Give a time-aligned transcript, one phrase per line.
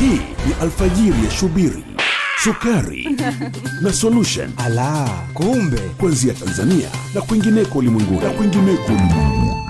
[0.00, 1.84] Hii ni alfajiri ya Shubiri,
[2.44, 3.16] sukari
[3.82, 4.50] na solution.
[4.56, 5.78] Ala, kumbe.
[5.98, 8.20] Kuanzia Tanzania na kwingineko ulimwenguni.
[8.20, 9.67] Na kwingineko ulimwenguni.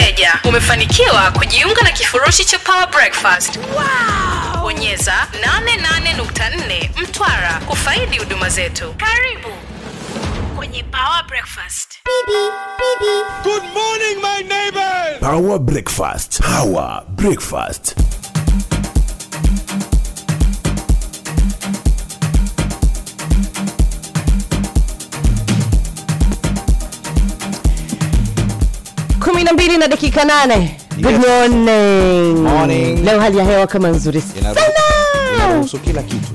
[0.00, 3.56] Mmoja umefanikiwa kujiunga na kifurushi cha Power Breakfast.
[3.56, 4.62] Wow!
[4.62, 8.94] Bonyeza 88.4 Mtwara kufaidi huduma zetu.
[8.96, 9.48] Karibu
[10.56, 11.88] kwenye Power Breakfast.
[13.42, 15.20] Good morning, my neighbors!
[15.20, 16.40] Power Breakfast.
[16.42, 17.96] Power Breakfast.
[29.66, 30.76] Mbili na dakika nane.
[31.00, 32.36] Good morning.
[32.42, 33.04] Morning.
[33.04, 34.54] leo hali ya hewa kama nzuri sana.
[35.36, 36.28] Inaruhusu- kila kitu.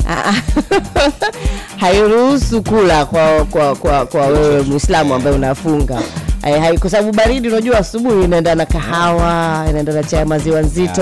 [1.81, 6.01] Hairuhusu kula kwa kwa kwa, kwa wewe mwislamu ambaye unafunga.
[6.42, 11.01] Hai- kwa sababu baridi unajua asubuhi inaenda na kahawa inaenda na chai ya maziwa nzito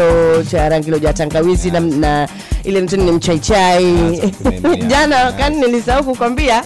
[0.51, 2.27] chai ya rangi iliyojaa tangawizi na, na
[2.63, 3.93] ile mtoni ni mchaichai
[4.87, 6.63] jana kani nilisahau kukwambia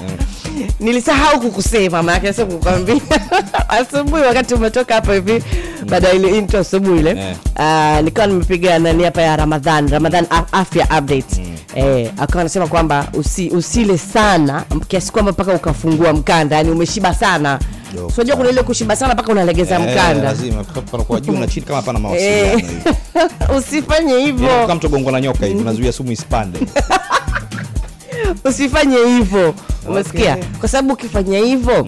[0.80, 2.96] nilisahau kukusema maanake sio kukwambia
[3.80, 5.44] asubuhi wakati umetoka hapa hivi
[5.90, 7.36] baada ya ile intro asubuhi ile Eh.
[7.56, 11.42] Ah, nikawa nimepiga nani hapa ya ramadhan ramadhan afya update
[11.76, 17.60] eh, akawa anasema kwamba usi, usile sana kiasi kwamba mpaka ukafungua mkanda yani umeshiba sana.
[17.96, 20.24] Yo, so, kuna ile kushiba sana mpaka unalegeza Eh, mkanda.
[20.24, 22.66] lazima panakuwa juu na chini kama hapana mawasiliano Eh,
[23.58, 26.60] usifanye Yaani hivyo kama mtu gongo na nyoka hivi unazuia sumu isipande
[28.46, 29.54] usifanye hivyo.
[29.90, 30.38] Umesikia?
[30.60, 31.88] Kwa sababu ukifanya hivyo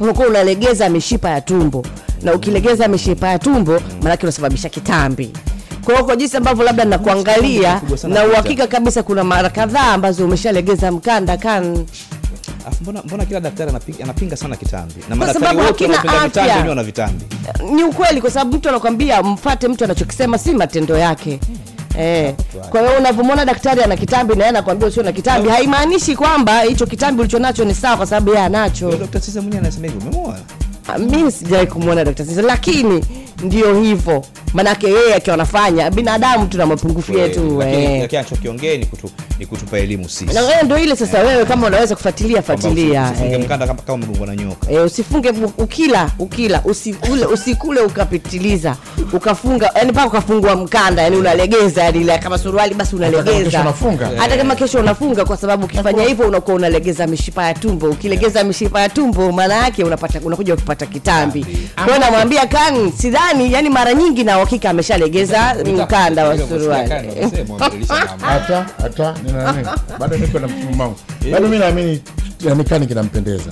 [0.00, 1.84] unakuwa unalegeza mishipa ya tumbo.
[2.22, 5.30] Na ukilegeza mishipa ya tumbo maanake unasababisha kitambi.
[5.84, 11.36] Kwao kwa jinsi ambavyo labda nakuangalia na uhakika kabisa kuna mara kadhaa ambazo umeshalegeza mkanda
[11.36, 11.84] kan.
[12.66, 14.94] Alafu mbona mbona kila daktari anapinga, anapinga sana kitambi?
[15.08, 16.82] Na Kwa sababu hakina afya.
[16.82, 17.24] vitambi.
[17.74, 21.40] Ni ukweli kwa sababu mtu anakwambia mfate mtu anachokisema si matendo yake
[21.98, 22.34] Eh,
[22.70, 26.86] kwa hiyo unavyomwona daktari ana kitambi na yeye anakwambia usio na kitambi haimaanishi kwamba hicho
[26.86, 28.90] kitambi ulichonacho ni sawa kwa sababu yeye anacho.
[28.92, 29.20] Dr.
[29.20, 30.34] Sisa mwenyewe anasema hivyo
[30.88, 32.24] Ah, mimi sijawahi kumwona Dr.
[32.24, 33.04] Sisa lakini
[33.42, 34.24] ndio hivyo.
[34.54, 38.00] Manake yeye akiwa anafanya binadamu tuna mapungufu yetu eh.
[38.00, 40.34] lakini anachokiongea ni, kutu, ni kutupa elimu sisi.
[40.34, 43.12] Na ndio ile sasa wewe kama unaweza kufuatilia fuatilia
[44.86, 45.34] usifunge eh.
[45.58, 48.76] ukila ukila usikule, usikule ukapitiliza
[49.12, 53.64] ukafunga yani mpaka ukafungua mkanda yani unalegeza yani ile kama suruali basi unalegeza.
[54.18, 57.90] hata kama kesho unafunga kwa sababu ukifanya hivyo unakuwa unalegeza mishipa ya tumbo.
[57.90, 61.46] Ukilegeza mishipa ya tumbo maana yake unapata unakuja kupata kitambi.
[61.86, 66.90] Kwa namwambia kan sidhani yani mara nyingi na uhakika ameshalegeza mkanda wa suruali.
[68.20, 69.14] hata hata.
[69.98, 70.94] Bado niko na mfumo
[71.32, 72.02] bado mimi naamini
[72.56, 73.50] nikani kinampendeza.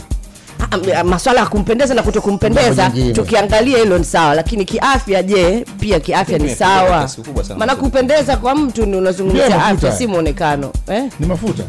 [0.70, 6.00] Ah, maswala ya kumpendeza na kuto kumpendeza tukiangalia hilo ni sawa lakini kiafya je pia
[6.00, 7.10] kiafya ni sawa?
[7.58, 11.04] maana kupendeza kwa mtu ni unazungumzia afya si mwonekano eh?
[11.20, 11.62] ni mafuta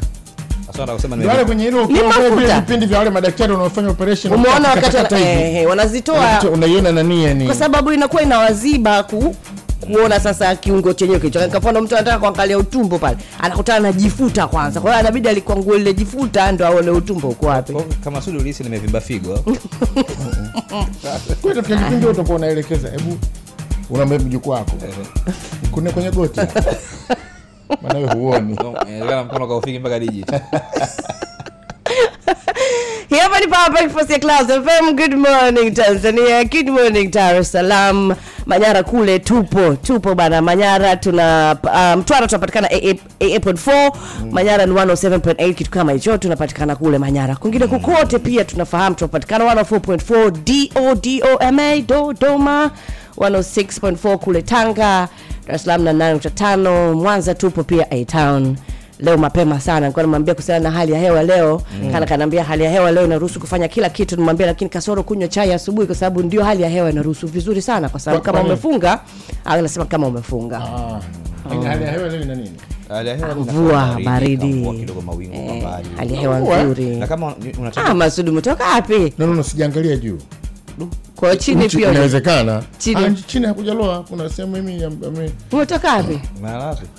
[0.86, 2.60] Kusema kwenye hilo mafuta.
[2.60, 7.92] vipindi vya wale madaktari wanaofanya operation umeona wakati eh, wanazitoa unaiona nani yani kwa sababu
[7.92, 9.36] inakuwa inawaziba ku
[9.80, 11.40] kuona sasa kiungo chenyewe kilicho.
[11.50, 14.82] Kwa mfano mtu anataka kuangalia utumbo pale anakutana na jifuta kwanza.
[14.82, 17.74] Kwa hiyo anabidi alikwangua lile jifuta ndo aone utumbo uko wapi.
[18.04, 19.40] Kama sudi ulisi nimevimba figo.
[21.42, 23.18] Kwa tafika kipindi utakuwa unaelekeza hebu
[23.90, 24.72] una mjukuu wako.
[25.72, 26.42] Kune kwenye goti
[27.82, 28.56] maana wewe huoni.
[29.26, 30.38] Mkono kaufiki mpaka digit Hii
[33.10, 34.96] hapa ni Power Breakfast ya Clouds FM.
[34.96, 40.42] Good morning Tanzania, good morning Dar es Salaam, Manyara kule tupo tupo bana.
[40.42, 41.56] Manyara tuna
[41.98, 43.92] Mtwara um, tunapatikana AA.4,
[44.32, 47.36] Manyara ni 107.8 kitu kama hicho, tunapatikana kule Manyara.
[47.36, 50.32] Kwingine kokote pia tunafahamu tunapatikana 104.4
[50.82, 52.72] DODOMA Dodoma
[53.18, 55.08] 106.4 kule Tanga,
[55.48, 58.58] Dar es Salaam na 8.5, Mwanza tupo pia A Town
[59.00, 59.80] leo mapema sana.
[59.80, 61.62] Nilikuwa namwambia kuhusiana na hali ya hewa leo.
[61.84, 61.92] Mm.
[61.92, 64.16] kana kanaambia hali ya hewa leo inaruhusu kufanya kila kitu.
[64.16, 67.90] Nimwambia lakini kasoro kunywa chai asubuhi kwa sababu ndio hali ya hewa inaruhusu vizuri sana
[67.90, 69.00] kwa sababu kama umefunga
[69.46, 70.58] anasema nasema kama umefunga.
[70.58, 71.00] Ah,
[71.46, 72.52] lakini hali ya hewa leo ina nini?
[72.90, 74.66] Hali ya hewa ni mvua baridi.
[75.98, 76.86] hali ya hewa nzuri.
[76.96, 79.14] Na kama ni- unataka ah masudi umetoka wapi?
[79.18, 80.18] No, no, no, sijaangalia juu.
[81.16, 82.64] Kwa chini pia inawezekana.
[82.78, 83.06] Chini.
[83.06, 84.84] Ah, chini hakujaloa kuna sehemu mimi
[85.52, 86.20] umetoka wapi?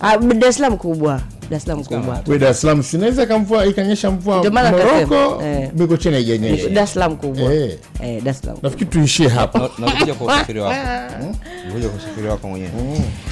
[0.00, 2.22] Ah, Dar es Salaam kubwa Dar es Salaam kubwa.
[2.26, 5.70] We Dar es Salaam sinaweza ikamvua ikanyesha mvua Moroko eh.
[5.74, 7.54] Mikocheni haijanyesha Dar es Salaam kubwa.
[7.54, 7.78] Eh.
[8.02, 9.58] eh Dar es Salaam nafikiri tuishie hapa.
[9.58, 10.74] Na- nakuja kwa usafiri wako.
[11.66, 12.70] Nakuja kwa usafiri wako mwenyewe.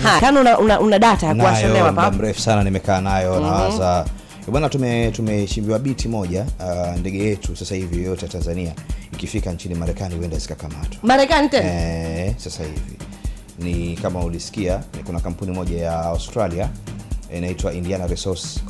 [0.03, 1.91] Ha kana una, una, una data ya kuwasomea hapa.
[1.91, 4.05] muda hapa mrefu sana nimekaa nayo nawaza.
[4.49, 8.73] Bwana tume tumeshimbiwa biti moja uh, ndege yetu sasa hivi yote ya tanzania
[9.13, 10.99] ikifika nchini marekani huenda zikakamatwa.
[11.03, 11.73] Marekani tena?
[11.73, 12.97] Eh, sasa hivi.
[13.59, 16.69] Ni kama ulisikia ni kuna kampuni moja ya australia
[17.39, 18.61] inaitwa indiana resource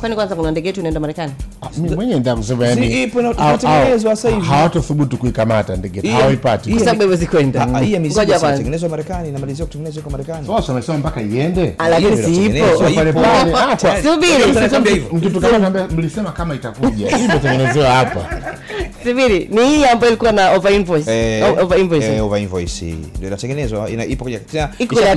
[0.00, 1.32] kwani kwanza kuna ndege yetu inaenda Marekani?
[1.76, 4.46] Mimi mwenyewe ndio kusema Si yani ipo na- au- sasa hivi.
[4.46, 6.70] hawatothubutu kuikamata ndege Hii- hawaipati.
[6.70, 7.60] Kwa sababu haiwezi kwenda.
[7.62, 10.46] Ah, ah, hii ya mizigo inatengenezwa Marekani inamaliziwa kutengenezwa kwa Marekani.
[10.46, 11.74] sasa wamesema mpaka iende.
[11.78, 12.66] Ah, lakini si ipo.
[12.94, 13.54] pale pale.
[13.54, 15.04] Ah, Subiri.
[15.12, 17.16] Mkitu kama anambia mlisema kama itakuja.
[17.16, 18.20] Hii imetengenezewa hapa.
[19.04, 19.48] Subiri.
[19.52, 21.10] Ni hii ambayo ilikuwa na over invoice.
[21.38, 22.06] Eh, over invoice.
[22.06, 22.84] eh, over invoice.
[23.16, 23.90] Ndio inatengenezwa.
[23.90, 25.16] Ina, ipo kwenye tena Iko ya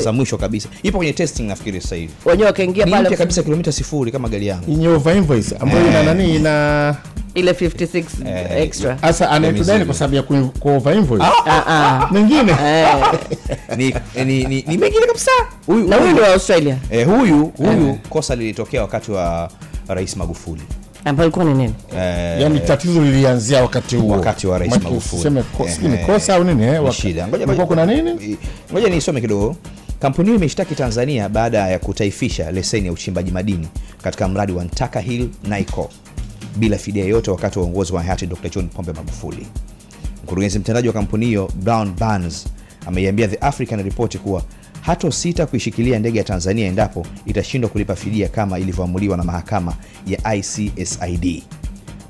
[0.00, 0.68] za mwisho, kabisa.
[0.82, 2.12] Ipo kwenye testing nafikiri sasa hivi.
[2.24, 4.70] Wenyewe wakaingia ni pale kabisa kilomita sifuri kama gari yangu.
[4.70, 6.96] Yenye over invoice ambayo ina nani ina
[7.34, 8.98] ile 56 Eh, extra.
[9.00, 9.40] sasa
[9.86, 11.24] kwa sababu ya ku ku over invoice?
[11.46, 12.08] Ah, ah.
[12.12, 12.52] mengine.
[12.64, 12.86] Eh,
[13.76, 15.30] ni, ni, ni, ni mengine kabisa.
[15.66, 16.76] Huyu na huyu ni wa australia.
[16.90, 19.50] Eh, huyu huyu kosa lilitokea wakati wa
[19.88, 20.62] rais magufuli.
[21.04, 21.74] Ambayo ilikuwa ni nini?
[21.96, 24.12] Eh, yani tatizo lilianzia wakati huo.
[24.12, 25.22] Wakati wa Rais Magufuli.
[25.22, 26.92] Sema ko- Eh, kosa au nini eh?
[26.92, 27.28] Shida.
[27.28, 28.36] Ngoja kuna nini?
[28.72, 29.56] ngoja nisome kidogo
[30.02, 33.68] kampuni hiyo imeshtaki tanzania baada ya kutaifisha leseni ya uchimbaji madini
[34.02, 35.90] katika mradi wa ntaka hill nico
[36.56, 39.46] bila fidia yoyote wakati wa uongozi wa hayati dr john pombe magufuli.
[40.24, 42.46] Mkurugenzi mtendaji wa kampuni hiyo brown Burns
[42.86, 44.42] ameiambia the african report kuwa
[44.80, 49.74] hatosita kuishikilia ndege ya tanzania endapo itashindwa kulipa fidia kama ilivyoamuliwa na mahakama
[50.06, 51.42] ya icsid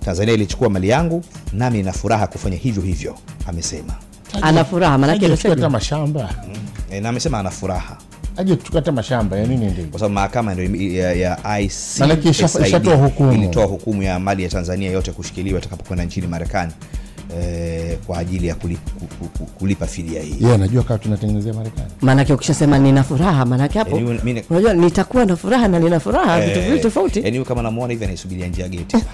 [0.04, 3.94] tanzania ilichukua mali yangu nami nina furaha kufanya hivyo hivyo amesema
[4.42, 6.34] ana furaha maanake hata mashamba.
[6.90, 7.96] E, na amesema ana furaha.
[8.36, 9.84] Aje tukata mashamba ya nini ndio?
[9.84, 13.32] Kwa sababu mahakama ndio ya, ya ICSID ishatoa hukumu.
[13.32, 16.72] ilitoa hukumu ya mali ya tanzania yote kushikiliwa itakapokwenda nchini marekani
[17.40, 18.90] eh, kwa ajili ya kulipa,
[19.58, 20.36] kulipa fidia hii.
[20.40, 21.88] Yeye anajua kama tunatengenezea Marekani.
[22.00, 26.60] Maanake ukishasema nina furaha maanake hapo Yaani unajua nitakuwa na furaha na nina furaha vitu
[26.60, 27.20] viwili tofauti.
[27.24, 28.96] yani kama namuona hivi anaisubiria njia geti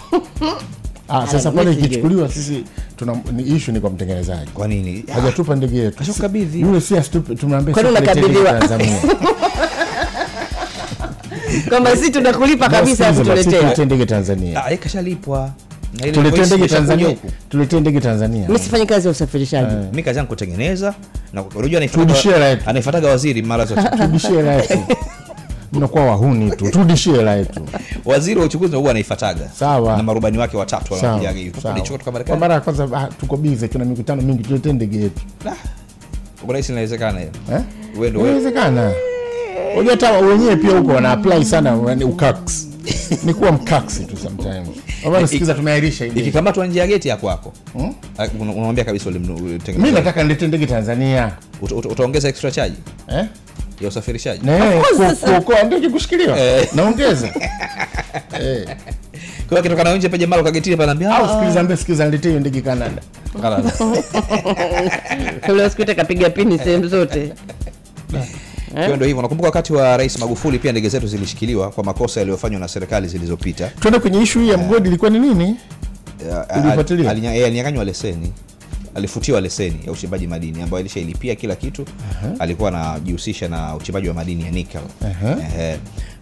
[1.09, 2.65] ah sasa Ah, pale ikichukuliwa sisi
[2.97, 4.51] tuna ni issue ni kwa mtengenezaji.
[4.55, 5.05] Kwa nini?
[5.15, 5.97] Hajatupa ndege yetu.
[5.99, 6.61] Kashakukabidhi.
[6.61, 8.61] yule si astupe si tuletee ndege unakabidhiwa?
[11.69, 14.65] Kwamba si tunakulipa kabisa kutuletea ndege Tanzania.
[14.65, 15.51] Ah, kashalipwa.
[16.13, 17.17] Tuletee ndege Tanzania.
[17.49, 18.47] tuletee ndege Tanzania.
[18.47, 19.75] Mimi sifanyi kazi ya usafirishaji.
[19.91, 20.95] Mimi kazi yangu kutengeneza
[21.33, 21.43] na
[21.89, 22.49] Turudishie hela
[23.09, 23.83] waziri mara zote.
[23.97, 24.79] Turudishie hela yetu
[25.73, 26.71] mnakuwa wahuni tu.
[26.71, 27.61] Turudishie hela yetu.
[28.05, 29.97] Waziri wa uchukuzi huwa anaifataga Sawa.
[29.97, 31.61] na marubani wake watatu wanakujaga hivi
[32.27, 35.23] kwa mara ya kwanza ah, tuko bize tuna mikutano mingi tuletee ndege yetu.
[36.45, 37.31] Kwa rahisi inawezekana hiyo.
[37.53, 37.61] Eh?
[37.95, 38.93] wewe ndio inawezekana.
[39.75, 42.69] Unajua hata wenyewe pia huko wana apply sana ukax.
[43.25, 44.69] Ni kuwa mkaksi tu sometimes.
[45.31, 45.55] Sikiza
[46.05, 47.53] hii ikikamatwa nje ya geti ya kwako
[48.19, 49.19] Ah, unamwambia kabisa mi
[49.79, 51.33] mimi nataka nilete ndege Tanzania.
[51.63, 52.77] Uta- uta- utaongeza extra charge?
[53.09, 53.25] Eh
[53.81, 54.49] ya usafirishaji.
[55.21, 56.69] Kuokoa ndege kushikiliwa Eh.
[56.75, 57.29] naongeza.
[58.41, 58.65] Eh.
[59.49, 62.61] Kwa hiyo akitoka na nje peje mara kagetini au sikiliza mbele sikiliza niletee hiyo ndege
[62.61, 63.03] Canada.
[65.49, 67.33] Ule siku kapiga pini sehemu zote.
[68.75, 69.23] Hiyo ndio hivyo.
[69.23, 73.69] Nakumbuka wakati wa rais magufuli pia ndege zetu zilishikiliwa kwa makosa yaliyofanywa na serikali zilizopita.
[73.81, 75.57] Tuende kwenye ishu hii ya mgodi ilikuwa ni nini?
[76.31, 76.37] Eh,
[77.01, 78.33] eh, alinyang'anywa leseni
[78.99, 81.85] alifutiwa leseni ya uchimbaji madini ambayo alishailipia kila kitu.
[82.39, 84.81] Alikuwa anajihusisha na uchimbaji wa madini ya nickel.
[85.05, 85.79] Ehe.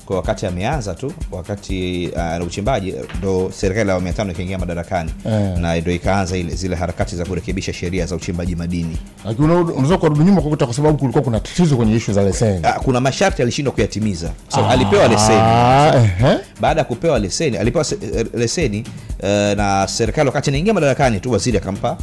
[0.06, 5.10] kwa wakati ameanza tu wakati uh, uchimbaji ndo serikali ya awamu ya tano ikaingia madarakani.
[5.26, 5.58] Eh.
[5.58, 8.96] na ndo ikaanza ile zile harakati za kurekebisha sheria za uchimbaji madini.
[9.24, 12.60] Lakini una- unaweza kurudi nyuma kwa sababu kulikuwa kuna tatizo kwenye ishu za leseni.
[12.60, 14.30] Uh, kuna masharti alishindwa kuyatimiza.
[14.48, 15.38] So, alipewa leseni.
[15.38, 16.38] uh-huh.
[16.60, 17.84] baada ya kupewa leseni alipewa
[18.16, 18.84] eh, leseni
[19.22, 21.96] uh, na serikali wakati anaingia madarakani tu waziri akampa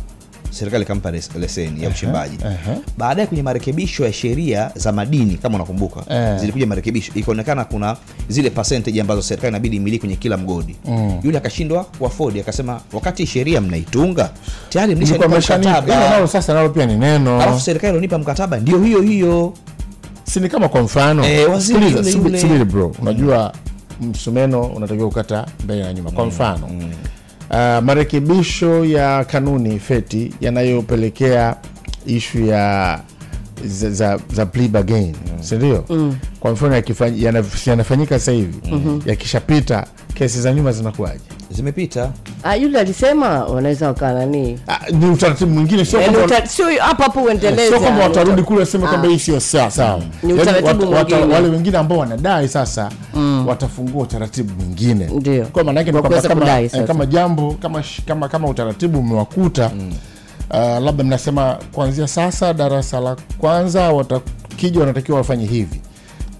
[0.53, 2.37] serikali ikampa leseni ya uchimbaji.
[2.97, 6.39] baadaye kwenye marekebisho ya sheria za madini kama unakumbuka Eh.
[6.39, 7.97] zilikuja marekebisho ikaonekana kuna
[8.29, 10.75] zile percentage ambazo serikali inabidi imiliki kwenye kila mgodi.
[10.85, 11.19] Mm.
[11.23, 14.29] yule akashindwa kuafodi akasema wakati sheria mnaitunga
[14.69, 16.09] tayari mlishanipa mkataba.
[16.09, 17.41] nalo sasa nalo pia ni neno.
[17.41, 19.53] Alafu serikali ilonipa mkataba ndio hiyo hiyo.
[20.23, 21.23] Sini kama kwa mfano.
[22.41, 22.95] Subiri bro.
[23.01, 23.53] Unajua
[24.01, 26.11] msumeno unatakiwa kukata mbele na nyuma.
[26.11, 26.69] Kwa mfano
[27.49, 31.55] uh, marekebisho ya kanuni feti yanayopelekea
[32.05, 32.99] ishu ya
[33.65, 35.85] za, za, za plea bargain sindio
[36.39, 36.75] kwa mfano
[37.65, 38.57] yanafanyika sasa hivi.
[39.05, 41.19] Yakishapita kesi za nyuma zinakuwaje?
[41.51, 42.11] Zimepita.
[42.43, 46.35] Ah, yule alisema wanaweza wakanani Ah, ni utaratibu mwingine sio Yaani kwamba
[46.81, 47.21] hapo hapo
[47.79, 49.71] kwamba watarudi kule waseme kwamba hii sio sawa.
[49.71, 51.33] Sawa Ni Yaani utaratibu wat- wata- mwingine.
[51.35, 52.89] wale wengine ambao wanadai sasa
[53.47, 55.05] watafungua utaratibu mwingine.
[55.15, 55.45] Ndio.
[55.45, 56.83] kwa maana yake ni Wa kwamba kuweza kama, eh, sasa.
[56.83, 59.71] kama jambo kama, kama, kama utaratibu umewakuta
[60.49, 65.81] uh, labda mnasema kuanzia sasa darasa la kwanza watakija wanatakiwa wafanye hivi.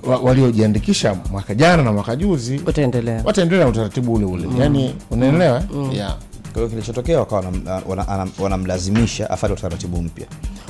[0.08, 3.22] Wa- waliojiandikisha mwaka jana na mwaka juzi wataendelea.
[3.64, 4.48] na utaratibu ule ule.
[4.60, 5.64] Yani unaelewa?
[5.94, 6.16] Yeah.
[6.54, 7.44] kwa hiyo kilichotokea wakawa
[7.88, 10.26] wana- wanamlazimisha afate utaratibu mpya.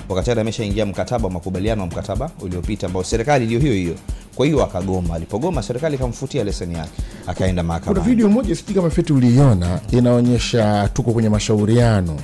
[0.09, 3.95] Wakati tayari ameshaingia mkataba wa makubaliano wa mkataba uliopita ambao serikali ndio hiyo hiyo.
[4.35, 5.15] Kwa hiyo akagoma.
[5.15, 6.91] Alipogoma serikali ikamfutia leseni yake
[7.27, 12.17] akaenda kuna video moja sijui kama feti uliiona inaonyesha tuko kwenye mashauriano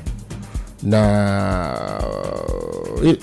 [0.83, 1.79] na
[3.03, 3.17] hii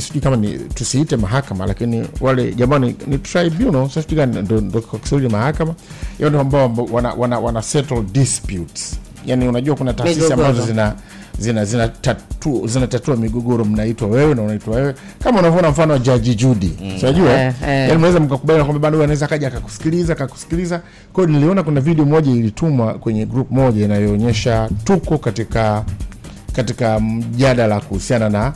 [0.00, 4.80] sijui kama ni tusiite mahakama lakini wale jamani ni tribunal sasa sijui kama ndo- ndo
[4.80, 5.74] kwa kiswahili mahakama.
[6.18, 8.98] Hiyo ndio ambao wana, wana, wana settle disputes.
[9.26, 10.94] Yani unajua kuna taasisi ambazo zina
[11.38, 14.94] zina zinatatua zinatatua migogoro mnaitwa wewe na unaitwa wewe.
[15.22, 16.98] Kama unavyoona mfano wa jaji judi mm.
[17.02, 17.32] unajua?
[17.40, 17.68] Eh, eh.
[17.88, 20.82] yani mnaweza mkakubaliana kwamba bado anaweza kaja akakusikiliza akakusikiliza.
[21.12, 25.84] Kwa hiyo niliona kuna video moja ilitumwa kwenye group moja inayoonyesha tuko katika
[26.52, 28.52] katika mjadala kuhusiana na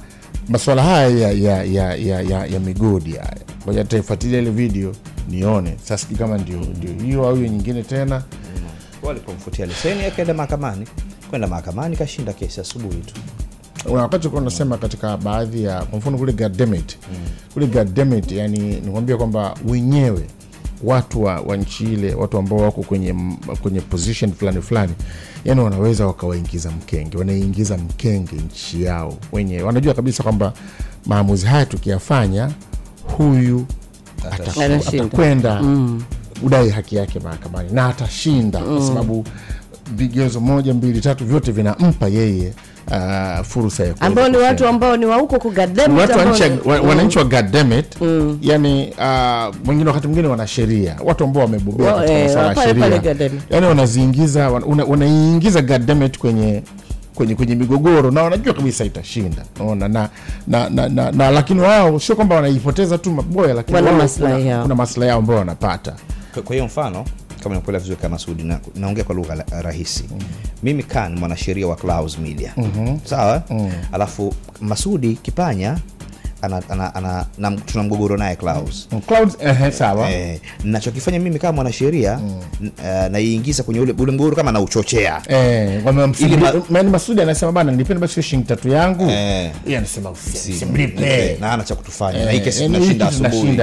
[0.48, 3.36] masuala haya ya, ya, ya, ya, ya, ya migodi haya.
[3.64, 4.92] Ngoja taifuatilia ile video
[5.28, 5.76] nione.
[5.82, 8.22] Sasa sijui kama ndio ndio hiyo au hiyo nyingine tena.
[9.02, 10.86] Walipomfutia leseni akaenda mahakamani
[11.30, 13.14] kwenda mahakamani kashinda kesi asubuhi tu.
[13.88, 17.18] Wakati ulikuwa unasema katika baadhi ya kwa mfano kule Gademit mm.
[17.54, 20.26] kule Gademit, yani nikwambia kwamba wenyewe
[20.82, 23.14] watu wa, wa nchi ile watu ambao wako kwenye
[23.62, 24.92] kwenye position fulani fulani
[25.44, 29.62] yani wanaweza wakawaingiza mkenge wanaingiza mkenge nchi yao wenyewe.
[29.62, 30.52] Wanajua kabisa kwamba
[31.06, 32.50] maamuzi haya tukiyafanya
[33.16, 33.66] huyu
[34.30, 36.02] atakwenda mm.
[36.42, 39.24] udai haki yake mahakamani na atashinda kwa sababu
[39.96, 42.52] vigezo moja mbili tatu vyote vinampa yeye
[42.90, 45.38] uh, fursa ya ambao ni watu ambao ni wa huko
[46.64, 47.86] wa- wananchi wa Goddammit
[48.42, 50.96] yani uh, mwingine wakati mwingine wana sheria.
[51.04, 53.30] Watu ambao wamebobea Wa- katika eh, masuala ya sheria.
[53.50, 54.84] yani wanaziingiza wana- una-
[55.62, 56.62] Goddammit kwenye
[57.14, 59.42] kwenye kwenye migogoro na wanajua kabisa itashinda.
[59.58, 60.08] Naona na,
[60.46, 64.50] na, na, na, na lakini wao sio kwamba wanaipoteza tu maboya lakini Wana maslahi kuna-
[64.50, 64.62] yao.
[64.62, 65.92] kuna maslahi yao ambao wanapata.
[66.44, 67.04] Kwa hiyo mfano
[67.42, 70.18] kama nakuelewa vizuri kama Sudi na, naongea kwa lugha rahisi mm.
[70.62, 73.00] mimi kan mwanasheria wa Clouds Media mm-hmm.
[73.04, 73.72] sawa mm.
[73.92, 75.78] alafu Masudi Kipanya
[76.42, 81.52] ana, ana, ana, na, tuna mgogoro naye Clouds Clouds, eh, sawa Eh, nachokifanya mimi kama
[81.52, 82.40] mwanasheria mm.
[82.78, 85.82] uh, naiingiza kwenye ule, ule mgogoro kama nauchochea Eh,
[86.70, 89.50] ma- Masudi anasema bana nilipenda basi shilingi tatu yangu Eh.
[89.66, 93.58] yeye anasema usi- Si- usimlipe na ana cha kutufanya Eh, na hii kesi tunashinda asubuhi.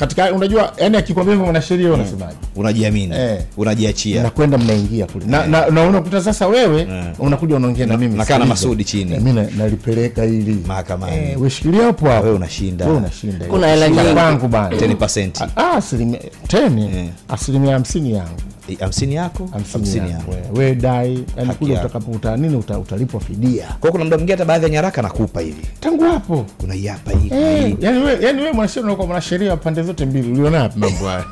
[0.00, 1.94] Katika unajua yani akikwambia hivyo mwanasheria mm.
[1.94, 3.38] unasemaje unajiamini Eh.
[3.56, 8.38] unajiachia nakwenda mnaingia kule na, na, na unakuta sasa wewe unakuja unaongea na mimi nakaa
[8.38, 8.44] na.
[8.44, 9.12] Masudi chini.
[9.14, 11.16] Eh, mimi na- nalipeleka hili Mahakamani.
[11.16, 12.84] eh, weshikilia hapo hapo Wewe unashinda.
[12.84, 14.14] wewe unashinda Kuna hela nyingi.
[14.14, 17.06] kwangu bana 10% Ah, asilimia teni Eh.
[17.28, 20.32] asilimia hamsini yangu Eh, hamsini yako hamsini yako.
[20.32, 21.86] yangu yangu we, we dai yani kule yako.
[21.86, 23.66] utakapo uta nini uta, utalipwa fidia?
[23.66, 25.66] Kwa hiyo kuna muda mwingine hata baadhi ya nyaraka nakupa hivi.
[25.80, 26.46] Tangu hapo?
[26.64, 27.28] Unaiapa hivi.
[27.34, 30.32] Hey, yani we, yani we mwanasheria unakuwa mwanasheria wa pande zote mbili.
[30.32, 31.24] Uliona mambo haya?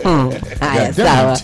[0.60, 1.38] Haya sawa.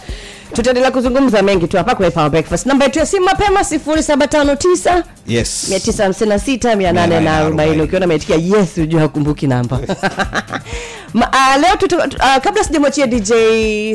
[0.53, 2.67] Tutaendelea kuzungumza mengi tu hapa kwenye Power breakfast.
[2.67, 5.71] Namba yetu ya simu mapema 0759 yes.
[5.71, 9.79] 956 840 ukiona ameitikia yes ujua hakumbuki namba.
[11.15, 13.33] Ma, uh, leo tutu, uh, kabla sijamwachia dj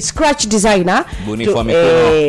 [0.02, 1.06] scratch designer
[1.46, 1.52] tu-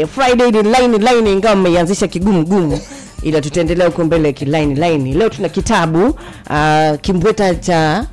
[0.00, 2.80] eh, friday ni line line ingawa mmeianzisha kigumu gumu
[3.22, 6.06] ila tutaendelea huko mbele kilaini laini leo tuna kitabu
[6.50, 8.04] uh, kimbweta cha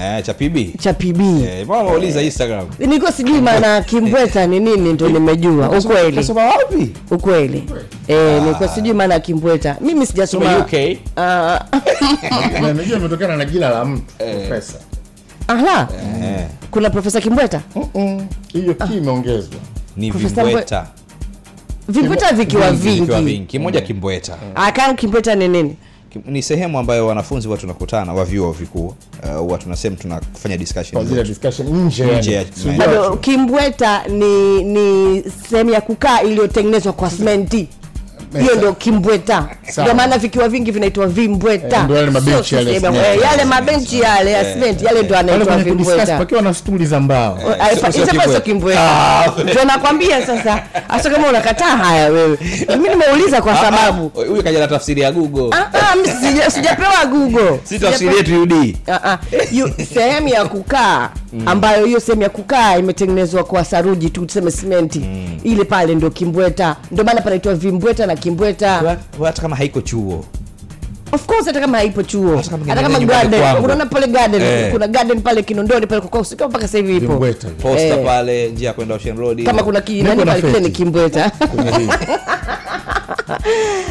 [0.00, 2.66] eh, cha pb cha pb eh, mbona wauliza instagram?
[2.78, 5.70] Nilikuwa sijui maana kimbweta ni nini ndo nimejua.
[5.78, 6.16] Ukweli.
[6.16, 6.90] kasoma wapi?
[7.10, 7.64] Ukweli.
[8.08, 10.72] Eh, nilikuwa sijui maana kimbweta mimi sijasoma uk
[11.16, 11.60] Ah,
[12.76, 14.62] najua imetokana na jina la mtu eh,
[16.70, 17.60] kuna profesa kimbweta
[18.52, 19.60] hiyo ki imeongezwa.
[19.96, 20.86] Ni vimbweta
[21.88, 23.38] vimbweta vikiwa vingi.
[23.46, 24.36] kimoja kimbweta
[24.96, 25.76] kimbweta ni nini
[26.26, 31.22] ni sehemu ambayo wanafunzi huwa tunakutana wa vyuo vikuu uh, huwa tunasema tunafanya discussion kwa
[31.24, 32.46] discussion nje Nje
[32.78, 37.68] bado kimbweta ni ni sehemu ya kukaa iliyotengenezwa kwa simenti
[38.40, 39.48] hiyo ndio kimbweta.
[39.82, 41.76] Ndio maana vikiwa vingi vinaitwa vimbweta.
[41.76, 42.82] Eh, ndio yale mabenchi yale eh,
[43.22, 44.42] yale mabenchi yale ya
[44.82, 47.38] yale ndio anaitwa vimbweta pakiwa na stuli za mbao.
[47.60, 49.22] Ah, sio- ipa- sio itakuwa sio kimbweta.
[49.24, 49.50] kimbweta.
[49.52, 52.38] Ndio nakwambia sasa hasa kama unakataa haya wewe.
[52.68, 55.48] Mimi nimeuliza kwa sababu Ah, ah, huyu kaja na tafsiri ya google.
[55.56, 57.60] Ah, ah, sijapewa google.
[57.64, 59.18] Si tafsiri yetu ud Ah, ah.
[59.94, 61.10] Sehemu ya kukaa
[61.46, 65.00] ambayo hiyo sehemu ya kukaa imetengenezwa kwa saruji tu tuseme simenti.
[65.44, 66.76] Ile pale ndio kimbweta.
[66.90, 68.96] Ndio maana panaitwa vimbweta na kimbweta.
[69.24, 70.24] Hata kama haiko chuo.
[71.12, 72.36] Of course hata kama haipo chuo.
[72.36, 73.42] Hata kama garden.
[73.64, 74.72] unaona pale garden Eh.
[74.72, 77.16] kuna garden pale kinondoni pale kwa usiku mpaka sasa hivi ipo.
[77.62, 78.04] Posta Eh.
[78.04, 79.44] pale njia ya kwenda ocean road.
[79.44, 81.30] Kama kuna ki, nani pale kile ni kimbweta.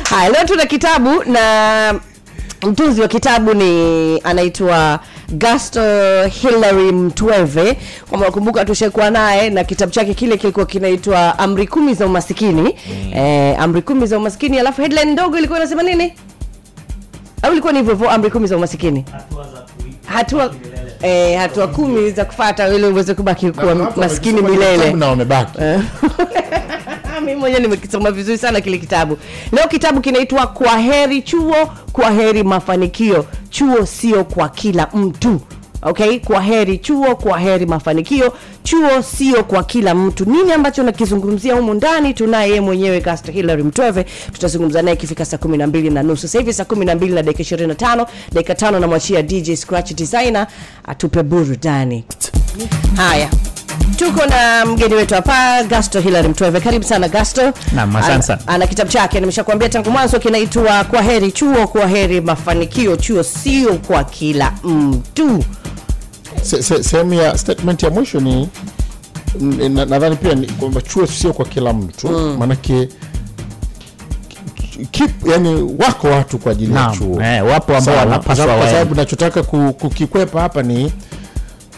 [0.09, 1.93] Haya leo tuna kitabu na
[2.61, 4.99] mtunzi wa kitabu ni anaitwa
[5.31, 5.81] gasto
[6.27, 7.77] hilary mtweve.
[8.09, 12.61] Kwamba nakumbuka tushakuwa naye na kitabu chake kile kilikuwa kinaitwa amri kumi za umasikini.
[12.61, 13.13] Mm.
[13.17, 16.13] eh, amri kumi za umasikini alafu headline ndogo ilikuwa inasema nini?
[17.41, 19.05] Au ilikuwa ni hivyo hivyo amri kumi za umasikini?
[20.05, 20.53] Hatua
[21.01, 24.93] eh, hatua kumi za kufata ili uweze kubaki kuwa maskini milele.
[24.93, 25.59] na wamebaki
[27.25, 29.17] mi mwenyewe nimekisoma vizuri sana kile kitabu.
[29.51, 33.25] Leo kitabu kinaitwa kwa heri chuo kwa heri mafanikio.
[33.49, 35.41] Chuo sio kwa kila mtu
[35.81, 36.19] okay?
[36.19, 38.33] Kwa heri chuo kwa heri mafanikio.
[38.63, 40.25] Chuo sio kwa kila mtu.
[40.25, 42.13] Nini ambacho nakizungumzia humu ndani?
[42.13, 44.05] Tunaye yeye mwenyewe Caster Hilary Mtweve.
[44.33, 46.37] Tutazungumza naye ikifika saa kumi na mbili na nusu.
[46.37, 49.93] Hivi saa kumi na mbili na dakika ishirini na tano dakika tano namwachia DJ Scratch
[49.93, 50.47] Designer
[50.87, 52.03] atupe burudani.
[52.95, 53.29] Haya
[53.95, 56.59] tuko na mgeni wetu hapa gasto hilary mtweve.
[56.59, 58.41] Karibu sana gasto Naam, asante ana, sana.
[58.47, 62.95] ana kitabu chake nimeshakwambia tangu mwanzo kinaitwa kwa heri chuo kwa heri mafanikio.
[62.97, 65.43] Chuo sio kwa kila mtu.
[66.41, 68.49] Se- se- sehemu ya statement ya mwisho ni
[69.69, 72.07] nadhani pia ni kwamba chuo sio kwa kila mtu.
[72.09, 72.35] Mm.
[72.39, 72.89] maanake
[74.91, 77.21] keep, yani wako watu kwa ajili ya Naam, chuo.
[77.21, 80.93] eh, wapo ambao wanapaswa kwa sababu nachotaka kukikwepa hapa ni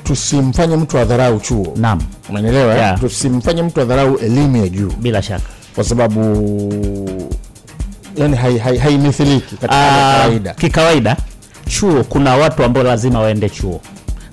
[0.03, 1.73] tusimfanye mtu adharau chuo.
[1.75, 1.99] Naam.
[2.29, 2.99] umenielewa Yeah.
[2.99, 4.91] tusimfanye mtu adharau elimu ya juu.
[5.01, 5.43] Bila shaka.
[5.75, 6.19] Kwa sababu
[8.15, 8.35] yani
[8.79, 10.53] haimithiliki hai, ya Ah, kawaida.
[10.53, 11.17] kikawaida
[11.69, 13.81] chuo kuna watu ambao lazima waende chuo.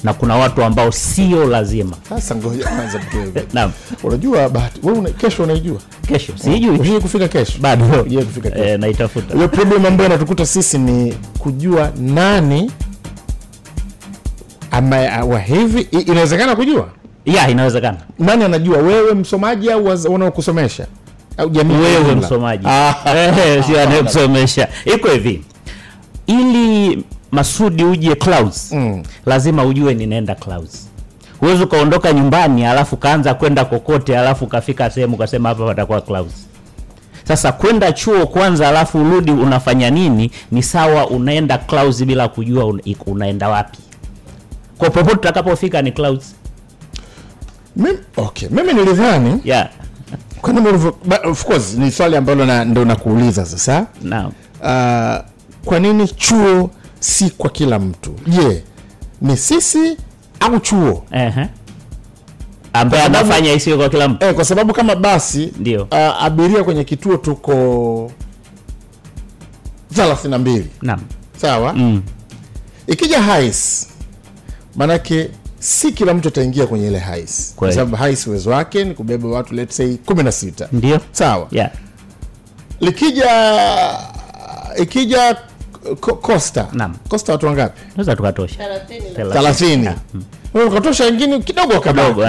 [0.04, 1.96] Na kuna watu ambao sio lazima.
[2.08, 3.00] Sasa ngoja kwanza
[3.54, 3.72] naam.
[4.02, 5.78] Unajua bahati wewe una, kesho unaijua?
[6.08, 6.32] Kesho.
[6.36, 6.78] Sijui.
[6.78, 7.58] Ushawahi kufika kesho?
[7.60, 7.84] Bado.
[8.24, 8.64] Kufika kesho.
[8.64, 9.34] eh, naitafuta.
[9.34, 12.70] Hiyo problem ambayo inatukuta sisi ni kujua nani
[14.70, 16.88] ama wa hivi inawezekana kujua?
[17.24, 17.98] Ya inawezekana.
[18.18, 18.78] Nani anajua?
[18.78, 20.86] Wewe msomaji au wanaokusomesha?
[21.36, 22.66] Au jamii wewe msomaji.
[22.68, 22.94] Ah.
[23.16, 24.68] Eh, sio anayekusomesha.
[24.84, 25.44] Iko hivi.
[26.26, 29.02] Ili masudi uje clouds Mm.
[29.26, 30.88] lazima ujue ninaenda clouds.
[31.40, 36.32] Huwezi ukaondoka nyumbani alafu kaanza kwenda kokote alafu ukafika sehemu ukasema hapa patakuwa clouds.
[37.24, 40.30] Sasa kwenda chuo kwanza alafu urudi unafanya nini?
[40.50, 43.78] Ni sawa unaenda clouds bila kujua una, unaenda wapi
[44.80, 46.34] kwa popote utakapofika ni clouds.
[47.76, 48.48] Mimi- okay.
[48.48, 49.68] Mimi nilidhani yeah.
[50.40, 50.68] kwa nini
[51.24, 53.86] of course ni swali ambalo na, ndo nakuuliza sasa.
[54.02, 54.26] Naam.
[54.60, 55.24] Uh,
[55.64, 58.14] kwa nini chuo si kwa kila mtu?
[58.26, 58.64] Je
[59.22, 59.96] ni sisi
[60.40, 61.04] au chuo?
[61.10, 61.48] Ehe.
[62.72, 64.26] ambaye anafanya isiyo kwa kila mtu.
[64.26, 65.82] Eh, kwa sababu kama basi Ndio.
[65.82, 68.12] uh, abiria kwenye kituo tuko
[69.94, 71.00] 32 naam.
[71.36, 71.72] Sawa?
[71.72, 72.02] Mm.
[72.86, 73.88] ikija hais
[74.76, 75.28] manake
[75.58, 79.54] si kila mtu ataingia kwenye ile hais kwa sababu hais uwezo wake ni kubeba watu
[79.54, 81.00] let's say 16 ndio.
[81.12, 81.48] Sawa.
[81.50, 81.70] Yeah.
[82.80, 83.30] likija
[84.82, 85.36] ikija
[86.20, 86.68] costa.
[87.08, 87.80] Costa watu wangapi?
[87.96, 88.64] Naweza tukatosha.
[89.18, 89.94] 30
[90.66, 92.24] ukatosha wengine kidogo kadogo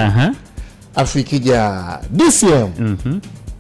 [0.96, 2.98] afu ikija dcm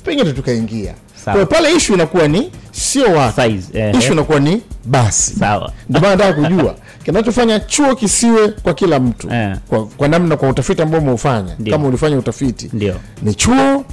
[0.03, 5.35] pengine tukaingia Kwa pale ishu inakuwa ni sio Size, ishu inakuwa ni basi.
[5.39, 5.71] Sawa.
[5.89, 9.57] Ndio maana nataka kujua kinachofanya chuo kisiwe kwa kila mtu Eh.
[9.67, 12.95] kwa, kwa namna kwa utafiti ambao umeufanya kama ulifanya utafiti Ndio.
[13.21, 13.85] ni chuo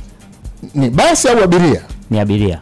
[0.74, 1.80] ni basi au abiria?
[2.10, 2.58] Ni abiria.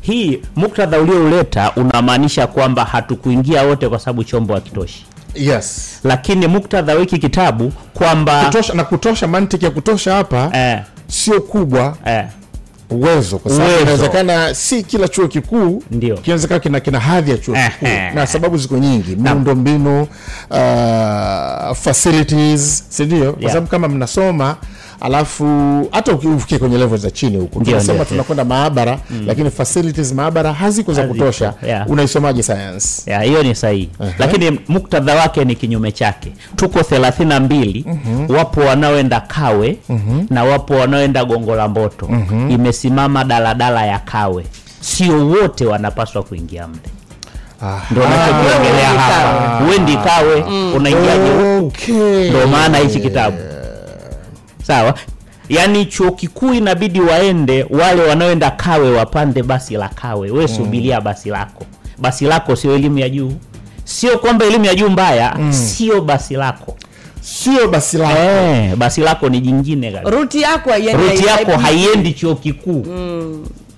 [0.00, 5.06] Hii muktadha uliouleta unamaanisha kwamba hatukuingia wote kwa sababu chombo hakitoshi.
[5.34, 5.98] Yes.
[6.04, 11.40] Lakini muktadha wa hiki kitabu kwamba kutosha na kutosha mantiki ya kutosha hapa eh, sio
[11.40, 11.96] kubwa.
[12.06, 12.24] Eh,
[12.90, 15.82] uwezo kwa sababu inawezekana si kila chuo kikuu
[16.22, 17.86] kinawezekana kina, kina hadhi ya chuo kikuu.
[18.14, 19.16] Na sababu ziko nyingi.
[19.16, 23.52] Miundo mbinu uh, facilities sindio kwa Yeah.
[23.52, 24.56] sababu kama mnasoma
[25.00, 25.44] alafu
[25.92, 31.02] hata ufikie kwenye level za chini huko tunasema tunakwenda maabara lakini facilities maabara haziko za
[31.06, 31.54] kutosha.
[31.66, 31.90] yeah.
[31.90, 33.10] unaisomaje science?
[33.10, 33.90] Yeah, hiyo ni sahihi.
[34.18, 36.32] Lakini muktadha wake ni kinyume chake.
[36.56, 37.84] Tuko thelathini na mbili
[38.28, 39.76] wapo wanaoenda kawe
[40.30, 42.08] na wapo wanaoenda gongo la mboto.
[42.48, 44.44] Imesimama daladala ya kawe.
[44.80, 46.78] Sio wote wanapaswa kuingia mle.
[47.90, 49.64] Ndo nachokiongelea hapa.
[49.64, 50.42] Uendi kawe
[50.76, 52.30] unaingiaje okay.
[52.30, 53.36] ndo maana hichi kitabu
[54.68, 54.94] sawa?
[55.48, 60.30] Yaani chuo kikuu inabidi waende wale wanaoenda kawe wapande basi la kawe.
[60.30, 61.64] We subiria basi lako.
[61.98, 63.32] Basi lako sio elimu ya juu.
[63.84, 66.76] Sio kwamba elimu ya juu mbaya sio basi lako.
[67.20, 68.18] Sio basi lako.
[68.20, 72.86] Eh, basi lako ni jingine ruti yako ruti yako haiendi chuo kikuu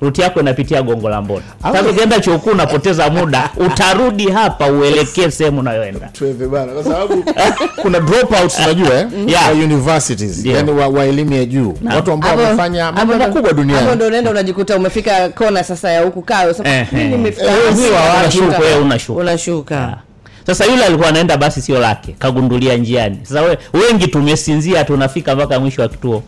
[0.03, 1.43] ruti yako inapitia gongo la Mboni.
[1.63, 7.25] Sasa ukienda chuo kikuu unapoteza muda utarudi hapa uelekee sehemu unayoenda tuweve bana kwa sababu
[7.83, 9.07] kuna dropouts unajua eh?
[9.27, 9.47] Yeah.
[9.49, 10.57] wa universities yeah.
[10.59, 13.81] yani wa, wa elimu ya juu watu ambao wamefanya mambo makubwa duniani.
[13.83, 16.55] hapo ndo unaenda unajikuta umefika kona sasa ya huku kayo.
[16.55, 17.11] Sasa, Eh, mimi eh.
[17.11, 18.21] nimefika Eh, wewe unashuka.
[18.21, 19.21] unashuka, wewe unashuka.
[19.21, 19.97] unashuka
[20.47, 25.61] sasa yule alikuwa anaenda basi sio lake kagundulia njiani sasa we, wengi tumesinzia tunafika mpaka
[25.61, 26.23] mwisho wa kituo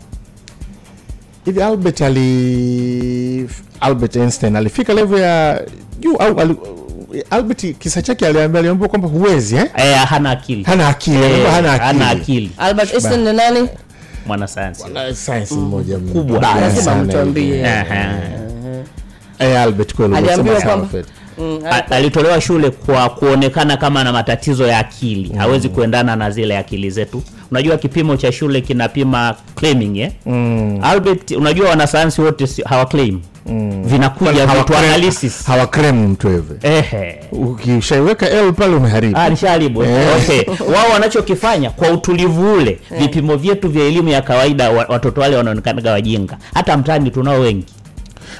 [1.45, 5.61] hivi albert ali albert einstein alifika levo ya
[5.99, 6.55] juu au ali,
[7.29, 9.65] albert kisa chake aliambia aliambiwa kwamba huwezi eh?
[9.77, 10.63] eh, hana akili.
[10.63, 12.51] Hana akili Eh, hana akili hana akili.
[12.57, 13.69] albert einstein ni nani?
[14.25, 14.83] Mwanasayansi.
[14.93, 16.39] Na science mmoja mkubwa.
[16.61, 17.65] Lazima mtuambie.
[19.39, 20.87] Eh, Albert kweli Aliambiwa kwamba-
[21.37, 25.33] Mm, alitolewa shule kwa kuonekana kama ana matatizo ya akili.
[25.37, 27.23] Hawezi kuendana na zile akili zetu
[27.53, 30.11] unajua kipimo cha shule kinapima claiming eh?
[30.81, 33.83] albert unajua wanasayansi wote hawaclaim Mm.
[33.83, 35.45] vinakuja vitu analysis.
[35.45, 37.19] hawaclaim mtu hivi ehe.
[37.31, 39.17] Ukishaiweka l pale umeharibu.
[39.17, 39.83] Ah, nishaharibu.
[39.83, 40.07] Eh.
[40.17, 40.41] okay.
[40.75, 46.37] wao wanachokifanya kwa utulivu ule vipimo vyetu vya elimu ya kawaida watoto wale wanaonekanaga wajinga.
[46.53, 47.65] Hata mtaani tunao wengi.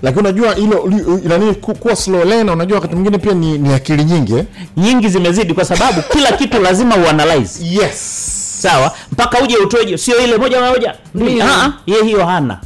[0.02, 0.92] Lakini unajua hilo
[1.28, 4.46] nani kuwa slow learner unajua wakati mwingine pia ni, ni akili nyingi eh?
[4.78, 7.66] nyingi zimezidi kwa sababu kila kitu lazima uanalyze.
[7.66, 8.23] Yes
[8.64, 8.96] sawa?
[9.12, 10.96] Mpaka uje utoje sio ile moja moja.
[11.44, 12.62] Ah, ye hiyo hana.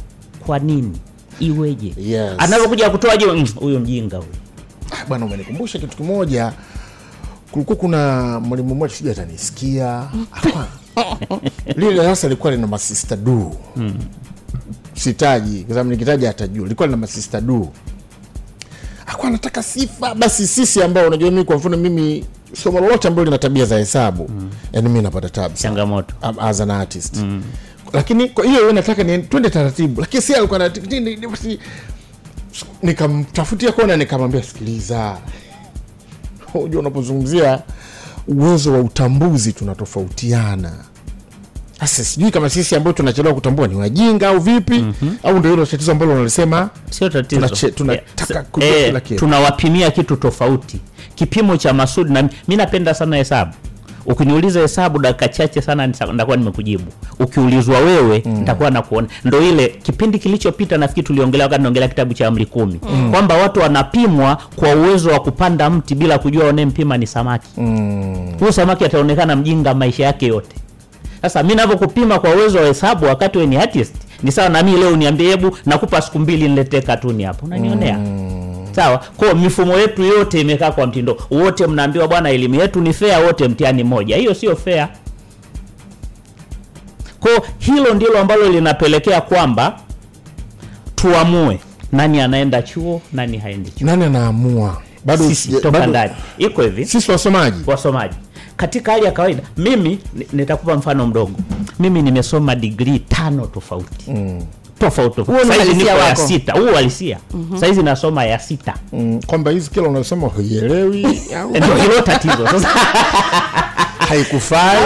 [0.46, 0.98] Kwa nini?
[1.40, 1.94] Iweje?
[1.96, 2.32] Yes.
[2.38, 4.30] anavyokuja kutoaje mm, huyo mjinga huyo
[4.90, 6.52] Ah, bwana umenikumbusha kitu kimoja.
[7.50, 10.08] Kulikuwa kuna mwalimu mmoja sija atanisikia.
[11.76, 13.54] Lile darasa lilikuwa lina masista du.
[14.94, 17.68] Sitaji kwa sababu nikitaja atajua lilikuwa lina masista du.
[19.06, 20.14] Akuwa anataka sifa.
[20.14, 24.28] Basi sisi ambao unajua mimi kwa mfano mimi somo lolote ambalo lina tabia za hesabu
[24.28, 24.50] mm.
[24.72, 26.14] yani mi napata tabu changamoto.
[26.40, 27.16] As an artist.
[27.16, 27.42] Mm.
[27.92, 30.00] lakini kwa hiyo nataka ni twende taratibu.
[30.00, 30.70] Lakini si alikuwa
[32.82, 35.18] nikamtafutia kona nikamwambia sikiliza
[36.54, 37.62] unajua unapozungumzia
[38.28, 40.72] uwezo wa utambuzi tunatofautiana
[41.86, 45.16] sasa sijui kama sisi ambao tunachelewa kutambua ni wajinga au vipi mm-hmm.
[45.22, 46.70] au ndio hilo tatizo ambalo unalisema?
[46.90, 47.70] Sio tatizo.
[47.70, 49.20] Tunataka Eh, kujua eh, kila kitu.
[49.20, 50.80] tunawapimia kitu tofauti.
[51.14, 53.52] Kipimo cha masudi na mi napenda sana hesabu.
[54.06, 56.84] Ukiniuliza hesabu dakika chache sana nita- nitakuwa nimekujibu.
[57.18, 59.08] Ukiulizwa wewe nitakuwa nakuona.
[59.24, 62.80] Ndo ile kipindi kilichopita nafikiri tuliongelea wakati naongelea kitabu cha amri kumi.
[62.92, 63.10] Mm.
[63.10, 67.48] kwamba watu wanapimwa kwa uwezo wa kupanda mti bila kujua wanayempima ni samaki.
[68.40, 70.56] Huyu samaki ataonekana mjinga maisha yake yote
[71.22, 74.72] sasa mi navyokupima kwa uwezo wa hesabu wakati we ni artist ni sawa na mi
[74.76, 77.46] leo niambie hebu nakupa siku mbili niletee katuni hapo.
[77.46, 77.98] Unanionea?
[78.72, 78.98] Sawa?
[79.16, 81.16] Kwa mifumo yetu yote imekaa kwa mtindo.
[81.30, 84.88] Wote mnaambiwa bwana elimu yetu ni fair wote mtihani mmoja hiyo sio fair.
[87.20, 89.78] Kwa hilo ndilo ambalo linapelekea kwamba
[90.94, 91.58] tuamue
[91.92, 93.86] nani anaenda chuo nani haendi chuo.
[93.86, 94.82] Nani anaamua?
[95.04, 96.12] Bado sisi toka ndani.
[96.38, 96.84] Iko hivi.
[96.86, 98.14] Sisi wasomaji wasomaji
[98.58, 99.98] katika hali ya kawaida mimi
[100.32, 101.32] nitakupa mfano mdogo.
[101.80, 104.10] Mimi nimesoma digrii tano tofauti.
[104.10, 104.42] Mm.
[104.78, 105.46] tofauti tofauti.
[105.48, 106.52] Saizi uhalisia niko ya sita.
[106.52, 107.18] Huu uhalisia.
[107.34, 107.58] Mm-hmm.
[107.60, 108.74] saizi nasoma ya sita.
[108.92, 111.06] Mm, kwamba hizi kila unasema huielewi
[111.56, 112.46] ndio hilo tatizo.
[112.46, 112.68] Sasa
[114.08, 114.76] haikufai.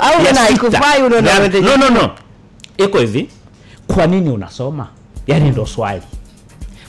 [0.00, 0.40] Au ya na sita.
[0.40, 2.10] haikufai unaona no no no.
[2.78, 3.28] Iko hivi.
[3.86, 4.86] Kwa nini unasoma?
[5.26, 6.02] Yaani ndo swali.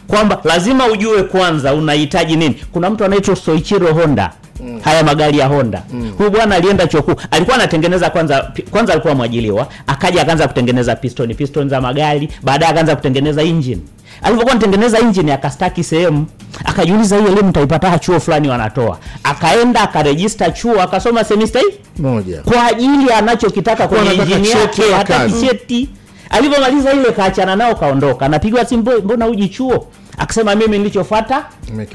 [0.08, 2.56] Kwamba lazima ujue kwanza unahitaji nini.
[2.71, 4.80] Kuna mtu anaitwa soichiro honda Mm.
[4.84, 5.84] haya magari ya honda.
[5.93, 6.12] Mm.
[6.17, 11.34] huyu bwana alienda chuo kikuu alikuwa anatengeneza kwanza kwanza alikuwa mwajiliwa akaja akaanza kutengeneza piston
[11.36, 13.82] piston za magari baadaye akaanza kutengeneza engine.
[14.22, 16.26] Alivyokuwa anatengeneza engine akastaki sehemu
[16.65, 18.98] akajiuliza hii elimu taipata chuo fulani wanatoa.
[19.24, 22.02] Akaenda akarejista chuo akasoma semester hii?
[22.02, 22.41] Moja.
[22.41, 25.89] Kwa ajili anachokitaka kwenye anataka hata cheti
[26.30, 28.26] alivyomaliza ile kaachana nao kaondoka.
[28.26, 29.88] Anapigwa simu "Mbo- mbona uji chuo?
[30.18, 31.46] Akasema mimi nilichofuata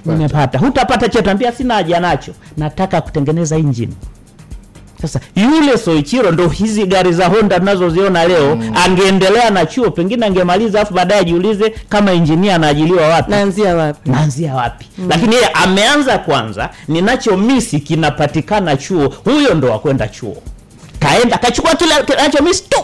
[0.04, 0.58] nimepata.
[0.58, 1.22] Hutapata cheo.
[1.22, 2.32] Tambia sina haja nacho.
[2.56, 3.92] Nataka kutengeneza engine.
[5.02, 8.72] Sasa yule soichiro ndo hizi gari za honda tunazoziona leo mm.
[8.84, 13.30] angeendelea na chuo pengine angemaliza afu baadaye ajiulize kama injinia anaajiliwa wapi.
[13.30, 14.10] Naanzia wapi?
[14.10, 14.86] Naanzia wapi?
[14.98, 15.06] Mm.
[15.08, 20.36] lakini yeye ameanza kwanza ninachomisi kinapatikana chuo huyo ndo wakwenda chuo.
[20.98, 22.78] Kaenda kachukua kile kinachomisi tu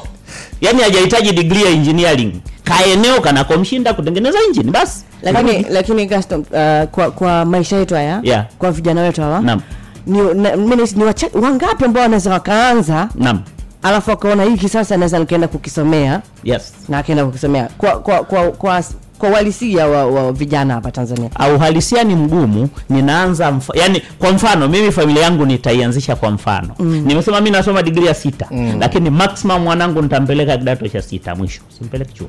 [0.60, 2.32] yaani hajahitaji degree ya engineering.
[2.64, 8.46] Kaeneo kanakomshinda kutengeneza engine basi lakini lakini Gaston, uh, kwa kwa maisha yetu haya Yeah.
[8.58, 9.60] kwa vijana wetu hawa Naam.
[10.06, 13.08] ni, na, ni wacha- wangapi ambao wanaweza wakaanza?
[13.14, 13.42] Naam.
[13.82, 16.20] Alafu akaona hiki sasa naweza nikaenda kukisomea.
[16.44, 16.72] Yes.
[16.88, 17.68] Na akaenda kukisomea.
[17.78, 18.82] Kwa kwa kwa kwa,
[19.20, 21.30] kwa uhalisia wa, wa vijana hapa Tanzania.
[21.56, 26.74] Uhalisia ni mgumu ninaanza mf yani kwa mfano mimi familia yangu nitaianzisha kwa mfano.
[26.78, 27.02] Mm.
[27.06, 28.76] nimesema mi nasoma digrii ya sita mm.
[28.80, 31.60] lakini maximum mwanangu nitampeleka kidato cha sita mwisho.
[31.78, 32.28] Simpeleke chuo.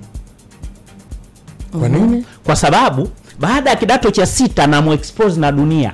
[1.80, 2.26] Kwa nini?
[2.44, 5.94] Kwa sababu baada ya kidato cha sita namuexpose na dunia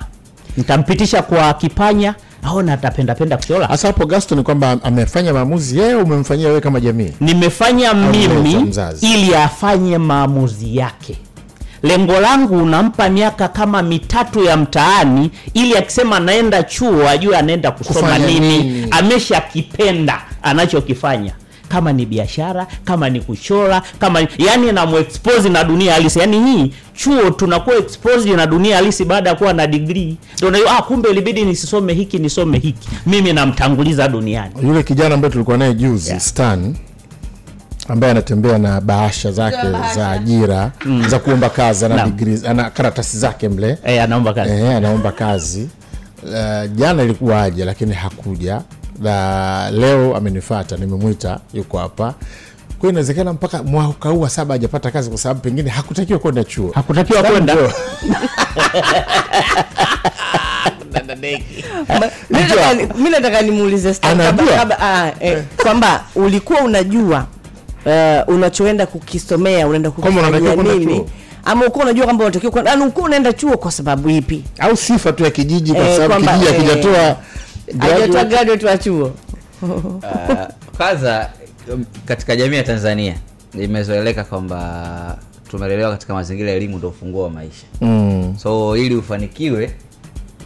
[0.57, 2.15] nitampitisha kwa kipanya
[2.47, 7.11] aona atapendapenda kuchola hasa hapo gasto ni kwamba amefanya maamuzi yeye umemfanyia wewe kama jamii.
[7.21, 11.17] Nimefanya mimi ili afanye maamuzi yake.
[11.83, 18.17] Lengo langu unampa miaka kama mitatu ya mtaani ili akisema anaenda chuo ajue anaenda kusoma
[18.17, 18.87] nini, nini?
[18.91, 21.33] ameshakipenda anachokifanya
[21.69, 26.19] kama ni biashara kama ni kuchora kama ni, yani namuexpose na dunia halisi.
[26.19, 30.17] Yani hii chuo tunakuwa exposed na dunia halisi baada ya kuwa na degree.
[30.37, 32.89] Ndio unajua, ah, kumbe ilibidi nisisome hiki nisome hiki.
[33.05, 34.53] Mimi namtanguliza duniani.
[34.63, 36.21] Yule kijana ambaye tulikuwa naye juzi Yeah.
[36.21, 36.75] stan
[37.87, 39.57] ambaye anatembea na bahasha zake
[39.95, 40.71] za ajira
[41.07, 43.77] za kuomba kazi ana degree, ana karatasi zake mle.
[43.85, 44.51] Eh, anaomba kazi.
[44.53, 45.69] Eh, anaomba kazi.
[46.23, 48.61] Uh, jana ilikuwa aje lakini hakuja
[49.01, 52.13] na leo amenifata nimemwita yuko hapa.
[52.79, 56.71] Kwa inawezekana mpaka mwaka huu wa saba hajapata kazi kwa sababu pengine hakutakiwa kwenda chuo.
[56.75, 57.55] Hakutakiwa kwenda.
[62.97, 67.25] mi nataka nimuulize ah, eh, kwamba ulikuwa unajua
[67.85, 71.05] uh, unachoenda kukisomea unaenda kukifanyia nini?
[71.45, 74.43] ama ukuwa unajua kwamba unatakiwa kwenda yani ulikuwa unaenda chuo kwa sababu ipi?
[74.59, 77.15] Au sifa tu ya kijiji kwa Eh, sababu kijiji eh,
[77.67, 79.11] akijatoa wachuo graduate wa chuo.
[80.03, 81.29] Ah, kwanza
[81.73, 83.15] um, katika jamii ya tanzania
[83.53, 85.17] imezoeleka kwamba
[85.51, 87.65] tumelelewa katika mazingira ya elimu ndo ufunguo wa maisha.
[87.81, 88.35] Mm.
[88.37, 89.71] so ili ufanikiwe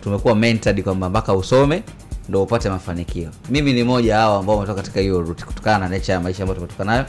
[0.03, 1.83] tumekuwa mentored kwamba mpaka usome
[2.29, 3.29] ndo upate mafanikio.
[3.49, 6.55] Mimi ni moja hao ambao umetoka katika hiyo ruti kutokana na nature ya maisha ambayo
[6.55, 7.05] tumetoka nayo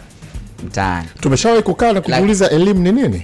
[0.67, 1.09] mtaani.
[1.21, 3.23] Tumeshawahi kukaa na kujiuliza elimu ni nini?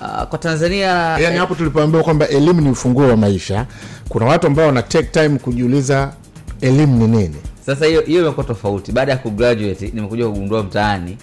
[0.00, 0.86] Uh, kwa tanzania
[1.18, 3.66] yani hapo tulipoambiwa kwamba elimu ni ufunguo wa maisha
[4.12, 6.12] kuna watu ambao wana take time kujiuliza
[6.60, 7.36] elimu ni nini.
[7.66, 8.92] Sasa hiyo hiyo imekuwa tofauti.
[8.92, 11.16] Baada ya kugraduate nimekuja kugundua mtaani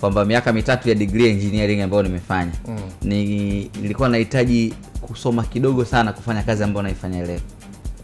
[0.00, 2.76] kwamba miaka mitatu ya degree engineering ambayo nimefanya mm.
[3.02, 7.40] ni, nilikuwa nahitaji kusoma kidogo sana kufanya kazi ambayo naifanya leo.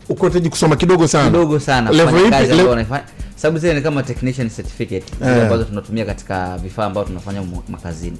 [0.08, 1.24] Uko unahitaji kusoma kidogo sana?
[1.30, 3.04] Kidogo sana kufanya kazi ambayo naifanya.
[3.36, 5.42] Sababu zile ni kama technician certificate zile Eh.
[5.42, 8.16] ambazo tunatumia katika vifaa ambavyo tunafanya makazini.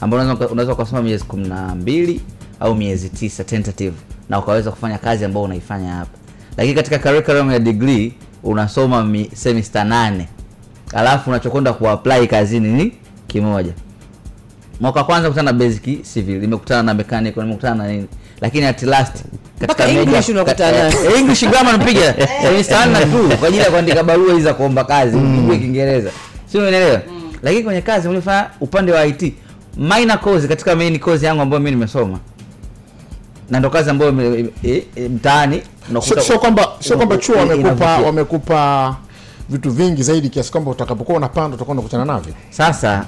[0.00, 2.20] Ambao unaweza ukasoma miezi kumi na mbili
[2.60, 3.94] au miezi tisa tentative
[4.28, 6.18] na ukaweza kufanya kazi ambayo unaifanya hapa.
[6.56, 10.28] Lakini katika curriculum ya degree unasoma mi, semester nane.
[10.94, 12.92] Alafu unachokwenda kuapply kazini ni
[13.26, 13.72] kimoja.
[14.80, 18.06] Mwaka kwanza kutana na basic civil nimekutana na mechanical nimekutana na nini.
[18.40, 19.24] Lakini at last
[19.60, 22.14] katika English unakutana ka- eh, English grammar napiga.
[22.44, 26.10] Eh, sana tu kwa ajili ya kuandika barua hizi za kuomba kazi ujue Kiingereza.
[26.46, 27.00] Sio umeelewa?
[27.42, 29.34] Lakini kwenye kazi ulifanya upande wa IT
[29.76, 32.18] minor course katika main course yangu ambayo mimi nimesoma
[33.50, 34.12] na ndo kazi ambayo
[35.10, 35.62] mtaani
[36.38, 38.96] kwamba sio kwamba chuo wamekupa wamekupa
[39.50, 42.34] vitu vingi zaidi kiasi kwamba utakapokuwa unapanda utakuwa unakutana navyo.
[42.50, 43.06] Sasa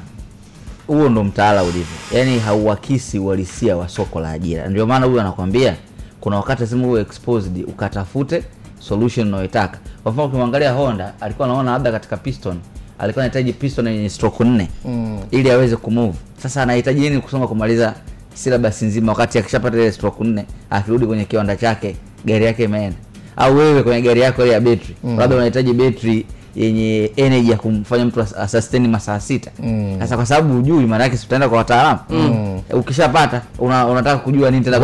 [0.86, 1.96] huo ndo mtaala ulivyo.
[2.12, 4.68] Yaani hauakisi uhalisia wa soko la ajira.
[4.68, 5.76] Ndio maana huyu anakwambia
[6.20, 8.44] kuna wakati lazima uwe exposed ukatafute
[8.78, 12.58] solution unayoitaka kwa mfano ukimwangalia honda alikuwa anaona labda katika piston
[12.98, 15.20] alikuwa anahitaji piston yenye stroke nne mm.
[15.30, 16.18] ili aweze kumove.
[16.42, 17.94] Sasa anahitaji nini kusoma kumaliza
[18.36, 22.96] syllabus nzima wakati akishapata ile stroke nne akirudi kwenye kiwanda chake gari yake imeenda.
[23.36, 25.18] Au wewe kwenye gari yako ile ya betri mm.
[25.18, 29.50] labda unahitaji betri yenye energy ya kumfanya mtu as- asustain masaa sita.
[29.98, 31.98] Sasa kwa sababu hujui maana yake si utaenda kwa wataalamu.
[32.10, 32.60] Mm.
[32.72, 34.78] ukishapata una, unataka kujua nini tena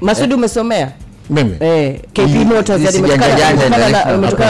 [0.00, 0.92] masudi umesomea
[1.32, 1.56] mimi?
[1.60, 2.82] Eh, KP Motors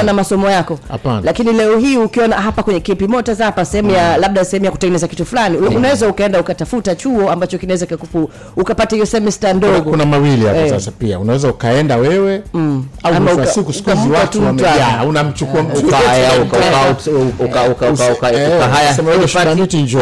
[0.03, 0.79] na- masomo yako.
[0.91, 1.21] Apana.
[1.25, 5.09] lakini leo hii ukiona hapa kwenye KP Motors hapa sehemu ya labda sehemu ya kutengeneza
[5.09, 9.91] kitu fulani unaweza ukaenda ukatafuta chuo ambacho kinaweza kikupu ukapata hiyo semester ndogo.
[9.91, 10.71] kuna mawili hapo Eh.
[10.71, 11.19] sasa pia.
[11.19, 12.43] Unaweza ukaenda wewe
[13.03, 15.05] au wa uka- siku siku hizi watu wamejaa.
[15.09, 16.73] unamchukua mtu Ukaya, Eh, ukahaya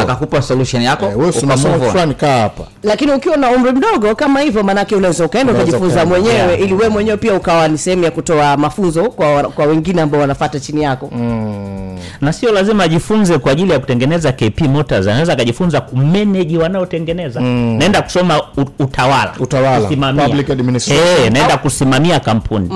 [0.02, 2.64] akakupa solution yako wewe unasoma fulani kaa hapa.
[2.82, 6.60] Lakini ukiwa na umri mdogo kama hivyo maanake unaweza ukaenda ukajifunza mwenyewe yeah.
[6.70, 10.60] Ili wewe mwenyewe pia ukawa ni sehemu ya kutoa mafunzo kwa, kwa wengine ambao wanafata
[10.60, 11.10] chini yako
[12.20, 17.40] na sio lazima ajifunze kwa ajili ya kutengeneza KP Motors, anaweza akajifunza kumanage wanaotengeneza.
[17.40, 18.40] Naenda kusoma
[18.78, 20.24] utawala, Utawala, kusimamia.
[20.28, 21.06] public administration.
[21.24, 22.70] Eh, naenda kusimamia kampuni.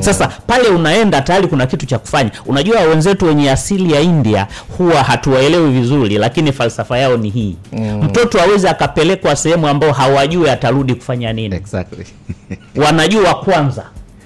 [0.00, 2.30] Sasa pale unaenda tayari kuna kitu cha kufanya.
[2.46, 4.46] Unajua wenzetu wenye asili ya India
[4.78, 7.56] huwa hatuwaelewi vizuri, lakini falsafa yao ni hii.
[8.02, 12.04] Mtoto aweze akapelekwa sehemu ambao hawajui atarudi kufanya nini Exactly.
[12.84, 13.84] wanajua kwanza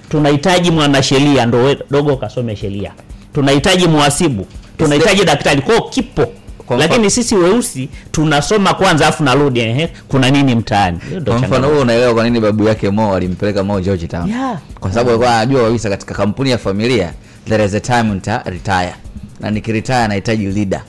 [0.09, 2.91] tunahitaji mwanasheria ndo dogo kasome sheria.
[3.33, 5.61] Tunahitaji mhasibu tunahitaji daktari.
[5.61, 6.25] Kwao kipo.
[6.65, 10.99] Kwa lakini sisi weusi tunasoma kwanza afu narudi ehe kuna nini mtaani?
[11.25, 14.29] Kwa mfano huo unaelewa kwa nini babu yake mo alimpeleka mo george town?
[14.29, 14.57] Yeah.
[14.79, 17.13] kwa sababu alikuwa anajua kabisa katika kampuni ya familia
[17.49, 18.93] there is a time nita retire.
[19.39, 20.81] Na nikiretire nahitaji leader.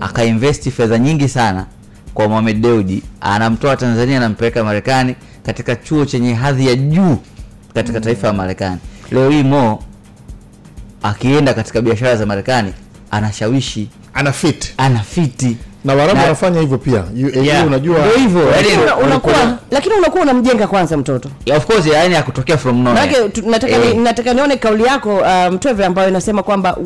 [0.00, 1.66] Akainvesti fedha nyingi sana
[2.14, 5.14] kwa Mohamed Dewji anamtoa Tanzania anampeleka Marekani
[5.46, 7.18] katika chuo chenye hadhi ya juu
[7.74, 8.78] katika taifa la Marekani.
[9.10, 9.82] Leo hii mo
[11.02, 12.72] akienda katika biashara za Marekani
[13.10, 13.88] anashawishi.
[14.14, 14.32] Ana
[14.76, 17.04] anafiti na warabu wanafanya hivyo pia.
[17.42, 17.66] Yeah.
[17.66, 18.50] unajua Ndio hivyo.
[18.50, 18.68] Yani
[19.04, 21.28] unakuwa lakini unakuwa unamjenga kwanza mtoto.
[21.46, 23.28] Yeah, of course yani ya kutokea from nowhere.
[23.46, 23.96] Nataka, Eh.
[23.96, 26.76] nataka nione kauli yako uh, Mtweve ambayo inasema kwamba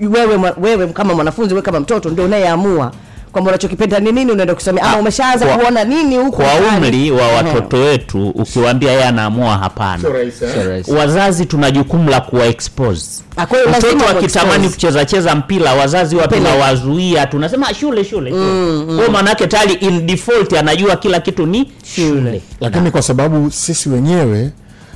[0.00, 2.92] wewe, wewe kama mwanafunzi wewe kama mtoto ndio unayeamua
[3.38, 4.84] kwamba unachokipenda ni nini unaenda kusomea?
[4.84, 10.08] Ama Ah, umeshaanza kuona nini huko kwa umri wa watoto wetu ukiwaambia yeye anaamua hapana.
[10.42, 10.84] Eh?
[10.88, 13.22] Wazazi tuna jukumu la kuwa expose.
[13.36, 16.48] Ah, kwa mtoto akitamani kucheza cheza mpira wazazi wa Peleka.
[16.50, 18.30] tunawazuia tunasema shule shule.
[18.30, 22.42] Mm, kwa maana yake tayari in default anajua kila kitu ni shule.
[22.60, 24.50] lakini kwa sababu sisi wenyewe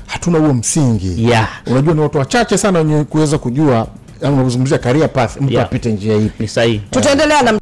[0.06, 1.30] hatuna huo msingi.
[1.30, 1.48] Yeah.
[1.66, 3.86] unajua ni watu wachache sana wenye kuweza kujua
[4.22, 5.36] unazungumzia career path.
[5.40, 5.64] Mtu Yeah.
[5.64, 6.42] apite njia ipi.
[6.42, 6.80] Ni sahihi.
[6.90, 7.52] Tutaendelea na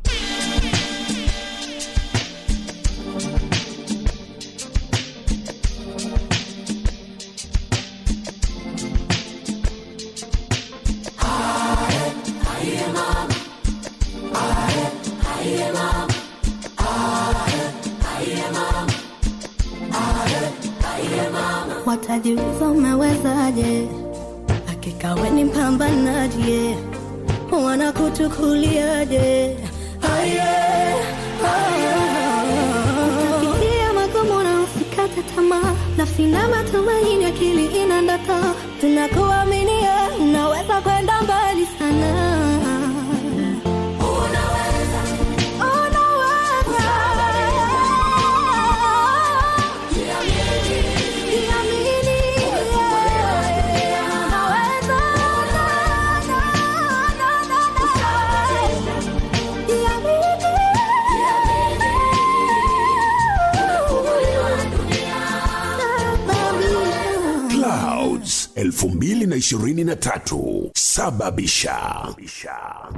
[71.51, 72.88] 米莎，米莎。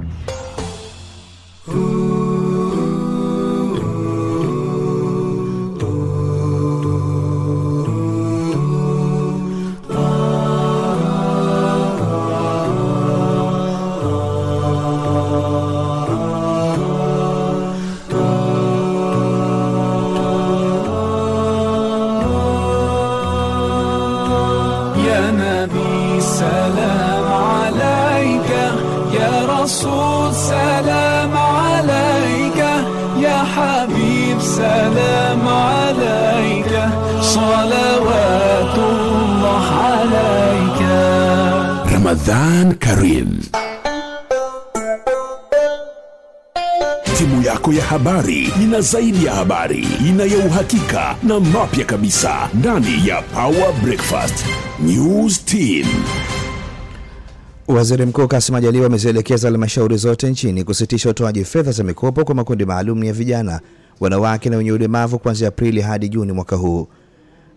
[48.93, 54.45] Zaidi ya habari, ina uhakika na mapya kabisa ndani ya Power Breakfast
[54.85, 55.87] News Team.
[57.67, 62.65] Waziri Mkuu Kassim Majaliwa amezielekeza halmashauri zote nchini kusitisha utoaji fedha za mikopo kwa makundi
[62.65, 63.61] maalum ya vijana,
[63.99, 66.87] wanawake na wenye ulemavu kuanzia Aprili hadi Juni mwaka huu.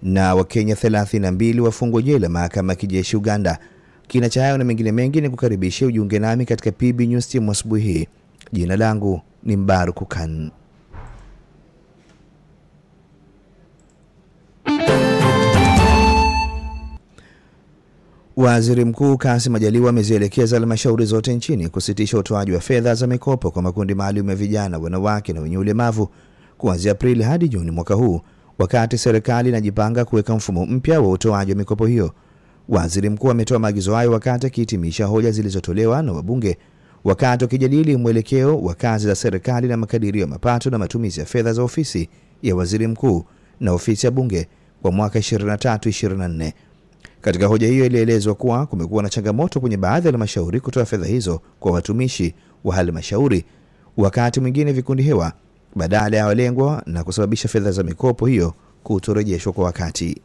[0.02, 3.58] Na Wakenya 32 wafungwa jela mahakama ya kijeshi Uganda.
[4.08, 8.06] Kina cha hayo na mengine mengi ni kukaribisha ujiunge nami katika PB News asubuhi hii.
[8.52, 10.50] Jina langu ni Mbaruku Khan.
[18.36, 23.62] Waziri Mkuu Kassim Majaliwa amezielekeza halmashauri zote nchini kusitisha utoaji wa fedha za mikopo kwa
[23.62, 26.08] makundi maalum ya vijana, wanawake na wenye ulemavu
[26.58, 28.20] kuanzia Aprili hadi Juni mwaka huu,
[28.58, 32.12] wakati serikali inajipanga kuweka mfumo mpya wa utoaji wa mikopo hiyo.
[32.68, 36.58] Waziri Mkuu ametoa maagizo hayo wakati akihitimisha hoja zilizotolewa na wabunge
[37.04, 41.52] wakati wakijadili mwelekeo wa kazi za serikali na makadirio ya mapato na matumizi ya fedha
[41.52, 42.08] za ofisi
[42.42, 43.24] ya waziri mkuu
[43.60, 44.48] na ofisi ya bunge
[44.82, 46.52] kwa mwaka 23-24.
[47.20, 51.40] Katika hoja hiyo ilielezwa kuwa kumekuwa na changamoto kwenye baadhi ya halmashauri kutoa fedha hizo
[51.60, 53.44] kwa watumishi wa halmashauri,
[53.96, 55.32] wakati mwingine vikundi hewa
[55.76, 60.20] badala ya walengwa, na kusababisha fedha za mikopo hiyo kutorejeshwa kwa wakati.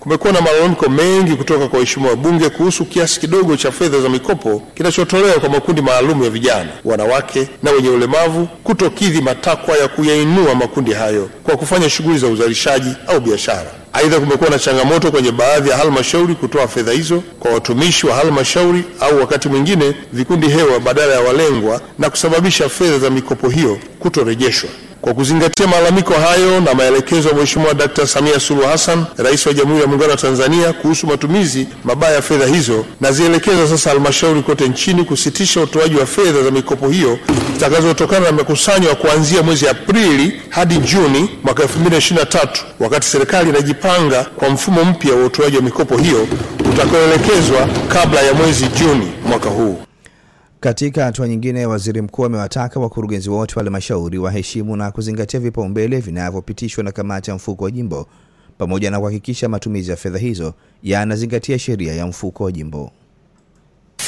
[0.00, 4.62] Kumekuwa na malalamiko mengi kutoka kwa waheshimiwa wabunge kuhusu kiasi kidogo cha fedha za mikopo
[4.74, 10.92] kinachotolewa kwa makundi maalum ya vijana, wanawake na wenye ulemavu kutokidhi matakwa ya kuyainua makundi
[10.92, 13.70] hayo kwa kufanya shughuli za uzalishaji au biashara.
[13.92, 18.84] Aidha, kumekuwa na changamoto kwenye baadhi ya halmashauri kutoa fedha hizo kwa watumishi wa halmashauri
[19.00, 24.70] au wakati mwingine vikundi hewa badala ya walengwa na kusababisha fedha za mikopo hiyo kutorejeshwa.
[25.00, 28.04] Kwa kuzingatia malalamiko hayo na maelekezo ya Mheshimiwa Dkt.
[28.06, 32.46] Samia Suluhu Hassan, Rais wa Jamhuri ya Muungano wa Tanzania, kuhusu matumizi mabaya ya fedha
[32.46, 37.18] hizo, nazielekeza sasa halmashauri kote nchini kusitisha utoaji wa fedha za mikopo hiyo
[37.54, 42.48] zitakazotokana na makusanyo ya kuanzia mwezi Aprili hadi Juni mwaka 2023
[42.80, 46.26] wakati serikali inajipanga kwa mfumo mpya wa utoaji wa mikopo hiyo
[46.72, 49.78] utakaoelekezwa kabla ya mwezi Juni mwaka huu.
[50.60, 56.84] Katika hatua nyingine, waziri mkuu amewataka wakurugenzi wote wa halmashauri waheshimu na kuzingatia vipaumbele vinavyopitishwa
[56.84, 58.06] na kamati ya mfuko wa jimbo
[58.58, 62.90] pamoja na kuhakikisha matumizi ya fedha hizo yanazingatia sheria ya mfuko wa jimbo.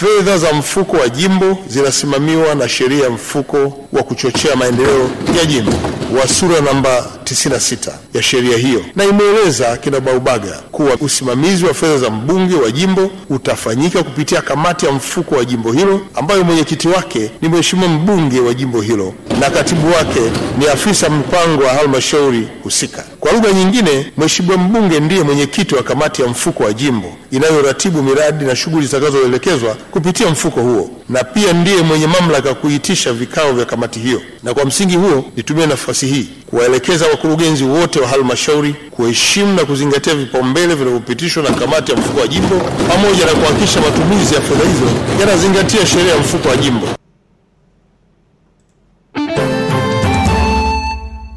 [0.01, 5.73] Fedha za mfuko wa jimbo zinasimamiwa na sheria ya mfuko wa kuchochea maendeleo ya jimbo
[6.21, 12.11] wa sura namba 96 ya sheria hiyo, na imeeleza kinabaubaga kuwa usimamizi wa fedha za
[12.11, 17.49] mbunge wa jimbo utafanyika kupitia kamati ya mfuko wa jimbo hilo ambayo mwenyekiti wake ni
[17.49, 20.21] mheshimiwa mbunge wa jimbo hilo na katibu wake
[20.59, 23.05] ni afisa mpango wa halmashauri husika.
[23.21, 28.45] Kwa lugha nyingine, mheshimiwa mbunge ndiye mwenyekiti wa kamati ya mfuko wa jimbo inayoratibu miradi
[28.45, 33.99] na shughuli zitakazoelekezwa kupitia mfuko huo, na pia ndiye mwenye mamlaka kuitisha vikao vya kamati
[34.01, 34.23] hiyo.
[34.43, 40.15] Na kwa msingi huo, nitumie nafasi hii kuwaelekeza wakurugenzi wote wa halmashauri kuheshimu na kuzingatia
[40.15, 42.57] vipaumbele vinavyopitishwa na kamati ya mfuko wa jimbo
[42.89, 44.87] pamoja na kuhakikisha matumizi ya fedha hizo
[45.21, 46.87] yanazingatia sheria ya mfuko wa jimbo.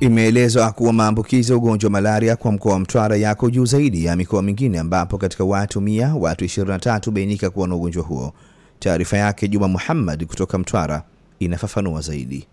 [0.03, 4.15] Imeelezwa kuwa maambukizi ya ugonjwa wa malaria kwa mkoa wa Mtwara yako juu zaidi ya
[4.15, 8.33] mikoa mingine ambapo katika watu mia watu 23 bainika kuwa na ugonjwa huo.
[8.79, 11.03] Taarifa yake Juma Muhammad kutoka Mtwara
[11.39, 12.47] inafafanua zaidi.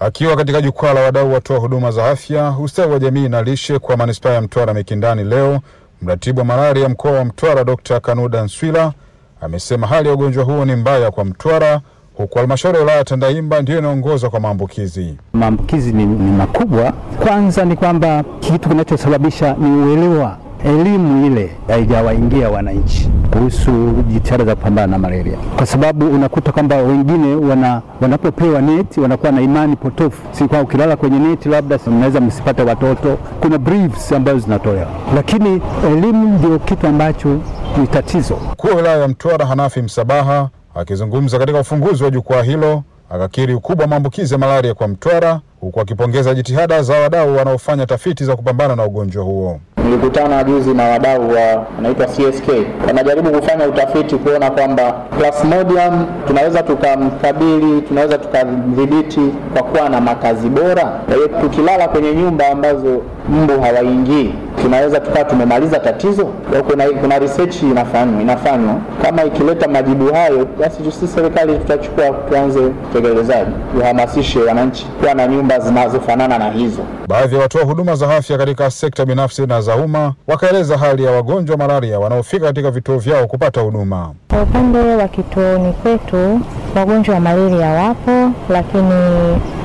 [0.00, 3.96] Akiwa katika jukwaa la wadau watoa huduma za afya, ustawi wa jamii na lishe kwa
[3.96, 5.60] manispaa ya Mtwara Mikindani leo,
[6.02, 8.00] mratibu wa malaria mkoa wa Mtwara Dr.
[8.00, 8.92] Kanuda Nswila
[9.40, 11.80] amesema hali ya ugonjwa huo ni mbaya kwa Mtwara,
[12.14, 15.16] huku halmashauri ya wilaya ya Tandahimba ndiyo inaongoza kwa maambukizi.
[15.32, 16.92] Maambukizi ni, ni makubwa.
[17.26, 23.70] Kwanza ni kwamba kitu kinachosababisha ni uelewa, elimu ile haijawaingia wananchi kuhusu
[24.08, 29.40] jitihada za kupambana na malaria, kwa sababu unakuta kwamba wengine wana, wanapopewa neti wanakuwa na
[29.40, 33.18] imani potofu, si kwa ukilala kwenye neti labda mnaweza msipate watoto.
[33.40, 37.38] Kuna briefs ambazo zinatolewa, lakini elimu ndio kitu ambacho
[37.80, 38.36] ni tatizo.
[38.52, 43.84] Mkuu wa wilaya ya Mtwara Hanafi Msabaha akizungumza katika ufunguzi wa jukwaa hilo akakiri ukubwa
[43.84, 48.76] wa maambukizi ya malaria kwa Mtwara, huku akipongeza jitihada za wadau wanaofanya tafiti za kupambana
[48.76, 49.60] na ugonjwa huo.
[49.84, 52.48] Nilikutana juzi na wadau wa wanaitwa CSK,
[52.86, 59.20] wanajaribu kufanya utafiti kuona kwamba Plasmodium tunaweza tukamkabili, tunaweza tukamdhibiti
[59.54, 60.84] kwa kuwa na makazi bora.
[60.84, 66.24] Kwa hiyo tukilala kwenye nyumba ambazo mbu hawaingii, tunaweza tukawa tumemaliza tatizo.
[66.70, 73.50] Kuna, kuna research inafanywa inafanywa, kama ikileta majibu hayo, basi sisi serikali tutachukua tuanze utekelezaji,
[73.78, 76.82] tuhamasishe wananchi kuwa na nyumba zinazofanana na hizo.
[77.08, 81.10] Baadhi ya watoa huduma za afya katika sekta binafsi na za umma wakaeleza hali ya
[81.10, 84.10] wagonjwa malaria wanaofika katika vituo vyao kupata huduma.
[84.30, 86.40] Kwa upande wa kituoni kwetu
[86.76, 88.92] wagonjwa wa malaria wapo, lakini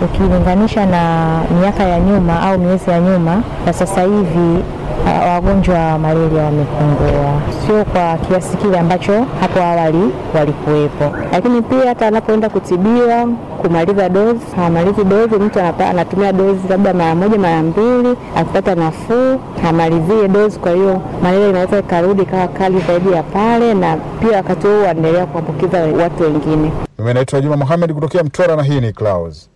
[0.06, 4.64] ukilinganisha na miaka ya nyuma au miezi ya nyuma, na sasa hivi
[5.06, 11.12] uh, wagonjwa wa malaria wamepungua, sio kwa kiasi kile ambacho hapo awali walikuwepo.
[11.32, 13.28] Lakini pia hata anapoenda kutibiwa
[13.58, 20.28] kumaliza dozi, hamalizi dozi, mtu anatumia dozi labda mara moja mara mbili, akipata nafuu hamalizie
[20.28, 20.60] dozi.
[20.60, 25.26] Kwa hiyo malaria inaweza ikarudi ikawa kali zaidi ya pale, na pia wakati huo waendelea
[25.26, 26.72] kuambukiza watu wengine.
[27.00, 29.50] Mimi naitwa Juma Mohamed kutokea Mtwara na hii ni Clouds.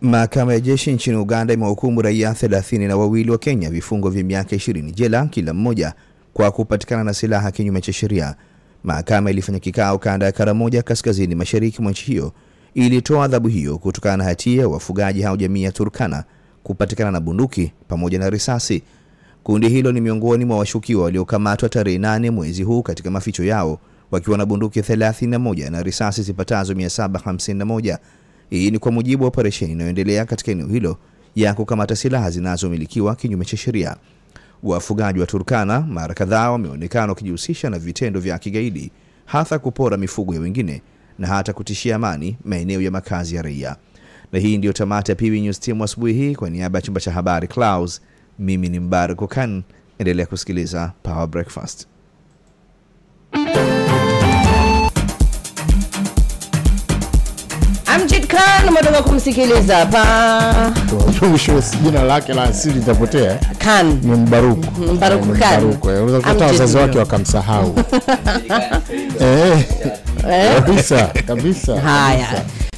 [0.00, 4.56] Mahakama ya jeshi nchini Uganda imewahukumu raia thelathini na wawili wa Kenya vifungo vya miaka
[4.56, 5.92] 20 jela kila mmoja
[6.34, 8.34] kwa kupatikana na silaha kinyume cha sheria.
[8.84, 12.32] Mahakama ilifanya kikao kanda ya Karamoja kaskazini mashariki mwa nchi hiyo
[12.74, 16.24] ilitoa adhabu hiyo kutokana na hatia wafugaji hao jamii ya Turkana
[16.62, 18.82] kupatikana na bunduki pamoja na risasi.
[19.42, 23.78] Kundi hilo ni miongoni mwa washukiwa waliokamatwa tarehe nane mwezi huu katika maficho yao
[24.10, 27.98] wakiwa na bunduki 31 na risasi zipatazo 751.
[28.50, 30.96] Hii ni kwa mujibu wa operesheni inayoendelea katika eneo hilo
[31.36, 33.96] ya kukamata silaha zinazomilikiwa kinyume cha sheria.
[34.62, 38.90] Wafugaji wa Turkana mara kadhaa wameonekana wakijihusisha na vitendo vya kigaidi,
[39.24, 40.82] hasa kupora mifugo ya wengine
[41.18, 43.76] na hata kutishia amani maeneo ya makazi ya raia.
[44.32, 46.34] Na hii ndiyo tamati ya PB News Team asubuhi hii.
[46.34, 48.00] Kwa niaba ya chumba cha habari Clouds,
[48.38, 49.62] mimi ni Mbarak Khan.
[49.98, 51.86] Endelea kusikiliza Power Breakfast.
[57.94, 60.72] Amjid Khan umetoka kumsikiliza hapa.
[61.84, 65.60] jina lake la asili litapotea Khan ni Mbaruku Mbaruku Eh, Khan.
[65.60, 65.96] Mbaruku, eh.
[66.02, 67.74] Unaweza kukuta wazazi wake wakamsahau
[69.20, 69.64] Eh,
[70.30, 70.54] Eh?
[70.54, 72.26] kabisa kabisa Haya,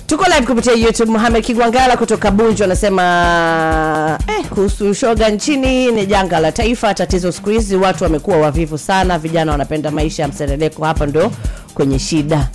[0.07, 1.11] tuko live kupitia YouTube.
[1.12, 6.95] Mohamed Kigwangala kutoka Bunju anasema eh, kuhusu shoga nchini ni janga la taifa.
[6.95, 11.31] Tatizo siku hizi watu wamekuwa wavivu sana, vijana wanapenda maisha ya msereleko, hapa ndo
[11.75, 12.49] kwenye shida.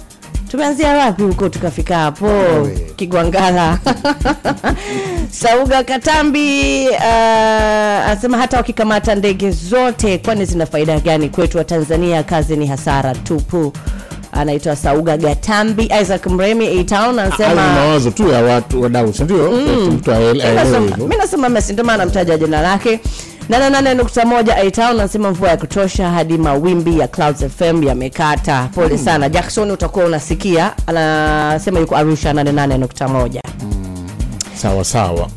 [0.52, 2.30] Tumeanzia wapi huko tukafika hapo?
[2.96, 3.80] Kigwangala
[5.32, 7.04] Sauga Katambi uh,
[8.06, 12.24] anasema hata wakikamata ndege zote, kwani zina faida gani kwetu wa Tanzania?
[12.24, 13.74] Kazi ni hasara tupu.
[14.32, 15.92] Anaitwa Sauga Gatambi.
[16.02, 19.90] Isaac Mremi A Town anasema mawazo tu ya watu wadau sindio Mm.
[19.94, 23.00] mtu aelewe mi nasema mesi ndio maana mtaja jina lake.
[23.50, 28.70] 88.1 A-Town nasema mvua ya kutosha hadi mawimbi ya Clouds FM yamekata.
[28.76, 30.74] Pole sana Jackson, utakuwa unasikia.
[30.88, 33.40] Anasema yuko Arusha 88.1.
[34.56, 35.30] sawa sawa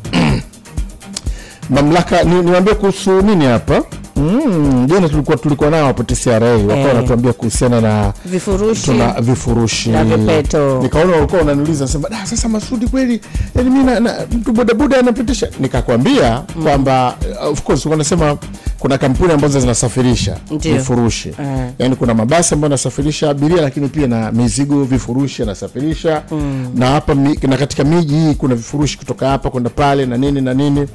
[1.69, 3.83] mamlaka ni, niwaambie kuhusu nini hapa
[4.15, 6.85] Mm, jana tulikuwa tulikuwa nao hapo TCRA wakawa Eh.
[6.87, 10.79] wanatuambia kuhusiana na Vifurushi tuna vifurushi na vipeto.
[10.83, 13.21] nikaona walikuwa wananiuliza sema da sasa Masudi kweli
[13.55, 18.37] yani mimi na, na mtu bodaboda anapitisha nikakwambia kwamba uh, of course wanasema
[18.79, 21.69] kuna kampuni ambazo zinasafirisha vifurushi Eh.
[21.79, 26.71] yani kuna mabasi ambayo yanasafirisha abiria lakini pia na mizigo vifurushi yanasafirisha Mm.
[26.75, 27.15] na hapa
[27.47, 30.87] na katika miji hii kuna vifurushi kutoka hapa kwenda pale na nini na nini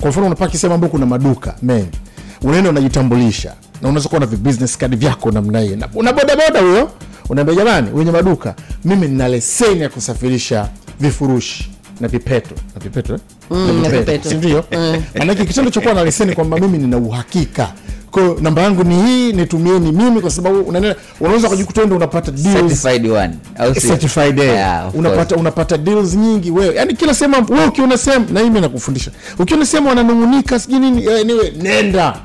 [0.00, 1.98] kwa mfano unapaki sehemu ambayo kuna maduka mengi
[2.42, 3.48] unaenda unajitambulisha
[3.82, 5.76] na unaweza kuwa na vibusiness kadi vyako namna hiyo.
[5.76, 6.90] Na- una bodaboda huyo
[7.28, 8.54] unaambia jamani wenye maduka
[8.84, 10.68] mimi nina leseni ya kusafirisha
[11.00, 11.70] vifurushi
[12.00, 12.54] na vipeto.
[12.74, 13.20] Na vipeto eh?
[13.50, 14.28] Mm, na vipeto.
[14.30, 15.02] si Mm.
[15.18, 17.72] manake kitendo cha kuwa na leseni kwamba mimi nina uhakika
[18.14, 22.54] kwayo namba yangu ni hii nitumieni mimi kwa sababu unaenda unaweza kujikuta unapata deals.
[22.82, 24.46] Certified one, au certified eh.
[24.48, 26.74] Yeah, unapata unapata deals nyingi wewe.
[26.74, 29.10] Yani kila sema wewe ukiona sehemu na mimi nakufundisha.
[29.38, 32.16] Ukiona sehemu wananungunika sijui nini eh, niwe nenda.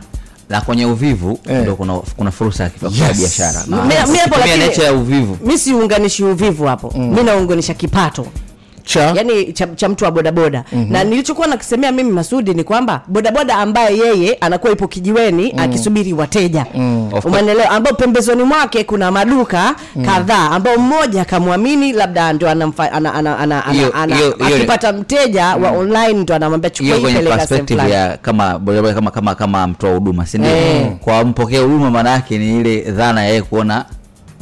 [0.49, 2.69] Na kwenye uvivu ndo kuna, kuna fursa ya
[3.07, 3.17] Yes.
[3.17, 3.63] biashara.
[3.67, 3.77] Mi-
[5.51, 6.93] mi siunganishi uvivu hapo.
[6.97, 7.13] Mm.
[7.15, 8.25] mi naunganisha kipato
[8.93, 10.91] cha yani cha, cha mtu wa bodaboda Mhm.
[10.93, 15.59] na nilichokuwa nakisemea mimi masudi ni kwamba bodaboda ambaye yeye anakuwa ipo kijiweni Mm.
[15.63, 17.13] akisubiri wateja Mm.
[17.13, 20.05] Of umanelewa ambao pembezoni mwake kuna maduka Mm.
[20.05, 24.55] kadhaa ambao mmoja akamwamini labda ndio anamfa, ana, ana, ana, ana, Hiyo- ana, hiyo- hiyo-
[24.57, 29.11] akipata mteja wa online ndo anamwambia chukua hiyo hii peleka sehemu ya kama bodaboda kama
[29.11, 30.87] kama kama mtoa huduma si ndio Eh.
[31.01, 33.85] kwa mpokea huduma maana yake ni ile dhana ya yeye kuona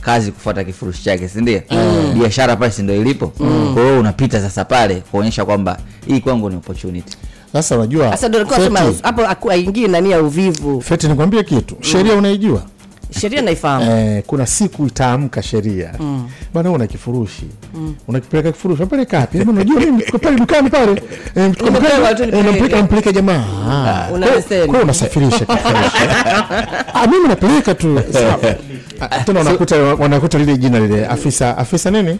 [0.07, 1.61] kazi kufuata kifurushi chake sindio
[2.19, 3.31] biashara pale sindo ilipo?
[3.39, 5.77] Ilipo kwa hiyo unapita sasa pale kuonyesha kwamba
[6.07, 7.17] hii kwangu ni opportunity.
[7.53, 8.17] Sasa unajua
[9.25, 10.81] hapo aingii nani ya uvivu.
[10.81, 11.75] Feti nikwambie kitu.
[11.81, 12.61] Sheria unaijua
[13.19, 13.91] sheria naifahamu.
[13.91, 15.93] Eh, kuna siku itaamka sheria.
[15.99, 16.29] Mm.
[16.53, 17.47] bana una kifurushi.
[17.75, 17.95] Mm.
[18.07, 19.37] unakipeleka kifurushi apeleka wapi?
[19.37, 20.91] Bwana, unajua mimi pale dukani pale.
[21.35, 21.51] Eh,
[22.33, 23.43] eh, nampeleka nampeleka jamaa.
[23.69, 24.07] Ah,
[24.67, 25.97] kwa- unasafirisha kifurushi.
[26.93, 27.99] Ah mimi napeleka tu.
[28.99, 32.19] Ah, tena wanakuta wanakuta lile jina lile afisa afisa nini?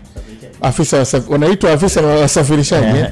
[0.62, 3.10] Afisa wanaitwa afisa wa wasafirishaji eh?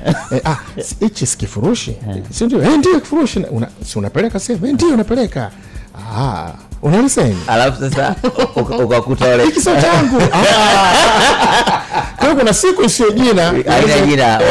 [0.99, 1.97] Hichi si kifurushi.
[2.31, 2.77] Si ndio?
[2.77, 3.45] Ndio kifurushi.
[3.85, 4.65] Si unapeleka sehemu?
[4.67, 5.51] Eh ndio unapeleka
[6.13, 6.51] ah
[6.85, 8.15] una leseni alafu sasa
[8.83, 10.21] ukakuta wale hiki sio changu.
[12.17, 13.53] Kwa hiyo kuna siku isiyo jina.
[13.57, 13.65] Eh,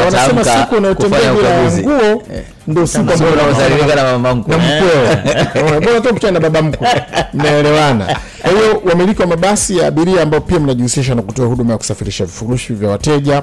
[0.05, 2.23] wanasema siku unaotembea bila nguo
[2.67, 4.57] ndio siku Siku ambayo na mama mkwe.
[4.57, 6.89] na mkweo bora tu kutana na baba mkwe.
[7.35, 8.17] Mnaelewana?
[8.43, 12.25] Kwa hiyo wamiliki wa mabasi ya abiria ambao pia mnajihusisha na kutoa huduma ya kusafirisha
[12.25, 13.43] vifurushi vya wateja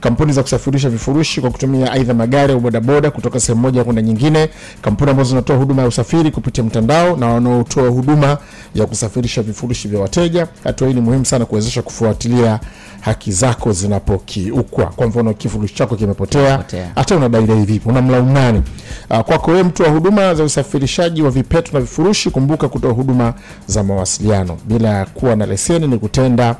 [0.00, 4.48] kampuni za kusafirisha vifurushi kwa kutumia aidha magari au bodaboda kutoka sehemu moja kwenda nyingine
[4.82, 8.38] kampuni ambazo zinatoa huduma ya usafiri kupitia mtandao na wanaotoa huduma
[8.74, 12.60] ya kusafirisha vifurushi vya wateja hatua hii ni muhimu sana kuwezesha kufuatilia
[13.00, 14.86] haki zako zinapokiukwa.
[14.86, 16.90] Kwa mfano kifurushi chako kimepotea Potea.
[16.94, 18.61] hata unadaidai vipi unamlaumu nani
[19.08, 23.34] kwako wewe mtu wa huduma za usafirishaji wa vipeto na vifurushi kumbuka kutoa huduma
[23.66, 24.58] za mawasiliano.
[24.68, 26.56] Bila ya kuwa na leseni ni kutenda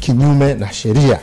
[0.00, 1.18] kinyume na sheria.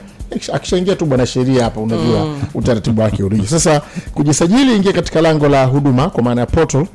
[0.53, 2.41] Akishaingia tu bwana sheria hapa unajua Mm.
[2.53, 3.45] utaratibu wake ulivyo.
[3.47, 3.81] Sasa
[4.13, 6.87] kujisajili ingia katika lango la huduma kwa maana ya portal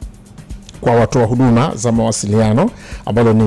[0.80, 2.70] kwa watoa huduma za mawasiliano
[3.06, 3.42] ambalo ni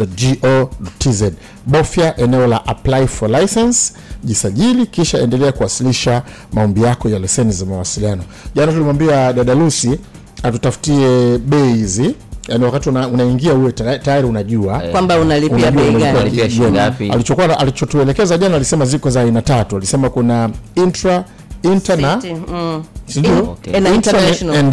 [0.00, 1.22] www.tanzanite.tcra.go.tz
[1.66, 3.92] bofya eneo la apply for license
[4.24, 8.22] jisajili kisha endelea kuwasilisha maombi yako ya leseni za mawasiliano.
[8.54, 9.98] Jana tulimwambia dada lusi
[10.42, 12.14] atutafutie bei hizi.
[12.48, 14.78] Yani wakati una, unaingia uwe tayari unajua.
[14.92, 16.16] Kwamba unalipia bei gani.
[17.10, 19.76] Alichokuwa alichotuelekeza jana alisema ziko za aina tatu.
[19.76, 21.24] Alisema kuna intra
[21.62, 22.82] inter na City, mm.
[23.06, 23.56] Sindio?
[24.54, 24.64] Eh,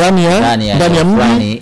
[0.77, 1.61] ndani ya mji.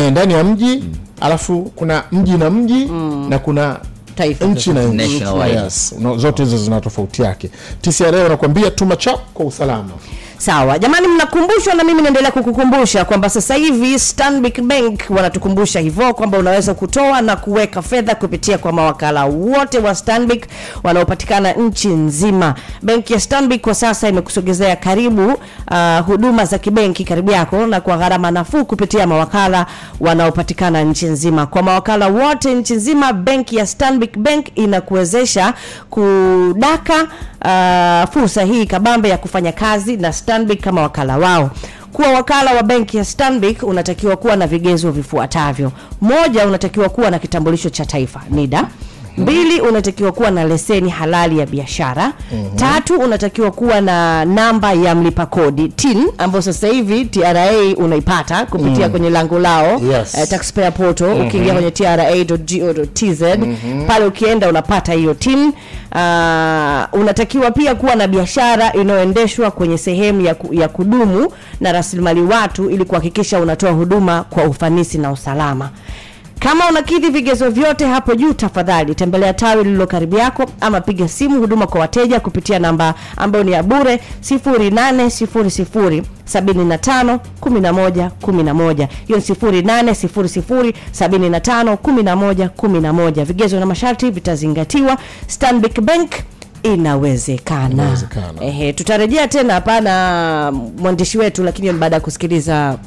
[0.00, 0.84] eh, ndani ya mji.
[1.20, 2.84] Alafu kuna mji na mji
[3.28, 3.80] na kuna
[4.16, 4.44] Taifa.
[4.46, 5.22] Nchi na nchi.
[5.64, 5.94] Yes.
[6.16, 7.50] Zote hizo zina tofauti yake.
[7.80, 9.90] Tcra wanakuambia tuma chap kwa usalama
[10.38, 10.78] sawa.
[10.78, 16.74] Jamani mnakumbushwa na mimi naendelea kukukumbusha kwamba sasa hivi stanbic bank wanatukumbusha hivyo kwamba unaweza
[16.74, 20.46] kutoa na kuweka fedha kupitia kwa mawakala wote wa stanbic
[20.82, 22.54] wanaopatikana nchi nzima.
[22.82, 27.96] Benki ya stanbic kwa sasa imekusogezea karibu uh, huduma za kibenki karibu yako na kwa
[27.96, 29.66] gharama nafuu kupitia mawakala
[30.00, 31.46] wanaopatikana nchi nzima.
[31.46, 35.54] Kwa mawakala wote nchi nzima benki ya stanbic bank inakuwezesha
[35.96, 37.02] kudaka
[37.44, 41.50] uh, fursa hii kabambe ya kufanya kazi na stanbic kama wakala wao.
[41.92, 45.72] Kuwa wakala wa benki ya stanbic unatakiwa kuwa na vigezo vifuatavyo.
[46.00, 48.64] Moja unatakiwa kuwa na kitambulisho cha taifa nida
[49.18, 52.56] mbili unatakiwa kuwa na leseni halali ya biashara Mhm.
[52.56, 57.46] tatu unatakiwa kuwa na namba ya mlipa kodi tin ambayo sasa hivi tra
[57.76, 58.90] unaipata kupitia Mm.
[58.90, 60.14] kwenye lango lao Yes.
[60.14, 61.26] eh, taxpayer portal Mhm.
[61.26, 63.86] ukiingia kwenye tra.go.tz Mhm.
[63.86, 65.52] pale ukienda unapata hiyo tin uh,
[67.00, 72.70] unatakiwa pia kuwa na biashara inayoendeshwa kwenye sehemu ya, ku, ya kudumu na rasilimali watu
[72.70, 75.70] ili kuhakikisha unatoa huduma kwa ufanisi na usalama
[76.38, 81.40] kama unakidhi vigezo vyote hapo juu tafadhali tembelea tawi lililo karibu yako ama piga simu
[81.40, 86.02] huduma kwa wateja kupitia namba ambayo ni ya bure 0800
[86.34, 94.96] 75 11 11 hiyo ni 0800 75 11 11 vigezo na masharti vitazingatiwa.
[95.26, 96.10] Stanbic bank
[96.62, 97.68] inawezekana.
[97.74, 98.44] Inawezekana.
[98.44, 102.78] Ehe, tutarejea tena hapana mwandishi wetu lakini baada ya kusikiliza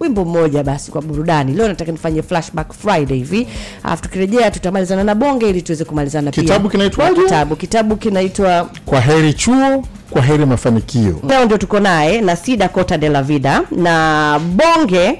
[0.00, 1.52] wimbo mmoja basi kwa burudani.
[1.52, 3.46] Leo nataka nifanye flashback friday hivi.
[3.82, 6.42] Alafu tukirejea tutamalizana na bonge ili tuweze kumalizana pia.
[6.42, 7.22] Kitabu kinaitwaje?
[7.22, 7.56] kitabu.
[7.56, 7.96] Kitabu.
[7.96, 11.20] Kinaitwa kwa heri chuo kwa heri mafanikio.
[11.28, 13.62] Leo ndio tuko naye na sida cota de la vida.
[13.70, 15.18] Na bonge.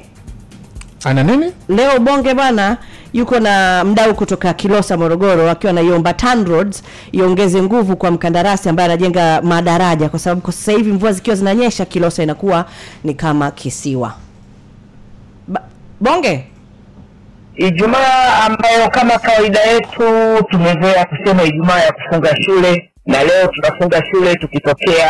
[1.05, 1.53] Ana nini?
[1.69, 2.77] Leo bonge bwana
[3.13, 9.43] yuko na mdau kutoka kilosa morogoro akiwa naiomba TANROADS iongeze nguvu kwa mkandarasi ambaye anajenga
[9.43, 12.65] madaraja kwa sababu kwa sasa hivi mvua zikiwa zinanyesha kilosa inakuwa
[13.05, 14.15] ni kama kisiwa
[16.01, 16.45] bonge
[17.57, 20.03] Ijumaa ambayo kama kawaida yetu
[20.51, 25.09] tumezoea kusema Ijumaa ya kufunga shule, na leo tunafunga shule tukitokea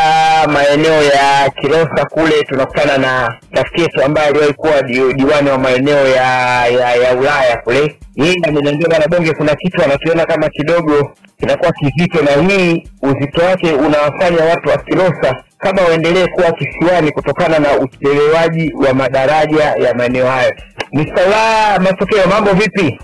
[0.52, 6.08] maeneo ya Kilosa kule, tunakutana na rafiki yetu ambaye aliwahi kuwa di- diwani wa maeneo
[6.08, 6.24] ya,
[6.66, 7.98] ya, ya Ulaya kule.
[8.16, 11.10] Yeye ameniambia bana, Bonge, kuna kitu anakiona kama kidogo
[11.40, 17.58] kinakuwa kizito, na hii uzito wake unawafanya watu wa Kilosa kama waendelee kuwa kisiwani kutokana
[17.58, 20.52] na uchelewaji wa madaraja ya maeneo hayo.
[20.92, 21.80] Mr.
[21.80, 23.00] matokeo mambo vipi?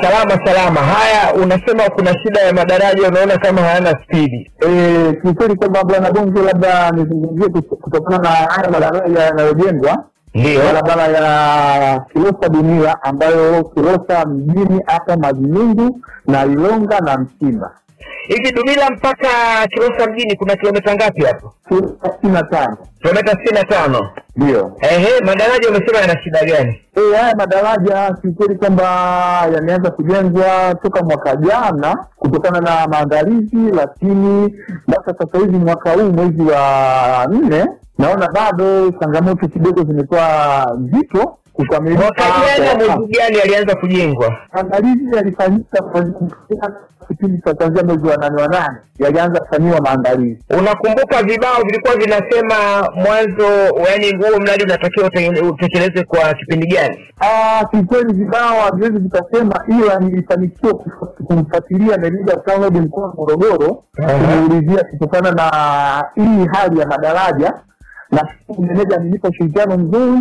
[0.00, 0.80] Salama salama.
[0.80, 4.50] Haya, unasema kuna shida ya madaraja, unaona kama hayana spidi.
[4.68, 10.04] Eh, kiukweli kwamba bwana Bunge, labda nizungumzie kut- kutokana na haya madaraja yanayojengwa
[10.34, 10.60] Ndio.
[10.62, 15.90] barabara ya Kilosa Dunia ambayo Kilosa mjini hapa Maji Mingi
[16.26, 17.70] na Ilonga na Msimba
[18.28, 19.28] Hivi Dumila mpaka
[19.70, 21.54] Kilosa mjini kuna kilomita ngapi hapo?
[21.68, 24.10] sitini na tano Kilomita sitini na tano.
[24.36, 24.72] ndio.
[24.80, 26.80] Ehe, madaraja umesema yana shida gani?
[26.96, 28.84] Eh, haya madaraja kiukweli kwamba
[29.54, 34.54] yameanza kujengwa toka mwaka jana kutokana na maandalizi, lakini
[34.88, 37.66] mpaka sasa hivi mwaka huu mwezi wa nne
[37.98, 42.02] naona bado changamoto kidogo zimekuwa nzito kukamilika.
[42.02, 42.24] Mwaka
[42.58, 44.36] jana mwezi gani alianza kujengwa?
[44.52, 45.82] Maandalizi yalifanyika
[47.08, 50.38] kipindi cha kuanzia mwezi wa nane wa nane yalianza kufanyiwa maandalizi.
[50.58, 52.56] Unakumbuka vibao vilikuwa vinasema
[52.94, 53.48] mwanzo,
[53.88, 56.98] yaani huo mradi unatakiwa utekeleze utekelezwe kwa kipindi gani?
[57.20, 60.74] Ah, kiukweli vibao haviwezi vikasema, ila nilifanikiwa
[61.26, 65.44] kumfuatilia meneja TANROADS mkoa wa Morogoro kumuulizia kutokana na
[66.14, 67.54] hii hali ya madaraja,
[68.10, 70.20] na meneja nilipo ushirikiano mzuri,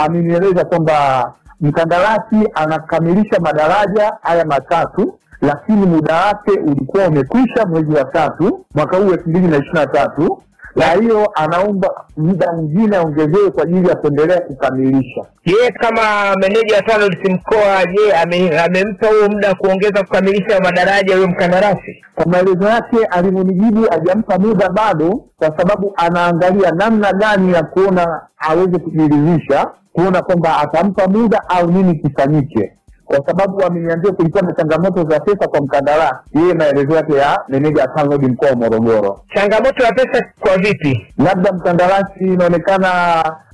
[0.00, 8.64] amenieleza kwamba mkandarasi anakamilisha madaraja haya matatu lakini muda wake ulikuwa umekwisha mwezi wa tatu
[8.74, 10.42] mwaka huu elfu mbili na ishirini na tatu
[10.76, 15.24] na hiyo anaomba muda mwingine aongezewe kwa ajili ya kuendelea kukamilisha.
[15.46, 16.00] Je, kama
[16.40, 22.04] meneja TANROADS mkoa, je, ame- amempa huo muda kuongeza kukamilisha madaraja huyo mkandarasi?
[22.14, 28.78] Kwa maelezo yake alivyonijibu, hajampa muda bado, kwa sababu anaangalia namna gani ya kuona aweze
[28.78, 32.72] kujiridhisha, kuona kwamba atampa muda au nini kifanyike,
[33.16, 36.14] kwa sababu ameniambia kulikuwa na changamoto za pesa kwa mkandarasi.
[36.34, 39.20] Yeye maelezo yake ya meneja TANROADS mkoa wa Morogoro.
[39.34, 41.06] Changamoto ya pesa kwa vipi?
[41.18, 42.90] Labda mkandarasi inaonekana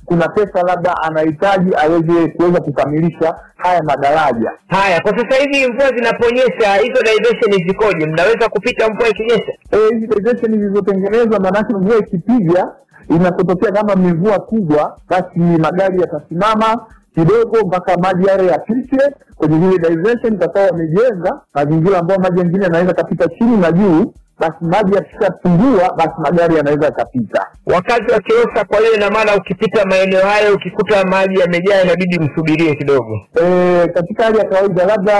[0.05, 4.51] kuna pesa labda anahitaji aweze kuweza kukamilisha haya madaraja.
[4.67, 8.05] Haya, kwa sasa hivi mvua zinaponyesha, hizo diversion zikoje?
[8.05, 9.51] Mnaweza kupita mvua ikinyesha?
[9.71, 12.67] Eh, hizi diversion zilizotengenezwa, maanake mvua ikipiga
[13.09, 16.85] inapotokea kama mivua kubwa, basi magari yatasimama
[17.17, 22.93] kidogo mpaka maji yale yapite kwenye zile diversion, itakuwa wamejenga mazingira ambayo maji mengine yanaweza
[22.93, 27.47] kapita chini na juu basi maji yakishapungua, basi magari yanaweza yakapita.
[27.65, 32.75] Wakazi wa Kilosa, kwa hiyo ina maana ukipita maeneo hayo ukikuta maji yamejaa, inabidi msubirie
[32.75, 33.19] kidogo.
[33.43, 35.13] E, katika hali ya kawaida, labda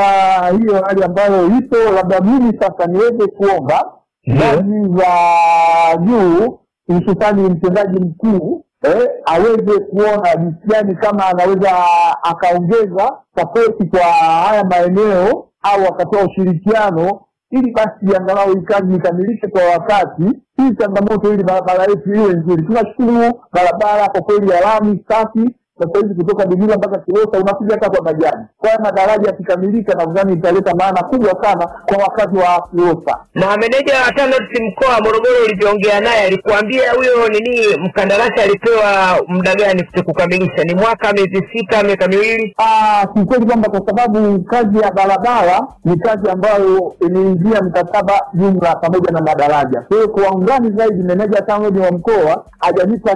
[0.50, 3.86] hiyo hali ambayo ipo, labda mimi sasa niweze kuomba
[4.30, 5.08] ngazi za
[5.98, 11.72] juu, hususani mtendaji mkuu eh, aweze kuona jinsi gani kama anaweza
[12.24, 17.22] akaongeza sapoti kwa haya maeneo au akatoa ushirikiano
[17.52, 20.24] ili basi angalau hii kazi ikamilike kwa wakati,
[20.58, 22.64] hii changamoto ili barabara yetu iwe nzuri.
[22.64, 27.90] Tunashukuru barabara kwa kweli ya lami safi sasa hivi kutoka Dimila mpaka Kilosa unakuja hata
[27.90, 28.44] kwa bajaji.
[28.58, 33.18] Kwa madaraja yakikamilika, nadhani italeta maana kubwa sana kwa wakazi wa Kilosa.
[33.36, 38.90] Na meneja wa TANROADS mkoa wa Morogoro ulivyoongea naye alikuambia huyo nini mkandarasi alipewa
[39.28, 40.64] muda gani kukamilisha?
[40.64, 42.56] Ni mwaka, miezi sita, miaka miwili?
[42.58, 49.12] Ah, kiukweli kwamba kwa sababu kazi ya barabara ni kazi ambayo imeingia mkataba jumla pamoja
[49.12, 49.82] na madaraja.
[49.82, 53.16] Kwa hiyo kwa undani zaidi, meneja TANROADS wa mkoa hajanipa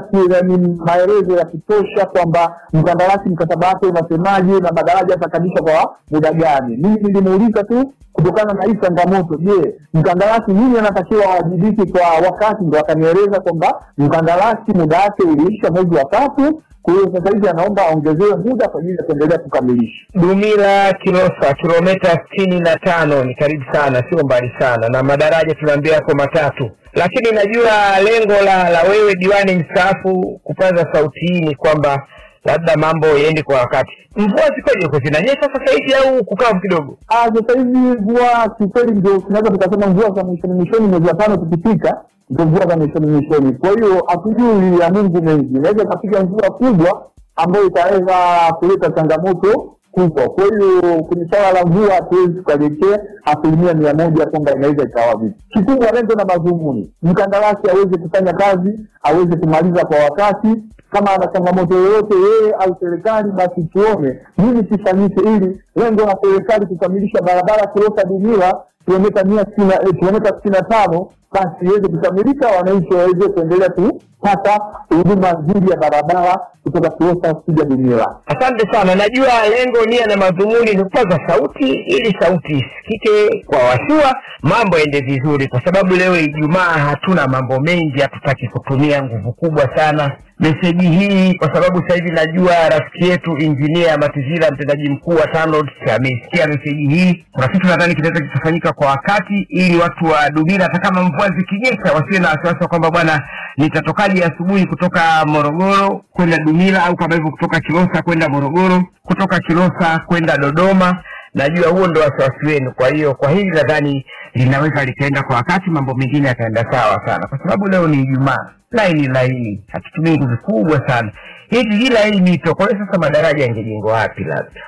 [0.85, 6.77] maelezo ya kutosha kwamba mkandarasi mkataba wake unasemaje na madaraja yatakamisha kwa muda gani.
[6.77, 12.63] Mimi nilimuuliza tu kutokana na hii changamoto, je, mkandarasi nini anatakiwa awajibike kwa wakati?
[12.63, 17.81] Ndo akanieleza kwamba mkandarasi muda wake uliisha mwezi wa tatu, kwa hiyo sasa hivi anaomba
[17.87, 20.05] aongezewe muda kwa ajili ya kuendelea kukamilisha.
[20.15, 25.93] Dumila Kilosa, kilomita sitini na tano ni karibu sana, sio mbali sana, na madaraja tunaambia
[25.93, 26.69] yako matatu.
[26.93, 27.71] Lakini najua
[28.03, 32.07] lengo la, la wewe diwani mstaafu kupaza sauti hii ni kwamba
[32.45, 33.91] labda mambo yaende kwa wakati.
[34.15, 36.97] Mvua zikoje huko, zinanyesha sasa hivi au kukavu kidogo?
[37.07, 41.37] Ah, sasa hivi mvua kiukweli ndio tunaweza tukasema mvua za mwishoni mwishoni mwezi wa tano
[41.37, 43.51] tukifika ndio mvua za mwishoni mwishoni.
[43.53, 48.15] Kwa hiyo hatujui ya Mungu mengi, inaweza ikapiga mvua kubwa ambayo itaweza
[48.59, 50.29] kuleta changamoto kubwa.
[50.29, 55.43] Kwa hiyo kwenye swala la mvua hatuwezi tukalekea asilimia mia moja kwamba inaweza ikawa vipi.
[55.49, 60.63] Kikubwa lengo na madhumuni, mkandarasi aweze kufanya kazi, aweze kumaliza kwa wakati.
[60.91, 66.65] Kama ana changamoto yoyote yeye au serikali, basi tuone nini kifanyike, ili lengo la serikali
[66.65, 72.93] kukamilisha barabara Kilosa Dumila kilomita mia eh, kilomita sitini na tano basi iweze kukamilika, wananchi
[72.93, 74.59] waweze kuendelea kupata
[74.89, 78.15] huduma nzuri ya barabara kutoka Kilosa kuja Dumila.
[78.25, 78.95] Asante sana.
[78.95, 85.01] Najua lengo, nia na madhumuni ni kupaza sauti ili sauti isikike kwa Wasua, mambo yaende
[85.01, 91.33] vizuri, kwa sababu leo Ijumaa hatuna mambo mengi, hatutaki kutumia nguvu kubwa sana meseji hii,
[91.35, 96.87] kwa sababu sasa hivi najua rafiki yetu injinia Matizila, mtendaji mkuu wa TANROADS ameisikia meseji
[96.95, 97.25] hii.
[97.31, 101.93] Kuna kitu nadhani kinaweza kikafanyika kwa wakati, ili watu wa Dumila hata kama mvua zikinyesha
[101.93, 103.27] wasiwe na wasiwasi wa kwamba bwana,
[103.57, 109.99] nitatokaje asubuhi kutoka Morogoro kwenda Dumila au kama hivyo kutoka Kilosa kwenda Morogoro, kutoka Kilosa
[110.05, 111.03] kwenda Dodoma.
[111.33, 112.71] Najua huo ndo wasiwasi wenu.
[112.71, 117.37] Kwa hiyo kwa hili nadhani linaweza likaenda kwa wakati, mambo mengine yataenda sawa sana, kwa
[117.39, 121.11] sababu leo ni Ijumaa, laini laini, hatutumii nguvu kubwa sana
[121.49, 122.55] hivi, Hii laini mito.
[122.55, 124.23] Kwa hiyo sasa madaraja yangejengwa wapi?
[124.23, 124.61] Labda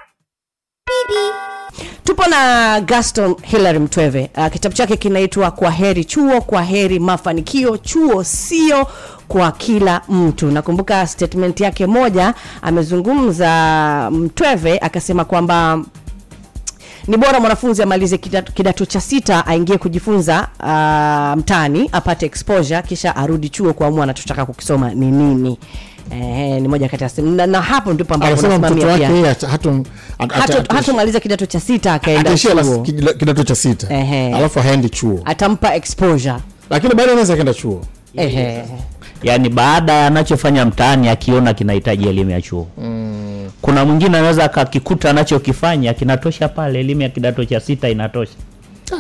[2.04, 4.30] tupo na gaston hilary mtweve.
[4.38, 8.88] Uh, kitabu chake kinaitwa kwa heri chuo kwa heri mafanikio chuo sio
[9.28, 10.52] kwa kila mtu.
[10.52, 15.80] Nakumbuka statement yake moja amezungumza mtweve akasema kwamba
[17.08, 23.50] ni bora mwanafunzi amalize kidato, cha sita aingie kujifunza uh, mtaani apate exposure kisha arudi
[23.50, 25.60] chuo kuamua anachotaka kukisoma ni nini
[26.12, 29.36] Eh, ni moja kati ya na, na hapo ndipo ambapo mtoto wake
[30.70, 32.36] hatomaliza kidato cha sita akaenda
[33.18, 33.88] kidato cha sita.
[33.94, 34.34] Ehe.
[34.34, 35.20] alafu haendi chuo.
[35.26, 36.36] Atampa exposure.
[36.70, 37.82] Lakini baadaye anaweza akaenda chuo.
[38.16, 38.64] Ehe.
[39.24, 42.68] yaani baada ya anachofanya mtaani akiona kinahitaji elimu ya chuo.
[42.78, 43.50] Mm.
[43.62, 48.34] kuna mwingine anaweza akakikuta anachokifanya kinatosha pale elimu ya kidato cha sita inatosha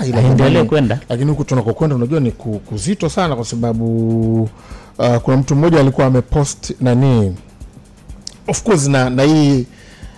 [0.02, 4.42] Ah, aendelee kwenda lakini huku tunakokwenda unajua ni kuzito sana kwa sababu
[4.98, 7.36] uh, kuna mtu mmoja alikuwa amepost nani
[8.48, 9.66] of course na, na hii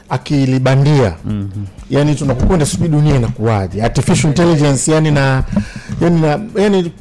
[0.09, 1.65] akili bandia mm-hmm.
[1.89, 5.43] yani tunakokwenda sijui dunia inakuwaje artificial intelligence yani na
[6.01, 6.91] yani na yani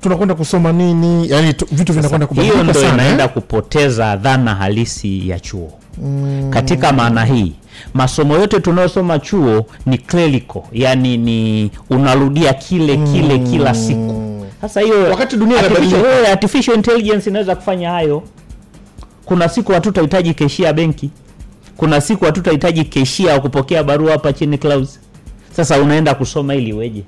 [0.00, 2.72] tunakwenda kusoma nini yani vitu vinakwenda kubadilika sana.
[2.72, 3.30] Hiyo ndio inaenda eh?
[3.30, 5.72] kupoteza dhana halisi ya chuo
[6.02, 6.50] Mm.
[6.50, 7.52] katika maana hii
[7.94, 13.50] masomo yote tunayosoma chuo ni clerical yani ni unarudia kile kile Mm.
[13.50, 14.16] kila siku.
[14.60, 18.22] Sasa hiyo Wakati dunia artificial- intelligence inaweza kufanya hayo.
[19.24, 21.10] Kuna siku hatutahitaji keshia benki.
[21.76, 25.00] Kuna siku hatutahitaji keshia wa kupokea barua hapa chini Clouds.
[25.56, 27.02] sasa unaenda kusoma ili weje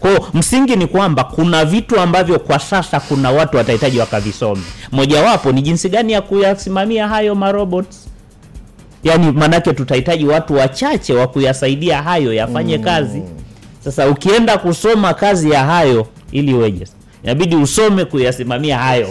[0.00, 4.62] kwa hiyo msingi ni kwamba kuna vitu ambavyo kwa sasa kuna watu watahitaji wakavisome.
[4.92, 8.08] Mojawapo ni jinsi gani ya kuyasimamia hayo marobots
[9.04, 12.84] yaani maanake tutahitaji watu wachache wa kuyasaidia hayo yafanye mm.
[12.84, 13.22] kazi.
[13.84, 16.86] Sasa ukienda kusoma kazi ya hayo ili weje
[17.24, 19.08] inabidi usome kuyasimamia hayo.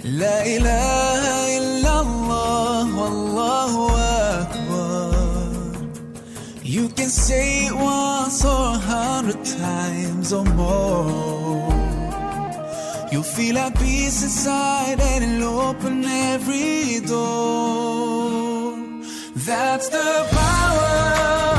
[0.05, 5.15] La ilaha illallah wallahu akbar
[6.63, 11.73] You can say it once or a hundred times or more.
[13.11, 18.77] You'll feel a peace inside and it'll open every door.
[19.35, 21.58] That's the power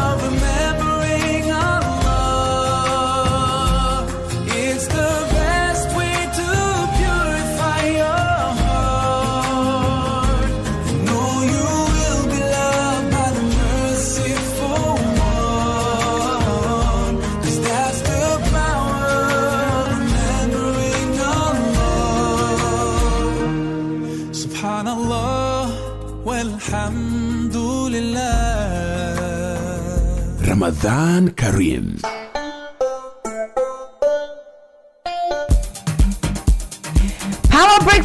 [30.80, 32.29] Ramadhan Karim.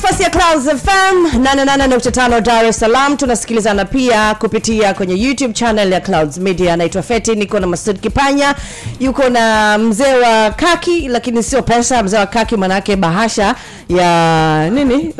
[0.04, 3.16] Breakfast ya Clouds FM 88.5 Dar es Salaam.
[3.16, 6.76] Tunasikilizana pia kupitia kwenye YouTube channel ya Clouds Media.
[6.76, 8.54] Naitwa Feti, niko na Masud Kipanya,
[9.00, 12.02] yuko na mzee wa kaki, lakini sio pesa.
[12.02, 13.54] Mzee wa kaki manake bahasha
[13.88, 15.14] ya nini?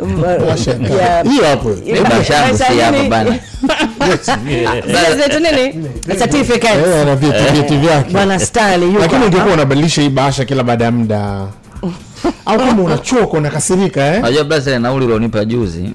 [1.29, 1.69] Hiyo hapo.
[1.85, 3.39] ya- bahasha si hapa bana.
[5.17, 5.89] Zetu nini?
[6.17, 6.87] Certificates.
[6.87, 10.85] Eh, na vyeti vyeti vyake Bwana Stanley yuko lakini ungekuwa unabadilisha hii bahasha kila baada
[10.85, 11.47] ya muda
[12.45, 14.19] au kama unachoka unakasirika eh?
[14.19, 15.89] Unajua basi nauli ulionipa juzi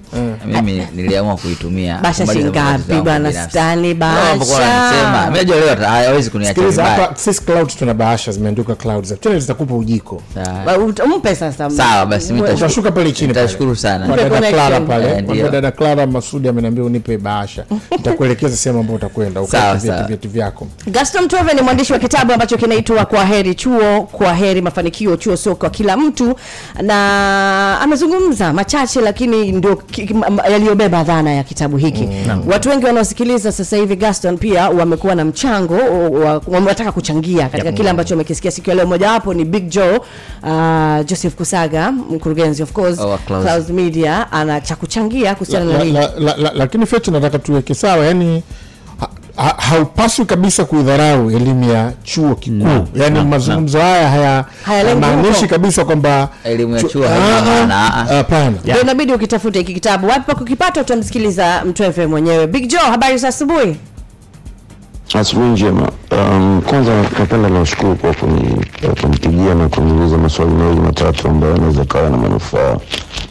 [0.46, 1.98] mimi niliamua kuitumia.
[2.02, 5.24] Basha shingapi bwana walipokuwa basha?
[5.26, 9.14] mimi najua leo hawezi kuniacha Sikiliza hapa sisi clouds tuna bahasha zimeandikwa clouds.
[9.20, 10.22] Tena zitakupa ujiko.
[10.66, 11.70] Ba- ut- Mpe sasa.
[11.70, 14.06] Sawa basi mimi nitashuka pale chini nitashukuru sana.
[14.06, 14.40] Kwa dada.
[14.50, 15.22] Clara Eh, pale.
[15.40, 17.64] Kwa dada Clara Masudi ameniambia unipe bahasha.
[17.96, 19.46] Nitakuelekeza sehemu ambayo utakwenda.
[19.46, 19.74] Sawa.
[20.06, 20.66] vyeti vyako.
[20.86, 25.70] Gaston Mtove ni mwandishi wa kitabu ambacho kinaitwa Kwaheri Chuo, Kwaheri Mafanikio, chuo sio kwa
[25.70, 26.19] kila mtu,
[26.82, 29.82] na amezungumza machache, lakini ndio
[30.50, 32.08] yaliyobeba dhana ya kitabu hiki.
[32.46, 35.74] Watu wengi wanaosikiliza sasa hivi Gaston pia wamekuwa na mchango
[36.10, 38.86] wa- wametaka kuchangia katika kile ambacho wamekisikia siku ya leo.
[38.86, 39.98] Mojawapo ni Big Joe
[40.42, 43.70] uh, Joseph Kusaga, mkurugenzi of course Oh, Clouds.
[43.70, 45.92] Media, ana cha kuchangia kuhusiana na hili.
[45.92, 48.42] la, la, la, lakini feti nataka tuweke sawa yani
[49.40, 52.56] ha- ha- haupaswi kabisa kuidharau elimu ya chuo kikuu.
[52.56, 58.14] No, yani no, mazungumzo haya haya hayamaanishi maanishi kabisa kwamba Elimu ya chuo Ah, ah,
[58.14, 58.50] hapana.
[58.64, 60.06] Ndio inabidi ukitafuta hiki kitabu.
[60.08, 62.46] Wapi pa kukipata utamsikiliza mtwefe mwenyewe.
[62.46, 63.76] Big joe habari za asubuhi
[65.14, 65.88] Asubuhi njema.
[66.12, 68.14] Um, kwanza napenda nawashukuru kwa
[69.00, 72.76] kunipigia na kuniuliza maswali mawili matatu ambayo yanaweza kawa na manufaa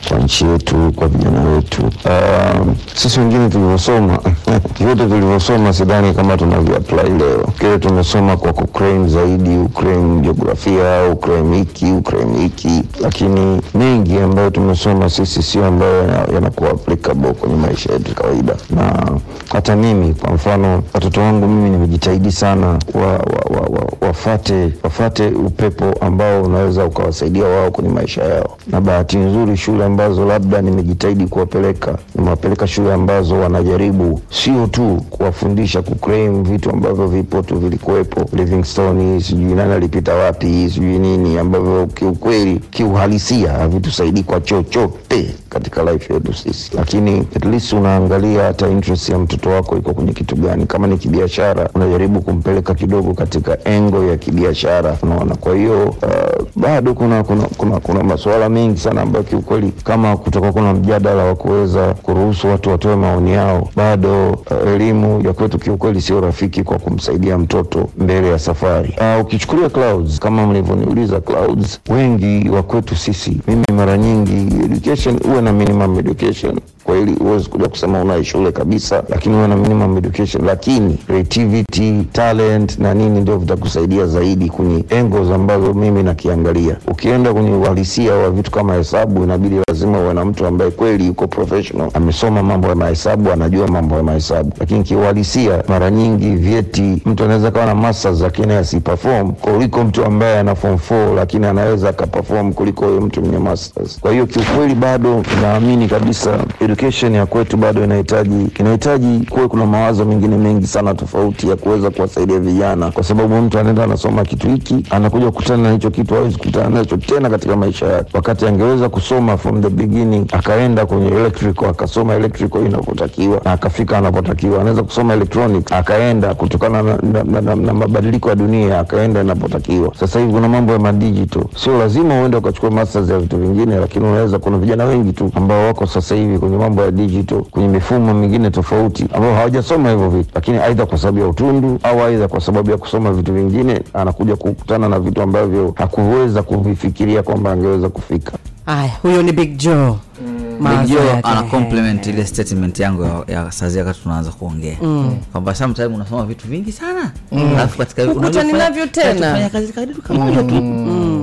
[0.10, 1.82] kwa nchi yetu, kwa vijana wetu.
[1.82, 4.20] Um, sisi wengine tulivyosoma
[4.80, 7.48] vyote tulivyosoma sidhani kama tunavyoapply leo.
[7.60, 15.10] Kile tumesoma kwa kuclaim zaidi, uclaim jiografia, uclaim hiki, uclaim hiki, lakini mengi ambayo tumesoma
[15.10, 19.12] sisi sio ambayo yanakuwa applicable kwenye maisha yetu kawaida, na
[19.52, 23.18] hata mimi kwa mfano watoto wangu mimi mimi nimejitahidi sana wa, wa,
[23.50, 29.58] wa, wa, wafate wafate upepo ambao unaweza ukawasaidia wao kwenye maisha yao, na bahati nzuri
[29.58, 37.08] shule ambazo labda nimejitahidi kuwapeleka, nimewapeleka shule ambazo wanajaribu sio tu kuwafundisha kuclaim vitu ambavyo
[37.08, 44.42] vipo tu vilikuwepo Livingstone, sijui nani alipita wapi, sijui nini, ambavyo kiukweli kiuhalisia havitusaidii kwa
[44.42, 49.94] chochote katika life yetu sisi, lakini at least unaangalia hata interest ya mtoto wako iko
[49.94, 50.66] kwenye kitu gani.
[50.66, 55.36] Kama ni kibiashara, unajaribu kumpeleka kidogo katika engo ya kibiashara, unaona.
[55.36, 60.52] Kwa hiyo uh, bado kuna kuna, kuna, kuna masuala mengi sana ambayo kiukweli, kama kutoka
[60.52, 66.02] kuna mjadala wa kuweza kuruhusu watu watoe maoni yao, bado uh, elimu ya kwetu kiukweli
[66.02, 68.96] sio rafiki kwa kumsaidia mtoto mbele ya safari.
[69.16, 75.42] Uh, ukichukulia clouds kama mlivyoniuliza clouds, wengi wa kwetu sisi, mimi mara nyingi education uwe
[75.42, 76.60] na minimum education
[76.90, 82.80] kweli huwezi kuja kusema unaye shule kabisa, lakini uwe na minimum education, lakini creativity, talent
[82.80, 86.76] na nini ndio vitakusaidia zaidi kwenye angles ambazo mimi nakiangalia.
[86.88, 91.28] Ukienda kwenye uhalisia wa vitu kama hesabu, inabidi lazima uwe na mtu ambaye kweli yuko
[91.28, 94.52] professional, amesoma mambo ya mahesabu, anajua mambo ya mahesabu.
[94.60, 100.40] Lakini kiuhalisia, mara nyingi vyeti, mtu anaweza kawa na masters lakini asiperform kuliko mtu ambaye
[100.40, 104.00] ana form 4 lakini anaweza akaperform kuliko huyo mtu mwenye masters.
[104.00, 106.38] Kwa hiyo kiukweli, bado naamini kabisa
[106.80, 111.90] education ya kwetu bado inahitaji inahitaji kuwe kuna mawazo mengine mengi sana tofauti ya kuweza
[111.90, 116.38] kuwasaidia vijana, kwa sababu mtu anaenda anasoma kitu hiki anakuja kukutana na hicho kitu, hawezi
[116.38, 121.66] kukutana nacho tena katika maisha yake, wakati angeweza kusoma from the beginning, akaenda kwenye electrical
[121.70, 124.62] akasoma electrical inavyotakiwa na akafika anapotakiwa.
[124.62, 129.92] Anaweza kusoma electronic akaenda kutokana na, na, na, na, na mabadiliko ya dunia akaenda inapotakiwa.
[130.00, 134.06] Sasa hivi kuna mambo ya madigital, sio lazima uende ukachukua masters ya vitu vingine, lakini
[134.06, 138.14] unaweza, kuna vijana wengi tu ambao wako sasa hivi kwenye mambo ya digital, kwenye mifumo
[138.14, 142.42] mingine tofauti ambao hawajasoma hivyo vitu, lakini aidha kwa sababu ya utundu au aidha kwa
[142.42, 148.32] sababu ya kusoma vitu vingine, anakuja kukutana na vitu ambavyo hakuweza kuvifikiria kwamba angeweza kufika.
[148.66, 149.94] Haya, huyo ni Big Joe.
[150.22, 154.78] Big Mawazo ana compliment ile statement yangu ya, ya sazi wakati tunaanza kuongea.
[154.82, 155.18] Mm.
[155.32, 157.12] kwamba sometime unasoma vitu vingi sana.
[157.32, 157.52] Mm.
[157.56, 159.14] alafu katika Ukuta unajua ninavyo tena.
[159.14, 160.62] kufanya kazi kadudu kamoja tu.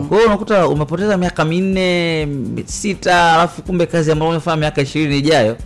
[0.08, 5.18] Kwa hiyo unakuta umepoteza miaka minne mi- sita alafu kumbe kazi ambayo unafanya miaka ishirini
[5.18, 5.56] ijayo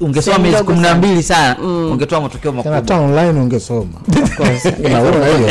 [0.00, 0.98] ungesoma miezi kumi na sana.
[0.98, 1.56] mbili sana
[1.92, 2.98] ungetoa matokeo makubwa.
[3.00, 4.00] Online ungesoma.
[4.84, 5.48] Unaona hiyo?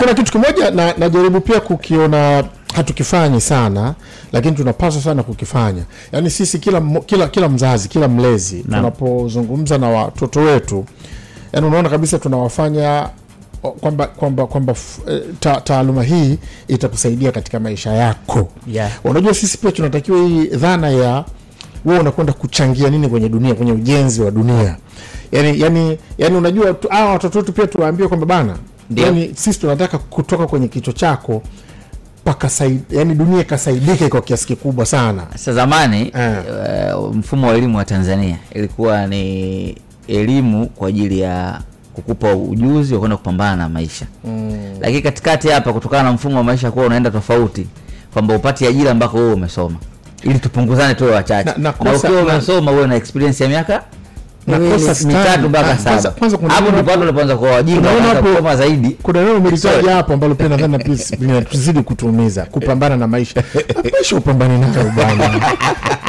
[0.00, 2.44] Kuna kitu kimoja na najaribu pia kukiona
[2.74, 3.94] hatukifanyi sana
[4.32, 8.76] lakini tunapaswa sana kukifanya yaani sisi kila, kila, kila mzazi kila mlezi na.
[8.76, 10.84] tunapozungumza na watoto wetu
[11.52, 13.08] yaani unaona kabisa tunawafanya
[13.80, 14.74] kwamba kwamba kwamba
[15.08, 18.90] eh, ta, taaluma hii itakusaidia katika maisha yako Yeah.
[19.04, 21.24] unajua sisi pia tunatakiwa hii dhana ya
[21.84, 24.76] wewe unakwenda kuchangia nini kwenye dunia kwenye ujenzi wa dunia
[25.32, 28.56] yani, yani, yani unajua hawa watoto wetu pia tuwaambie kwamba bana
[28.96, 31.42] yani sisi tunataka kutoka kwenye kichwa chako
[32.90, 35.22] yani dunia ikasaidike kwa kiasi kikubwa sana.
[35.36, 39.76] Sa zamani uh, mfumo wa elimu wa tanzania ilikuwa ni
[40.08, 41.60] elimu kwa ajili ya
[41.94, 44.06] kukupa ujuzi wa kwenda kupambana na maisha.
[44.24, 44.58] Mm.
[44.80, 47.66] lakini katikati hapa kutokana na mfumo wa maisha kuwa unaenda tofauti
[48.12, 49.76] kwamba upati ajira ambako wewe umesoma.
[50.22, 51.50] Ili tupunguzane tuwe wachache.
[51.50, 53.82] Na- na na ukiwa umesoma uwe na experience ya miaka
[54.48, 54.58] Ah,
[59.02, 60.84] kuna neno umelitaja hapo ambalo pia nadhani na
[61.20, 63.42] linatuzidi kutuumiza kupambana na maisha.
[63.92, 65.40] Maisha upambane nayo bwana.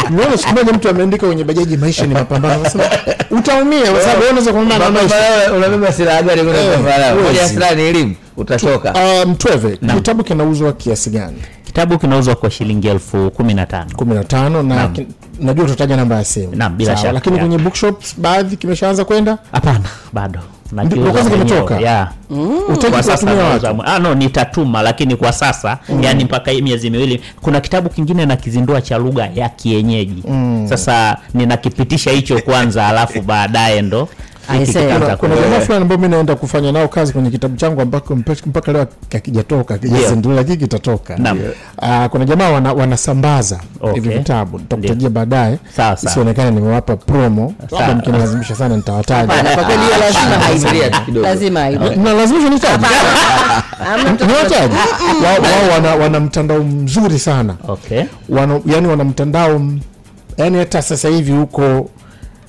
[0.09, 2.63] Niona siku moja mtu ameandika kwenye bajaji maisha ni mapambano.
[2.63, 2.83] Nasema
[3.31, 5.15] utaumia kwa sababu unaweza kupambana na maisha.
[5.57, 7.15] Unabeba silaha gani kwenda Eh?
[7.23, 11.37] Moja silaha ni elimu utachoka Uh, mtweve kitabu kinauzwa kiasi gani
[11.73, 14.93] kitabu kinauzwa kwa shilingi elfu kumi na tano kumi na tano na Naam.
[15.39, 17.47] najua utataja namba ya simu Naam, bila Sawa, shaka, lakini yeah.
[17.47, 19.79] kwenye bookshops baadhi kimeshaanza kwenda hapana
[20.13, 20.39] bado
[20.71, 21.79] Nakiuza kwanza mwenyewe, kimetoka?
[21.79, 22.11] yeah.
[22.69, 26.03] Utaki Kwa sasa kuwatumia nauza mwe- ah, no nitatuma lakini kwa sasa Mm.
[26.03, 30.65] yani mpaka hii miezi miwili kuna kitabu kingine nakizindua cha lugha ya kienyeji Mm.
[30.69, 34.09] sasa ninakipitisha hicho kwanza alafu baadaye ndo
[35.17, 38.87] kuna, jamaa fulani ambao mi naenda kufanya nao kazi kwenye kitabu changu ambako mpaka leo
[39.11, 41.17] hakijatoka kijazinduliwa lakini kitatoka.
[41.81, 44.01] Ah, kuna jamaa wana, wanasambaza Okay.
[44.01, 45.57] hivi vitabu nitakutajia baadaye
[46.03, 51.05] isionekane nimewapa promo labda mkinilazimisha sana nitawataja Hapana, kwa kweli hiyo lazima Subiria tu aibu.
[51.05, 51.27] kidogo.
[51.27, 51.83] Lazima aibu.
[52.03, 52.85] nalazimisha nitaje
[54.27, 54.73] Niwataje?
[55.23, 58.03] wao wao wana, wana mtandao mzuri sana okay.
[58.29, 59.61] wana, yani wana mtandao
[60.37, 61.89] yani hata sasa hivi huko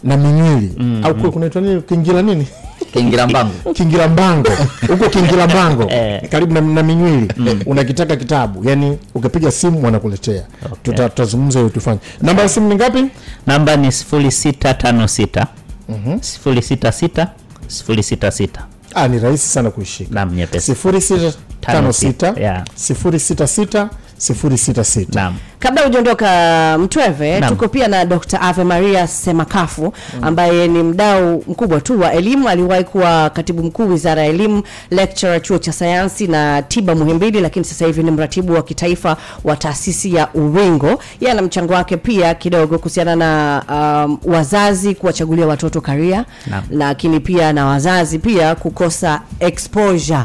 [0.04, 0.72] na minyili.
[0.78, 1.82] Mm, au kule kunaitwa nini?
[1.82, 2.46] Kingira nini?
[2.92, 3.52] Kingira mbango.
[3.76, 4.48] kingira mbango.
[4.88, 5.90] Huko kingira mbango.
[6.30, 7.28] Karibu na, na minywili
[7.66, 8.68] unakitaka kitabu.
[8.68, 10.42] Yani ukipiga simu wanakuletea.
[10.72, 10.94] Okay.
[10.94, 11.98] tutazungumza hiyo tufanye.
[12.22, 13.04] Namba ya simu ni ngapi?
[13.46, 15.46] Namba ni 0656
[15.88, 16.18] Mhm.
[16.44, 17.26] 066
[17.68, 18.48] 066
[18.94, 20.14] ah, ni rahisi sana kuishika.
[20.14, 20.72] Naam, nyepesi.
[20.72, 22.64] 0656 Yeah.
[22.76, 27.50] 066 066 kabla hujaondoka mtweve Naam.
[27.52, 29.92] tuko pia na dr ave maria semakafu
[30.22, 35.42] ambaye ni mdau mkubwa tu wa elimu aliwahi kuwa katibu mkuu wizara ya elimu lecturer
[35.42, 40.14] chuo cha sayansi na tiba muhimbili lakini sasa hivi ni mratibu wa kitaifa wa taasisi
[40.14, 43.62] ya uringo yeye ana mchango wake pia kidogo kuhusiana na
[44.06, 46.64] um, wazazi kuwachagulia watoto karia Naam.
[46.70, 50.20] lakini pia na wazazi pia kukosa exposure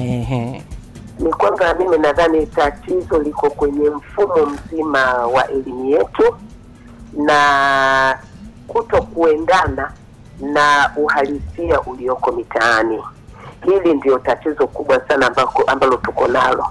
[0.00, 0.62] Ehe.
[1.18, 6.36] Ni kwamba mimi nadhani tatizo liko kwenye mfumo mzima wa elimu yetu
[7.12, 8.18] na
[8.66, 9.92] kuto kuendana
[10.40, 13.02] na uhalisia ulioko mitaani.
[13.64, 16.66] Hili ndio tatizo kubwa sana ambako, ambalo tuko nalo.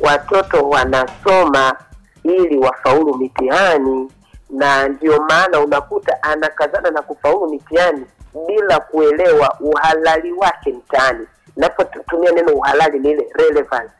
[0.00, 1.76] Watoto wanasoma
[2.24, 4.10] ili wafaulu mitihani,
[4.50, 8.06] na ndio maana unakuta anakazana na kufaulu mitihani
[8.46, 11.26] bila kuelewa uhalali wake mtaani.
[11.56, 13.92] Napotumia neno uhalali ni ile relevance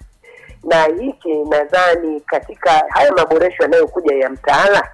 [0.65, 4.89] na hiki nadhani katika haya maboresho yanayokuja ya mtaala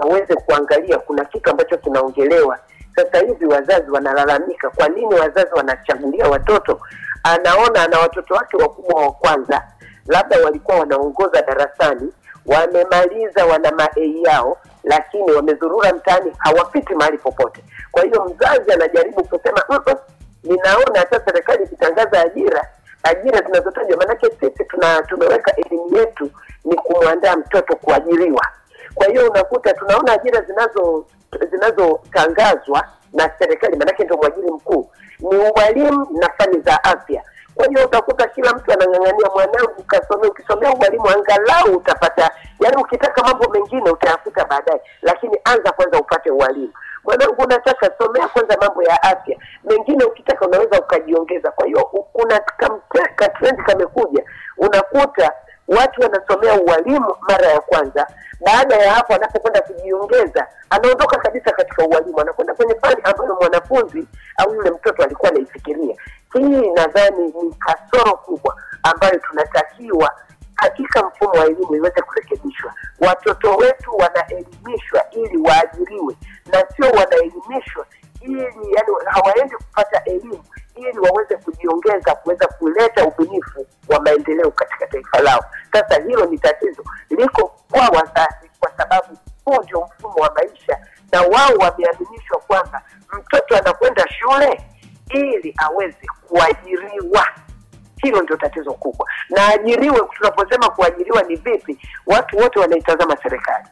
[0.00, 2.58] yaweze kuangalia kuna kitu ambacho kinaongelewa.
[2.96, 6.80] Sasa hivi wazazi wanalalamika kwa nini wazazi wanachagulia watoto?
[7.22, 9.62] Anaona ana watoto wake wakubwa wa kwanza
[10.06, 12.12] labda walikuwa wanaongoza darasani
[12.46, 17.64] wamemaliza wana maei yao lakini wamezurura mtaani hawapiti mahali popote.
[17.90, 19.96] Kwa hiyo mzazi anajaribu kusema "Mm-mm,
[20.44, 22.68] ninaona hata serikali ikitangaza ajira
[23.02, 26.30] ajira zinazotajwa maanake sisi tuna tumeweka elimu yetu
[26.64, 28.46] ni kumwandaa mtoto kuajiriwa.
[28.94, 31.06] Kwa hiyo unakuta tunaona ajira zinazo
[31.50, 37.22] zinazotangazwa na serikali maanake ndio mwajiri mkuu ni uwalimu na fani za afya.
[37.54, 42.30] Kwa hiyo utakuta kila mtu anang'ang'ania mwanangu ukasomea ukisomea uwalimu angalau utapata
[42.60, 46.72] yaani ukitaka mambo mengine utayakuta baadaye lakini anza kwanza upate ualimu
[47.04, 49.36] mwanangu unataka somea kwanza mambo ya afya.
[49.64, 51.50] Mengine ukitaka unaweza ukajiongeza.
[51.50, 54.24] Kwa hiyo kuna kamte- kamekuja
[54.58, 55.32] unakuta
[55.68, 58.06] watu wanasomea ualimu mara ya kwanza.
[58.46, 64.54] Baada ya hapo anapokwenda kujiongeza anaondoka kabisa katika ualimu anakwenda kwenye fani ambayo mwanafunzi au
[64.54, 65.96] yule mtoto alikuwa anaifikiria.
[66.32, 70.10] Hii nadhani ni kasoro kubwa ambayo tunatakiwa
[70.60, 72.74] katika mfumo wa elimu iweze kurekebishwa.
[73.00, 76.16] Watoto wetu wanaelimishwa ili waajiriwe
[76.46, 77.86] na sio wanaelimishwa
[78.20, 78.42] ili
[78.76, 85.44] yani hawaendi kupata elimu ili waweze kujiongeza kuweza kuleta ubunifu wa maendeleo katika taifa lao.
[85.72, 86.84] Sasa hilo ni tatizo.
[87.10, 90.78] Liko kwa wazazi kwa sababu huu ndio mfumo wa maisha
[91.12, 92.82] na wao wameaminishwa kwamba
[93.12, 94.60] mtoto anakwenda shule
[95.10, 97.26] ili aweze kuajiriwa
[98.02, 99.06] hilo ndio tatizo kubwa.
[99.30, 103.64] Na ajiriwe tunaposema kuajiriwa ni vipi watu wote wanaitazama serikali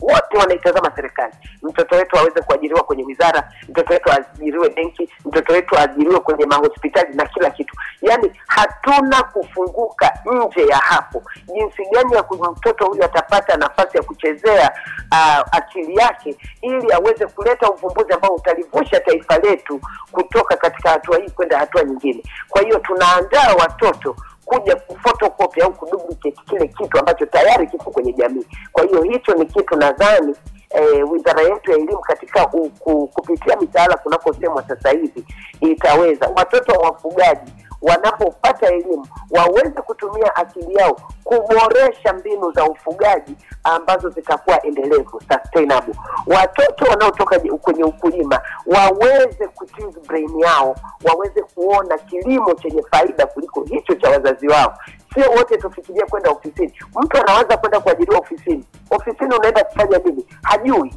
[0.00, 1.34] wote wanaitazama serikali.
[1.62, 7.14] Mtoto wetu aweze kuajiriwa kwenye wizara mtoto wetu aajiriwe benki mtoto wetu aajiriwe kwenye mahospitali
[7.14, 7.76] na kila kitu.
[8.02, 11.22] Yaani hatuna kufunguka nje ya hapo.
[11.54, 14.72] Jinsi gani ya mtoto huyu atapata nafasi ya kuchezea
[15.12, 19.80] uh, akili yake ili aweze kuleta uvumbuzi ambao utalivusha taifa letu
[20.12, 22.22] kutoka katika hatua hii kwenda hatua nyingine.
[22.48, 24.16] Kwa hiyo tunaandaa watoto
[24.46, 28.46] kuja kufotokopi au kuduplicate kile kitu ambacho tayari kipo kwenye jamii.
[28.72, 30.34] Kwa hiyo hicho ni kitu nadhani
[30.70, 35.24] eh, wizara yetu ya elimu katika u, ku, kupitia mitaala kunakosemwa sasa hivi
[35.60, 36.30] itaweza.
[36.36, 44.66] Watoto wa wafugaji wanapopata elimu waweze kutumia akili yao kuboresha mbinu za ufugaji ambazo zitakuwa
[44.66, 45.94] endelevu sustainable.
[46.26, 53.94] Watoto wanaotoka kwenye ukulima waweze kutunza brain yao waweze kuona kilimo chenye faida kuliko hicho
[53.94, 54.78] cha wazazi wao.
[55.14, 56.72] Sio wote tufikirie kwenda ofisini.
[57.02, 58.64] Mtu anawaza kwenda kuajiriwa ofisini.
[58.90, 60.26] Ofisini unaenda kufanya nini?
[60.42, 60.94] Hajui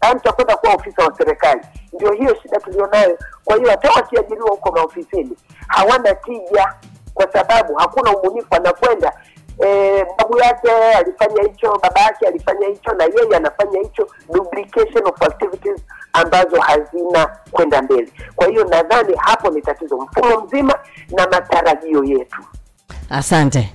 [0.00, 1.60] au nitakwenda kuwa ofisa wa serikali.
[1.92, 3.18] Ndio hiyo shida tulionayo.
[3.44, 5.36] Kwa hiyo hata wakiajiriwa huko maofisini
[5.68, 6.74] hawana tija
[7.14, 9.12] kwa sababu hakuna ubunifu anakwenda
[9.66, 15.22] e, babu yake alifanya hicho baba yake alifanya hicho na yeye anafanya hicho duplication of
[15.22, 15.80] activities
[16.12, 18.12] ambazo hazina kwenda mbele.
[18.36, 20.74] Kwa hiyo nadhani hapo ni tatizo mfumo mzima
[21.10, 22.38] na matarajio yetu.
[23.10, 23.72] Asante.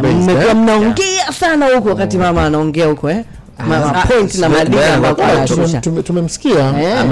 [0.00, 3.24] Mmekuwa mnaongea sana huko wakati mama anaongea huko eh
[3.58, 6.82] Ma- ma- point na madini tumemsikia Eh.
[6.84, 7.08] Yaani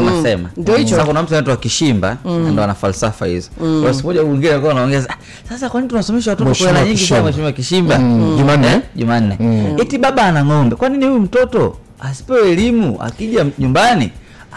[0.00, 0.96] mm, ndio hicho.
[1.04, 2.48] kuna mtu anaitwa kishimba Mm.
[2.52, 3.82] ndo ana falsafa hizo Mm.
[3.82, 5.14] Kwa siku moja mwingine alikuwa anaongea "Ah,
[5.48, 8.34] sasa kwa nini tunasomesha watoto kwa nyingi sana mheshimiwa kishimba Mm.
[8.38, 8.66] Jumanne.
[8.66, 9.38] Eh, jumanne
[9.78, 14.10] eti baba ana ng'ombe kwa nini huyu mtoto asipewe elimu akija nyumbani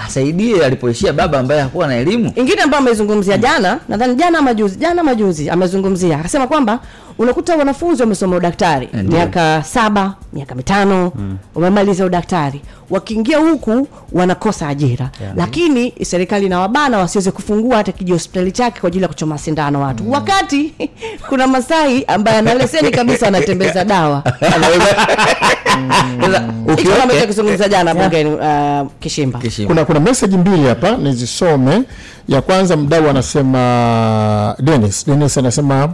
[0.06, 5.04] asaidie alipoishia baba ambaye hakuwa na elimu ingine ambayo amezungumzia jana nadhani jana majuzi jana
[5.04, 6.80] majuzi amezungumzia akasema kwamba
[7.18, 8.90] unakuta wanafunzi wamesoma udaktari.
[9.04, 11.38] Miaka saba miaka mitano Mm.
[11.56, 12.62] wamemaliza udaktari.
[12.90, 15.10] Wakiingia huku wanakosa ajira.
[15.22, 15.34] Yeah.
[15.38, 20.12] lakini serikali inawabana wasiweze kufungua hata kiji hospitali chake kwa ajili ya kuchoma sindano watu.
[20.12, 20.74] Wakati
[21.30, 24.24] kuna masai ambaye ana leseni kabisa anatembeza dawa.
[26.78, 29.40] Hicho kama kizungumza jana bungeni uh, kishimba.
[29.68, 31.84] Kuna kuna meseji mbili hapa nizisome.
[32.28, 35.94] Ya kwanza mdau anasema denis denis anasema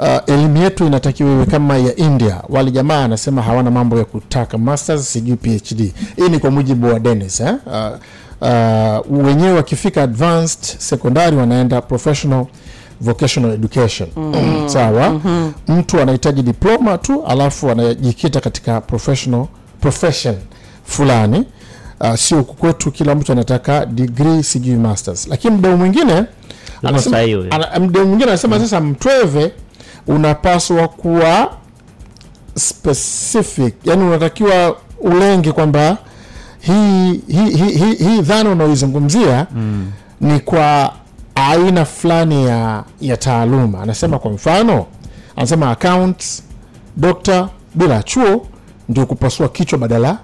[0.00, 2.42] uh, elimu yetu inatakiwa iwe kama ya India.
[2.48, 6.98] Wale jamaa anasema hawana mambo ya kutaka masters sijui PhD hii ni kwa mujibu wa
[7.00, 7.54] Dennis eh?
[7.66, 7.72] uh,
[8.40, 12.46] uh, wenyewe wakifika advanced secondary wanaenda professional
[13.00, 14.08] vocational education.
[14.16, 14.68] Mhm.
[14.68, 15.10] sawa?
[15.10, 15.50] Mhm.
[15.68, 19.46] mtu anahitaji diploma tu alafu anajikita katika professional
[19.80, 20.34] profession
[20.84, 21.44] fulani.
[22.00, 25.26] Uh, sio huku kwetu kila mtu anataka degree sijui masters.
[25.26, 26.24] Lakini mdau mwingine
[27.80, 29.52] mdau mwingine anasema sasa mtweve
[30.06, 31.50] unapaswa kuwa
[32.56, 33.74] specific.
[33.84, 35.96] Yani unatakiwa ulenge kwamba
[36.60, 39.90] hii hii hii, hii, hii dhana unaoizungumzia mm.
[40.20, 40.92] ni kwa
[41.34, 43.82] aina fulani ya ya taaluma.
[43.82, 44.86] Anasema kwa mfano
[45.36, 46.42] anasema accounts
[46.96, 48.46] dokta bila chuo
[48.88, 50.18] ndio kupasua kichwa badala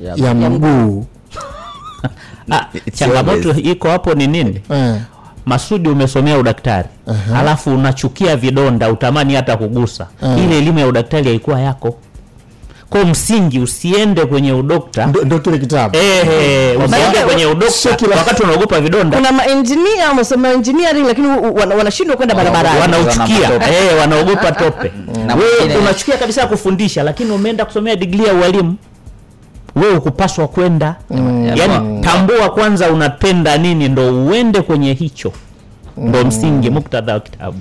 [0.00, 1.04] Ya- ya mguu.
[2.52, 4.60] Ah, changamoto iko hapo ni nini?
[4.70, 4.96] Eh.
[5.46, 6.88] Masudi umesomea udaktari.
[7.36, 10.06] Alafu unachukia vidonda utamani hata kugusa.
[10.22, 10.44] Uh-huh.
[10.44, 11.96] ile elimu ya udaktari haikuwa yako.
[12.90, 15.06] Kwa msingi usiende kwenye udokta.
[15.24, 15.96] Ndo kile kitabu.
[15.96, 19.16] Ehe, usiende kwenye udokta wakati unaogopa vidonda.
[19.16, 21.28] Kuna maengineer wamesomea engineering lakini
[21.78, 22.80] wanashindwa kwenda barabarani.
[22.80, 23.50] wanauchukia.
[23.54, 24.92] Eh, wanaogopa tope.
[25.26, 28.76] Na wewe unachukia kabisa kufundisha lakini umeenda kusomea digrii ya ualimu
[29.76, 30.96] wewe ukupaswa kwenda.
[31.10, 31.44] Mm.
[31.56, 35.32] yaani tambua kwanza unapenda nini ndo uende kwenye hicho.
[35.96, 37.58] Ndo msingi muktadha wa kitabu.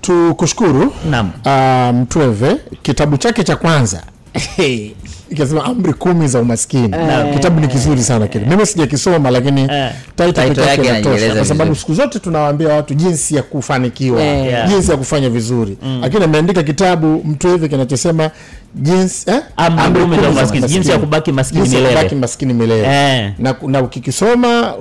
[0.00, 0.92] Tukushukuru.
[1.10, 1.30] Naam.
[1.46, 4.02] Um, mtweve kitabu chake cha kwanza
[5.34, 7.34] ikasema amri kumi za umaskini eh.
[7.34, 9.68] kitabu ni kizuri sana kile mimi sijakisoma lakini
[10.16, 14.46] Title yake inatosha kwa sababu siku zote tunawaambia watu jinsi ya kufanikiwa Eh.
[14.46, 14.68] Yeah.
[14.68, 18.30] jinsi ya kufanya vizuri lakini ameandika kitabu mtweve kinachosema
[18.74, 19.40] jinsi eh?
[19.56, 21.88] Amri kumi za umaskini, jinsi ya kubaki maskini milele.
[21.88, 23.32] kubaki maskini milele Eh.
[23.38, 24.74] na, na ukikisoma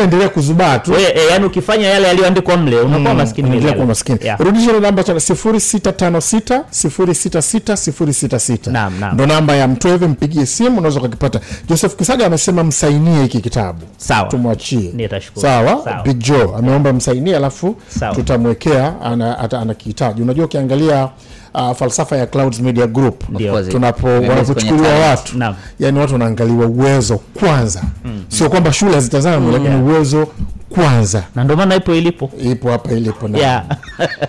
[0.00, 3.72] yani kuzubaa tu We, e, yani ukifanya yale yaliyoandikwa mle unakuwa maskini milele.
[3.72, 4.40] kuwa maskini Yeah.
[4.40, 9.14] rudisha ile namba chana 0656 066 066 Naam, naam.
[9.14, 9.68] ndo namba ya
[9.98, 11.40] mtweve mpigie simu unaweza ukakipata.
[11.68, 13.80] Joseph kisaga amesema msainie hiki kitabu.
[13.96, 14.28] Sawa.
[14.28, 14.90] Tumwachie.
[14.94, 15.42] Nitashukuru.
[15.46, 15.84] sawa?
[15.84, 16.02] Sawa.
[16.02, 20.22] Big Joe ameomba msainie alafu tutamwekea tutamwekea ana- ata- anakihitaji.
[20.22, 21.08] Unajua ukiangalia
[21.54, 23.24] uh, falsafa ya Clouds Media Group
[23.70, 25.38] tunapo wanapochukuliwa watu
[25.80, 27.82] yani watu wanaangaliwa uwezo kwanza.
[28.04, 28.24] Mm.
[28.28, 29.52] sio kwamba shule hazitazamwi Mm.
[29.52, 29.84] lakini Yeah.
[29.86, 30.28] uwezo
[30.70, 31.22] kwanza.
[31.34, 32.30] Na ndio maana ipo ilipo.
[32.42, 33.64] Ipo hapa ilipo na yeah.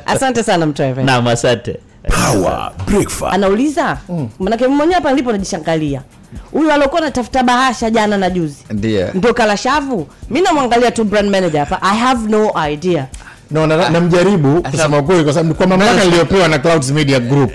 [0.06, 3.34] asante sana mtweve naam asante Power breakfast.
[3.34, 3.98] anauliza?
[4.40, 6.02] Manake mwenyewe hapa nilipo najishangalia.
[6.52, 8.58] Huyu aliokuwa anatafuta bahasha jana na juzi.
[8.72, 11.82] Ndio ndio kalashavu mi namwangalia tu brand manager hapa.
[11.82, 13.08] I have no idea.
[13.52, 17.52] No, na, namjaribu kusema kweli, kwa sababu kwa mamlaka niliyopewa na Clouds Media Group.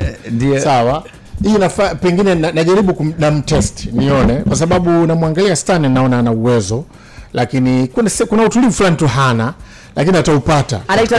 [0.64, 1.04] Sawa?
[1.42, 4.34] Hii nafa, pengine na, najaribu kum- namtest nione.
[4.34, 6.84] Kwa sababu namwangalia Stan naona ana uwezo.
[7.32, 9.54] Lakini kuna, kuna utulivu fulani tu hana
[9.96, 10.80] lakini ataupata.
[10.88, 11.18] Anaitwa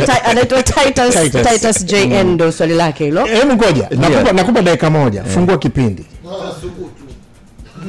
[0.64, 1.48] Titus, Titus.
[1.54, 2.34] Titus JN Mm.
[2.34, 3.26] ndo swali lake hilo.
[3.26, 3.88] Hebu ngoja.
[3.92, 5.24] Nakupa, nakupa dakika moja.
[5.24, 6.06] Fungua kipindi.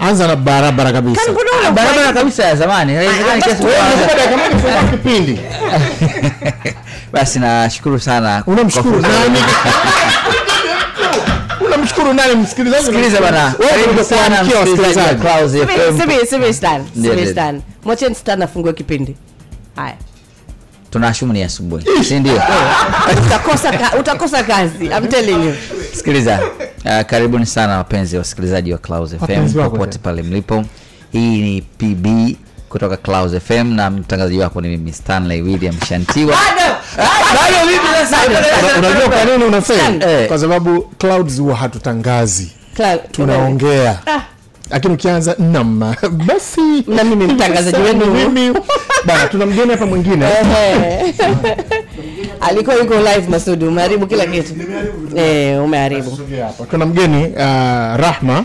[0.00, 1.20] Anza na barabara kabisa.
[1.30, 2.92] Una- barabara kabisa ya zamani.
[2.92, 5.40] Moja fungua kipindi.
[7.12, 9.38] Basi nashukuru sana unamshukuru nani?
[11.66, 12.34] Unamshukuru nani?
[12.34, 13.54] Msikilizaji Sikiliza bana.
[13.58, 16.00] Wewe Karibu sana msikilizaji wasikilizaji FM.
[16.00, 17.26] Sibi- sibi- sibi Stan, sibi.
[17.26, 17.62] Stan.
[17.84, 19.16] mwacheni Stan afungue kipindi.
[19.76, 19.94] Haya
[20.96, 22.32] tunashumu ni asubuhi si ndio?
[23.26, 24.86] Utakosa, ka, utakosa kazi.
[24.86, 25.54] I'm telling you.
[25.94, 26.40] Sikiliza
[26.84, 30.64] uh, karibuni sana wapenzi wasikilizaji wa Clouds FM popote pale mlipo.
[31.12, 32.36] Hii ni pb
[32.68, 36.36] kutoka Clouds FM na mtangazaji wako ni mimi Stanley William Shantiwa.
[38.78, 40.28] Unajua kwa nini unafeli Eh.
[40.28, 42.52] kwa sababu clouds huwa hatutangazi.
[43.12, 43.98] Tunaongea.
[44.06, 44.20] Ah.
[44.70, 45.94] Lakini ukianza nam.
[46.26, 48.06] Basi na mimi mtangazaji wenu.
[48.06, 48.58] Mimi.
[49.06, 50.26] Bana tuna mgeni hapa mwingine.
[52.40, 54.52] Alikuwa yuko live masudi umeharibu kila kitu.
[55.16, 56.18] Eh, umeharibu.
[56.70, 57.38] Tuna mgeni uh,
[57.96, 58.44] rahma.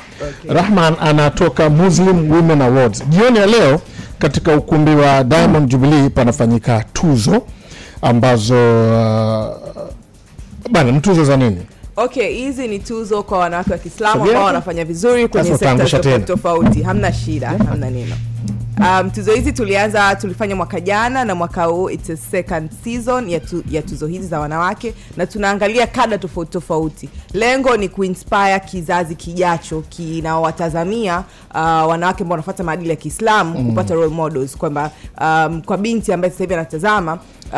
[0.49, 3.03] Rahma anatoka muslim women awards.
[3.09, 3.81] Jioni ya leo
[4.19, 7.41] katika ukumbi wa diamond jubilee panafanyika tuzo
[8.01, 9.55] ambazo uh,
[10.71, 11.61] bana ni tuzo za nini
[11.95, 16.81] okay hizi ni tuzo kwa wanawake wa kiislamu ambao wanafanya vizuri kwenye sekta tofauti tofauti.
[16.83, 18.15] Hamna shida hamna neno.
[18.79, 23.39] Um, tuzo hizi tulianza tulifanya mwaka jana na mwaka huu it's a second season ya,
[23.39, 27.09] tu, ya tuzo hizi za wanawake na tunaangalia kada tofauti tofauti.
[27.33, 31.23] Lengo ni kuinspire kizazi kijacho kinawatazamia
[31.53, 31.55] uh,
[31.89, 33.65] wanawake ambao wanafuata maadili ya kiislamu Mm.
[33.69, 34.57] kupata role models.
[34.57, 34.91] Kwamba
[35.21, 37.19] um, kwa binti ambaye sasa hivi anatazama
[37.53, 37.57] uh,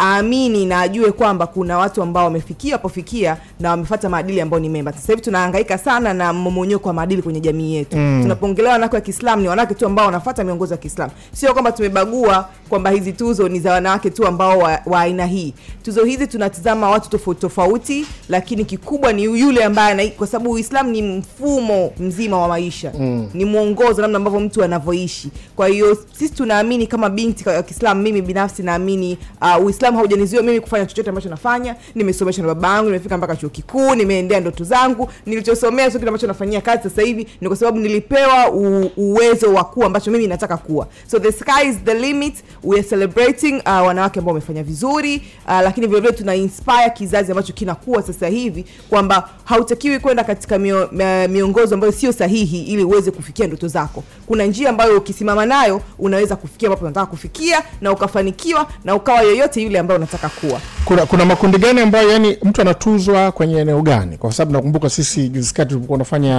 [0.00, 4.92] aamini na ajue kwamba kuna watu ambao wamefikia wapofikia na wamefata maadili ambao ni mema.
[4.92, 7.96] Sasa hivi tunahangaika sana na mmomonyoko wa maadili kwenye jamii yetu.
[7.96, 8.18] Mm.
[8.22, 11.12] tunapoongelea wanawake wa kiislamu ni wanawake tu ambao wanafuata miongozo ya kiislamu.
[11.32, 15.54] Sio kwamba tumebagua kwamba hizi tuzo ni za wanawake tu ambao wa wa aina hii.
[15.82, 21.02] Tuzo hizi tunatizama watu tofauti tofauti lakini kikubwa ni yule ambaye kwa sababu uislamu ni
[21.02, 22.92] mfumo mzima wa maisha.
[22.98, 23.28] Mm.
[23.34, 25.30] ni mwongozo namna ambavyo mtu anavyoishi.
[25.56, 30.60] Kwa hiyo sisi tunaamini kama binti wa kiislamu mimi binafsi naamini uh, uislamu haujanizuia mimi
[30.60, 31.76] kufanya chochote ambacho nafanya.
[31.94, 35.08] Nimesomeshwa na baba yangu nimefika mpaka chuo kikuu nimeendea ndoto zangu.
[35.26, 39.64] Nilichosomea sio kile ambacho nafanyia kazi sasa hivi ni kwa sababu nilipewa u, uwezo wa
[39.64, 40.88] kuwa ambacho mimi nataka kuwa.
[41.06, 42.34] So the sky is the limit.
[42.64, 45.16] We are celebrating uh, wanawake ambao wamefanya vizuri.
[45.46, 50.88] Uh, lakini vilevile tuna inspire kizazi ambacho kinakuwa sasa hivi kwamba hautakiwi kwenda katika mio,
[51.28, 54.04] miongozo ambayo sio sahihi ili uweze kufikia ndoto zako.
[54.26, 59.62] Kuna njia ambayo ukisimama nayo unaweza kufikia ambapo unataka kufikia na ukafanikiwa na ukawa yoyote
[59.62, 64.18] yule ambayo unataka kuwa kuna, kuna makundi gani ambayo yani mtu anatuzwa kwenye eneo gani
[64.18, 66.34] kwa sababu nakumbuka sisi juzi kati tulipokuwa unafanya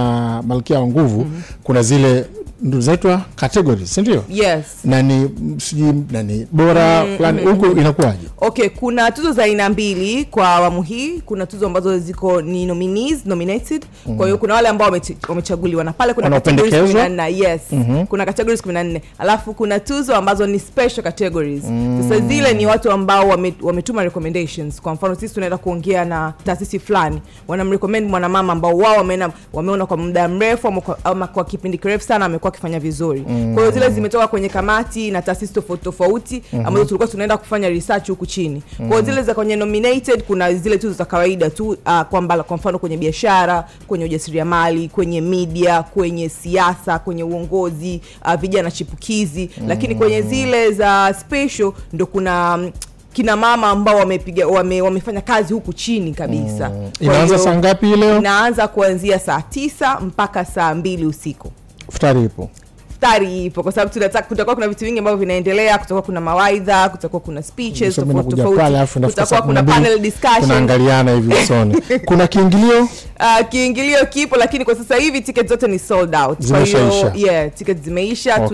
[0.46, 1.42] malkia wa nguvu mm-hmm.
[1.62, 2.24] kuna zile
[2.62, 4.64] ndo zaitwa categories sindio yes.
[4.84, 7.78] Nani mm, sijui nani bora Mm, fulani mm, huku mm.
[7.78, 8.26] inakuwaje?
[8.38, 11.20] Okay kuna tuzo za aina mbili kwa awamu hii.
[11.20, 13.84] Kuna tuzo ambazo ziko ni nominees nominated.
[14.06, 14.16] Mm.
[14.16, 14.90] kwa hiyo kuna wale ambao
[15.28, 17.60] wamechaguliwa na pale kuna categories 14 yes.
[17.72, 18.06] Mhm.
[18.06, 21.64] kuna categories 14 alafu kuna tuzo ambazo ni special categories.
[21.64, 22.04] Mm.
[22.08, 24.80] sasa zile ni watu ambao wame- wametuma recommendations.
[24.80, 27.22] Kwa mfano sisi tunaenda kuongea na taasisi fulani.
[27.48, 32.04] Wanamrecommend mwanamama ambao wao wameona wameona kwa muda mrefu ama kwa, ama kwa kipindi kirefu
[32.04, 33.54] sana amekuwa akifanya vizuri Mm.
[33.54, 36.66] kwa hiyo zile zimetoka kwenye kamati na taasisi tofauti tofauti Mhm.
[36.66, 39.04] ambazo tulikuwa tunaenda kufanya research huku chini kwa Mhm.
[39.04, 42.96] zile za kwenye nominated kuna zile tuzo za kawaida tu uh, kwamba kwa mfano kwenye
[42.96, 50.72] biashara kwenye ujasiriamali kwenye media kwenye siasa kwenye uongozi uh, vijana chipukizi lakini kwenye zile
[50.72, 52.70] za special ndo kuna mm,
[53.12, 56.90] kina mama ambao wamepiga wame, wamefanya kazi huku chini kabisa mm.
[57.00, 58.18] Inaanza saa ngapi leo?
[58.18, 61.52] inaanza kuanzia saa tisa mpaka saa mbili usiku
[61.90, 62.50] φταρίπου.
[63.02, 67.20] Iftari ipo kwa sababu tunataka kutakuwa kuna vitu vingi ambavyo vinaendelea kutakuwa kuna mawaidha kutakuwa
[67.20, 69.00] kuna speeches tofauti tofauti.
[69.06, 70.40] kutakuwa kuna panel discussion.
[70.42, 71.76] Tunaangaliana hivi usoni.
[72.04, 72.80] Kuna kiingilio?
[72.82, 76.48] Uh, kiingilio kipo lakini kwa sasa hivi ticket zote ni sold out.
[76.48, 78.34] Kwa hiyo yeah, ticket zimeisha.
[78.36, 78.48] Okay.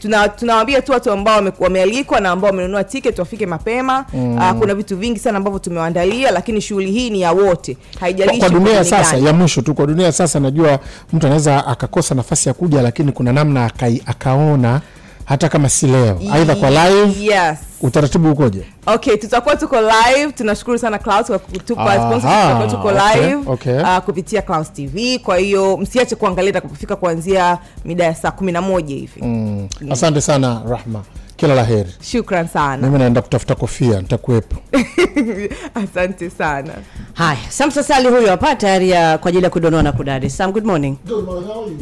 [0.00, 4.04] tuna tuna tu watu ambao wamealikwa na ambao wamenunua ticket wafike mapema.
[4.14, 4.36] Mm.
[4.36, 7.76] uh, kuna vitu vingi sana ambavyo tumewaandalia lakini shughuli hii ni ya wote.
[8.00, 10.78] Haijalishi kwa dunia sasa ya mwisho tu kwa dunia sasa najua
[11.12, 14.80] mtu anaweza akakosa nafasi ya kuja lakini kuna namna akai, akaona
[15.24, 16.20] hata kama si leo.
[16.32, 17.58] Aidha kwa live yes.
[17.80, 18.64] utaratibu ukoje?
[18.86, 20.32] Okay tutakuwa tuko live.
[20.32, 23.80] Tunashukuru sana Clouds kwa kutupa sponsor tutakuwa tuko live okay.
[23.80, 28.62] Uh, kupitia Clouds TV kwa hiyo msiache kuangalia takapofika kuanzia mida ya saa kumi na
[28.62, 29.22] moja hivi.
[29.22, 29.68] Mm.
[29.90, 31.02] asante sana rahma
[31.40, 31.90] kila la heri.
[32.02, 32.86] Shukran sana.
[32.86, 34.56] Mimi naenda kutafuta kofia nitakuwepo.
[35.74, 36.72] Asante sana.
[37.14, 40.30] Haya Sam Sasali huyo hapa tayari ya- kwa ajili ya kudonoa na kudadi.
[40.30, 40.96] Sam good morning.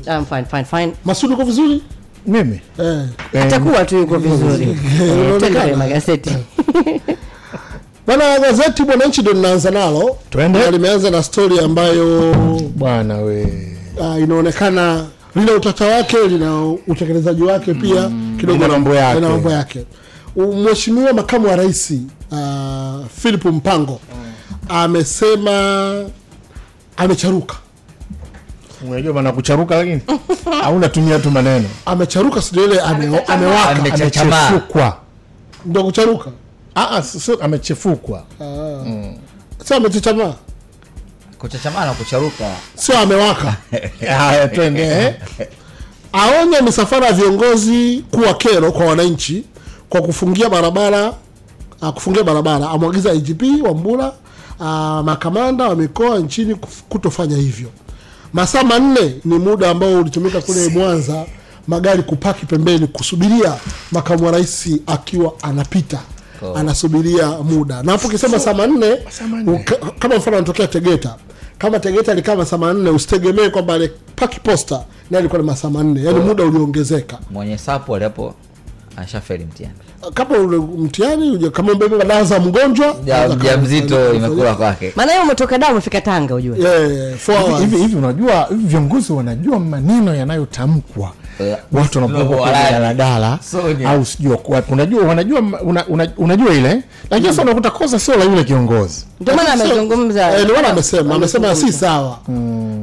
[0.07, 0.93] I'm fine, fine, fine.
[1.05, 1.83] masudi uko vizuri?
[2.27, 2.61] Mimi?
[2.79, 3.43] Eh.
[3.43, 4.65] atakuwa tu yuko vizuri.
[5.03, 6.31] Eh, twende kwenye magazeti.
[8.07, 10.17] Bana gazeti mwananchi ndo linaanza nalo.
[10.31, 10.71] Twende.
[10.71, 12.35] Limeanza na stori ambayo
[12.77, 13.69] bwana we.
[14.01, 15.07] Uh, inaonekana
[15.37, 18.11] lina utata wake lina utekelezaji wake pia
[18.41, 19.21] kidogo na mambo yake.
[19.21, 19.85] mambo yake.
[20.37, 21.91] Mheshimiwa makamu wa rais
[22.31, 24.01] uh, philip mpango
[24.69, 26.05] amesema
[26.97, 27.57] amecharuka.
[28.89, 30.01] Unajua kucharuka lakini?
[30.65, 31.69] Au natumia tu maneno.
[31.87, 33.69] Amecharuka sio ile amewaka.
[33.69, 34.97] Amechefukwa.
[35.67, 36.31] Ndo kucharuka.
[36.75, 38.23] Ah, ah, sio amechefukwa.
[38.41, 38.85] Ah.
[39.65, 40.35] sio amechechamaa
[41.75, 42.51] na kucharuka.
[42.75, 43.57] Sio amewaka.
[44.19, 44.83] Haya twende.
[44.83, 45.15] Eh?
[46.13, 49.45] aonya misafara ya viongozi kuwa kero kwa wananchi
[49.89, 51.15] kwa kufungia barabara
[51.83, 54.13] uh, kufungia barabara amwagiza igp wambura
[54.61, 54.67] uh,
[55.05, 56.55] makamanda wa mikoa nchini
[56.89, 57.69] kutofanya hivyo.
[58.33, 61.27] Masaa manne ni muda ambao ulitumika kule mwanza
[61.67, 63.55] magari kupaki pembeni kusubiria
[63.93, 65.99] makamu wa rais akiwa anapita
[66.43, 66.55] Oh.
[66.57, 67.83] anasubiria muda.
[67.83, 68.99] Na hapo ukisema saa manne
[69.99, 71.15] kama mfano anatokea tegeta.
[71.59, 76.19] Kama tegeta alikaa masaa manne usitegemee kwamba alipaki posta naye alikuwa na masaa manne yani
[76.19, 76.23] Oh.
[76.23, 77.19] muda uliongezeka.
[77.31, 78.35] Mwenye sapo aliapo
[78.97, 79.75] ashafeli mtihani.
[80.15, 82.97] Kama ule mtihani uje- kama umebeba dawa za mgonjwa
[83.37, 84.93] mjamzito imekula kwake.
[84.97, 86.57] Maana hiyo umetoka daa umefika tanga ujue.
[86.57, 91.13] Hivi- yeah, hivi hivi unajua hivi viongozi wanajua maneno yanayotamkwa
[91.73, 93.39] watu wanapokuwa kwenye daladala
[93.87, 94.73] au sijui wapi.
[94.73, 96.83] unajua wanajua una, una, unajua ile?
[97.11, 99.07] Lakini sasa unakuta kosa sio la yule kiongozi.
[99.21, 100.37] Ndio maana amezungumza.
[100.39, 102.19] eh, ndio maana amesema amesema si sawa.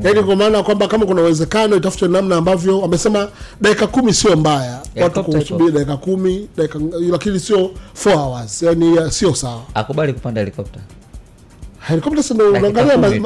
[0.03, 3.27] Yaani kwa maana kwamba kama kuna uwezekano itafutwe namna ambavyo amesema
[3.61, 4.80] dakika kumi sio mbaya.
[5.02, 6.80] Watu kusubiri dakika kumi dakika
[7.11, 7.72] lakini sio
[8.06, 8.61] 4 hours.
[8.64, 9.61] Yani sio sawa.
[9.73, 10.80] Akubali kupanda helikopta.
[11.88, 13.22] Helikopta sio unaangalia.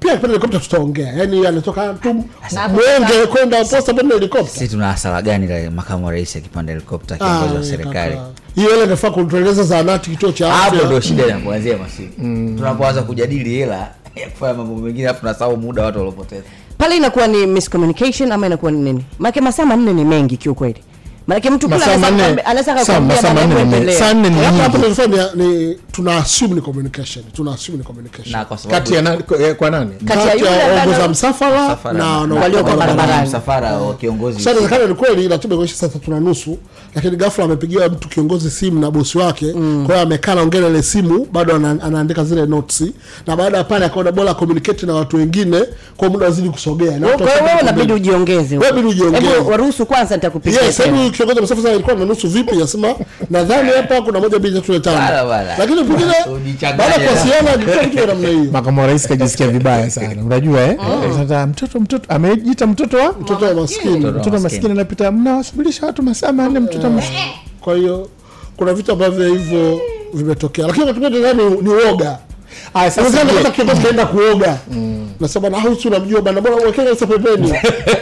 [0.00, 1.12] Pia kipande helikopta tutaongea.
[1.12, 2.14] Yani anatoka tu
[2.54, 4.48] mwenge kwenda posta pande helikopta.
[4.58, 8.16] Si tuna hasara gani la makamu wa rais akipanda helikopta kiongozi wa Ah, serikali?
[8.54, 12.20] Hiyo hela inafaa kutueleza zahanati kituo cha hapo ndio shida inapoanzia masiku.
[12.56, 16.42] Tunapoanza kujadili hela ya kufanya mambo mengine afu tunasahau muda watu waliopoteza.
[16.78, 19.04] Pale inakuwa ni miscommunication ama inakuwa ni nini?
[19.18, 20.82] Maanake masaa manne ni mengi kiukweli
[21.28, 21.68] maanake mtu
[24.74, 27.24] anaweza ni- tuna assume ni communication.
[27.32, 28.44] Tuna assume ni communication.
[28.44, 29.90] Kwa kati ya nani, kwa, kwa nani?
[30.04, 34.38] Kati ya waongoza msafara na na- wanaokuwa na- msafara wa kiongozi.
[34.38, 35.56] Sasa inawezekana ni kweli ratiba
[36.08, 36.58] na nusu
[36.94, 39.52] lakini ghafla amepigiwa mtu kiongozi simu na bosi wake.
[39.52, 39.62] Kwa
[39.94, 42.84] hiyo amekaa naongea ile simu bado anaandika zile notes.
[43.26, 45.64] Na baada ya pale akaona bora communicate na watu wengine
[45.96, 46.98] kwa muda wazidi kusogea.
[46.98, 49.26] Na Kwa hiyo wewe unabidi ujiongeze Wewe inabidi ujiongeze.
[49.34, 50.76] Hebu waruhusu kwanza nitakupigia Yes,
[51.18, 52.28] hebu kiongozi wa ilikuwa na nusu.
[52.28, 52.56] Vipi?
[52.56, 52.94] Nasema
[53.30, 55.28] nadhani hapa kuna moja mbili tatu tano.
[55.58, 56.14] Lakini pengine
[56.62, 60.22] baada ya kuwasiliana ilikuwa kitu namna hiyo makamu wa rais kajisikia vibaya sana.
[60.26, 60.76] Unajua eh?
[61.16, 63.12] Sasa mtoto mtoto amejiita mtoto wa?
[63.20, 64.06] Mtoto wa maskini.
[64.06, 67.32] Mtoto maskini anapita mnawasubirisha watu masaa manne mtoto maskini.
[67.60, 68.08] Kwa hiyo
[68.56, 69.80] kuna vitu ambavyo hivyo
[70.14, 70.66] vimetokea.
[70.66, 72.18] Lakini wakati mwingine nadhani ni uoga.
[72.74, 74.58] Aya, sasa Unaweza je- kiongozi kaenda kuoga.
[75.20, 77.52] Nasema na husu unamjua bana bora uwekee sasa pembeni.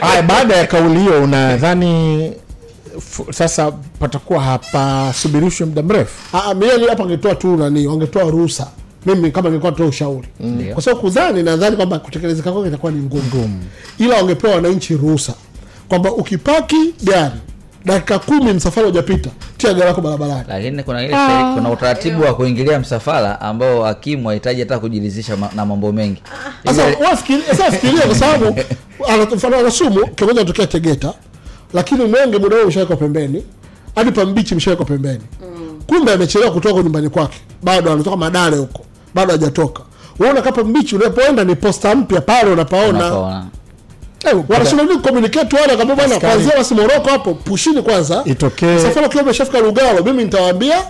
[0.01, 2.33] Haya, baada ya kauli hiyo unadhani
[3.33, 6.37] sasa patakuwa hapasubirishwe muda mrefu.
[6.37, 8.67] Ah, mimi hapa angetoa tu nani wangetoa ruhusa.
[9.07, 10.29] Mimi kama nilikuwa toa ushauri.
[10.41, 10.65] Mm.
[10.75, 13.65] kwa sababu kudhani nadhani kwamba kutekelezeka kwake itakuwa ni ngumu.
[13.99, 15.35] Ila wangepewa wananchi ruhusa.
[15.89, 17.35] Kwamba ukipaki gari
[17.85, 20.45] dakika kumi msafara hujapita tia gari lako barabarani.
[20.49, 21.53] Lakini kuna ile Ah.
[21.55, 26.23] kuna utaratibu wa kuingilia msafara ambao hakimu hahitaji hata kujiridhisha ma- na mambo mengi.
[26.65, 28.61] Sasa Ile- sasa fikiria kwa sababu
[29.15, 31.13] anatufanana na Sumu, kiongozi anatokea tegeta
[31.75, 33.45] lakini mwenge muda huo umeshawekwa pembeni
[33.95, 35.21] hadi pambichi mshawekwa pembeni.
[35.87, 37.39] Kumbe amechelewa kutoka nyumbani kwake.
[37.63, 38.85] Bado anatoka madale huko.
[39.15, 39.83] Bado hajatoka.
[40.19, 42.89] Unaona kapa mbichi unapoenda ni posta mpya pale unapaona.
[42.99, 43.47] Unapaona.
[44.25, 48.23] Eh, wanasema ni communicate wale kama bwana kwanza basi Moroko hapo pushini kwanza.
[48.27, 50.83] Itokee- safari ukiwa umeshafika Lugalo mimi nitawaambia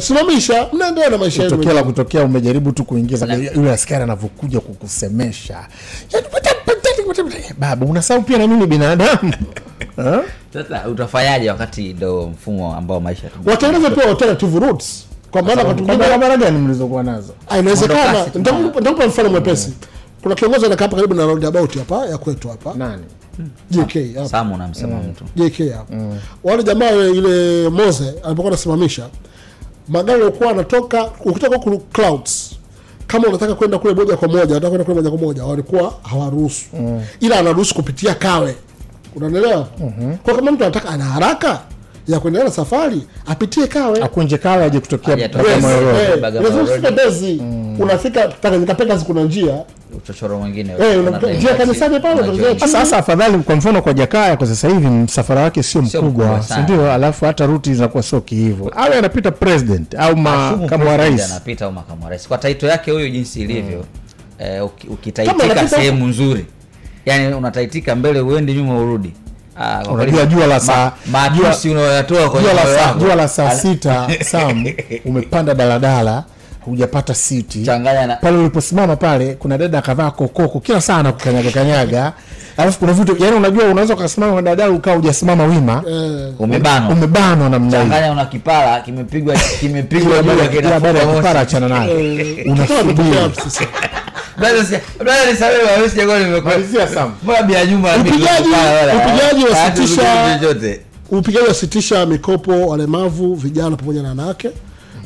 [0.00, 1.56] simamisha mnaendelea na maisha yenu.
[1.56, 5.66] Tokea la kutokea umejaribu tu kuingiza yule askari anavyokuja kukusemesha.
[6.12, 6.26] Yaani,
[7.58, 9.34] baba unasahau pia na mimi binadamu.
[10.52, 15.64] Sasa utafanyaje wakati ndo mfumo ambao maisha watengeneze pia alternative routes kwa maana
[15.98, 17.34] barabara gani mlizokuwa nazo?
[17.48, 18.26] Ah, inawezekana.
[18.34, 19.72] Nitakupa mfano mwepesi.
[20.22, 22.74] Kuna kiongozi anakaa hapa karibu na roundabout hapa ya kwetu hapa.
[22.74, 23.02] Nani?
[23.70, 24.28] JK hapa.
[24.28, 25.24] Samu unamsema mtu.
[25.36, 25.94] JK hapa.
[26.44, 29.08] Wale jamaa ile Moze alipokuwa anasimamisha
[29.88, 32.50] magari yalikuwa yanatoka ukitoka huku clouds
[33.06, 36.64] kama unataka kwenda kule moja kwa moja unataka kwenda kule moja kwa moja walikuwa hawaruhusu.
[37.20, 38.56] Ila anaruhusu kupitia kawe.
[39.16, 39.68] Unanielewa?
[40.22, 41.60] Kwa kama mtu anataka ana haraka
[42.08, 44.02] ya kuendelea na safari apitie kawe.
[44.02, 45.16] Akunje kawe aje kutokea
[46.20, 47.42] Bagamoyo Mbezi
[47.78, 49.62] unafika Tanganyika Packers kuna njia.
[49.96, 50.72] Uchochoro mwingine.
[50.80, 50.98] Eh,
[51.38, 52.22] njia kanisani pale
[52.58, 56.60] Sasa sasa afadhali kwa mfano kwa Jakaya kwa sasa hivi msafara wake sio mkubwa si
[56.60, 56.92] ndio?
[56.92, 61.30] Alafu hata ruti zinakuwa sio kihivo awe anapita president au Makamu wa rais.
[61.30, 62.28] anapita au makamu wa rais.
[62.28, 63.84] Kwa taito yake huyo jinsi ilivyo
[64.38, 66.46] eh, ukitaitika sehemu nzuri.
[67.06, 69.12] Yani unataitika mbele uende nyuma urudi
[69.92, 70.92] unajua jua la saa
[71.36, 72.98] jua la saa wako.
[72.98, 74.64] jua la saa sita sam
[75.04, 76.24] umepanda daladala
[76.64, 77.58] hujapata siti.
[77.58, 82.12] Na- pale uliposimama pale kuna dada akavaa kokoko kila saa anakukanyaga kanyaga.
[82.56, 85.82] Alafu kuna vitu yani unajua unaweza ukasimama dadala daladala ukawa hujasimama wima.
[86.38, 86.92] Umebanwa.
[86.92, 90.22] Umebanwa namna kipara kimepigwa kimepigwa
[91.14, 92.00] kipara achana nayo.
[92.00, 93.16] Eh, unasubiri
[101.10, 104.50] upigaji wasitisha mikopo walemavu vijana pamoja na wanawake.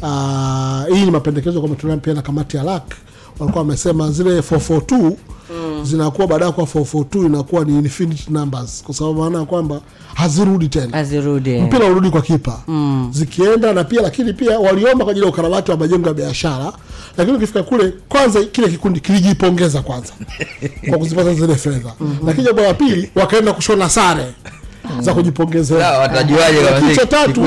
[0.02, 2.82] Ah, hii ni mapendekezo kwa umetolewa pia na kamati ya lak
[3.38, 5.12] walikuwa wamesema zile 442
[5.82, 9.80] zinakuwa baada ya kuwa 442 inakuwa ni infinite numbers kwa sababu maana ya kwamba
[10.14, 10.96] hazirudi tena.
[10.96, 11.58] Hazirudi.
[11.60, 12.60] Mpira urudi kwa kipa.
[13.10, 16.72] Zikienda na pia lakini pia waliomba kwa ajili ya ukarabati wa majengo ya biashara
[17.18, 20.12] lakini ukifika kule kwanza kile kikundi kilijipongeza kwanza
[20.88, 21.92] kwa kuzipata zile fedha.
[22.26, 24.24] Lakini jambo la pili wakaenda kushona sare
[25.00, 26.08] za kujipongezea.
[26.90, 27.40] Si cha tatu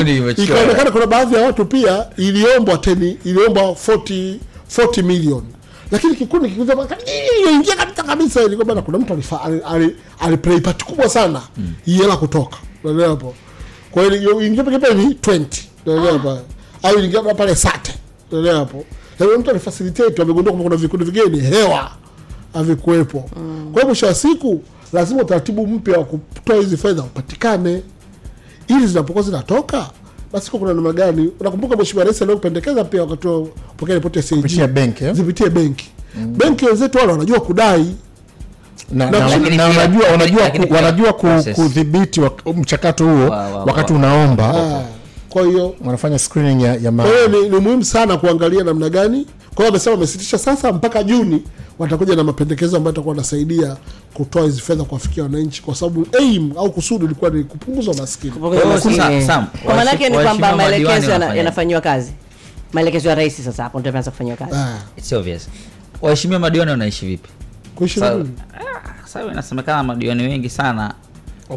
[0.44, 4.36] ikaonekana kuna baadhi ya watu pia iliombwa teni iliombwa 40
[4.78, 5.44] 40 million.
[5.92, 6.76] Lakini kikundi kikuza
[7.38, 8.44] iliyoingia kabisa kabisa.
[8.44, 11.42] Ilikuwa bana kuna mtu alifa- ali- ali- aliplay part kubwa sana.
[11.86, 12.58] Hii hela kutoka.
[12.84, 13.36] Unaelewa hapo?
[13.92, 15.46] Kwa hiyo ingia pale ni 20
[15.86, 16.40] unaelewa hapo?
[16.84, 17.94] Au ingia pale sate.
[18.32, 18.86] Unaelewa hapo
[19.26, 21.92] Yaani mtu alifacilitate amegundua kwamba kuna vikundi vigeni hewa
[22.54, 23.20] havikuwepo.
[23.72, 24.62] Kwa hiyo mwisho wa siku
[24.94, 27.84] lazima utaratibu mpya wa kutoa hizi fedha upatikane.
[28.68, 29.90] Ili zinapokuwa zinatoka
[30.34, 31.32] basi kwa kuna namna gani?
[31.40, 34.42] Unakumbuka mheshimiwa rais aliopendekeza pia wakati wa kupokea ripoti ya CAG
[35.14, 36.34] zipitie benki, Mm.
[36.38, 37.96] benki wenzetu wale wanajua kudai.
[38.92, 41.14] Na, Na na, na wanajua wanajua wanajua
[41.56, 42.22] kudhibiti
[42.56, 44.84] mchakato huo wa- wakati wa- unaomba
[45.32, 49.26] kwa hiyo wanafanya screening ya, ya kwa hiyo ni, ni muhimu sana kuangalia namna gani.
[49.56, 51.44] Kwa hiyo wamesema wamesitisha sasa mpaka juni
[51.80, 53.78] watakuja na mapendekezo ambayo atakuwa wanasaidia
[54.14, 58.34] kutoa hizi fedha kuwafikia wananchi kwa sababu aim au kusudi ilikuwa ni kupunguza umaskini.
[58.34, 62.12] Kwa maana yake ni kwamba maelekezo yanafanyiwa kazi.
[62.74, 64.56] Maelekezo ya rais sasa hapo ndio yameanza kufanyiwa kazi.
[64.98, 65.50] It's obvious.
[66.02, 67.30] waheshimiwa madiwani wanaishi vipi?
[67.76, 68.30] Kuishi vipi?
[68.54, 70.94] Ah, sasa inasemekana madiwani wengi sana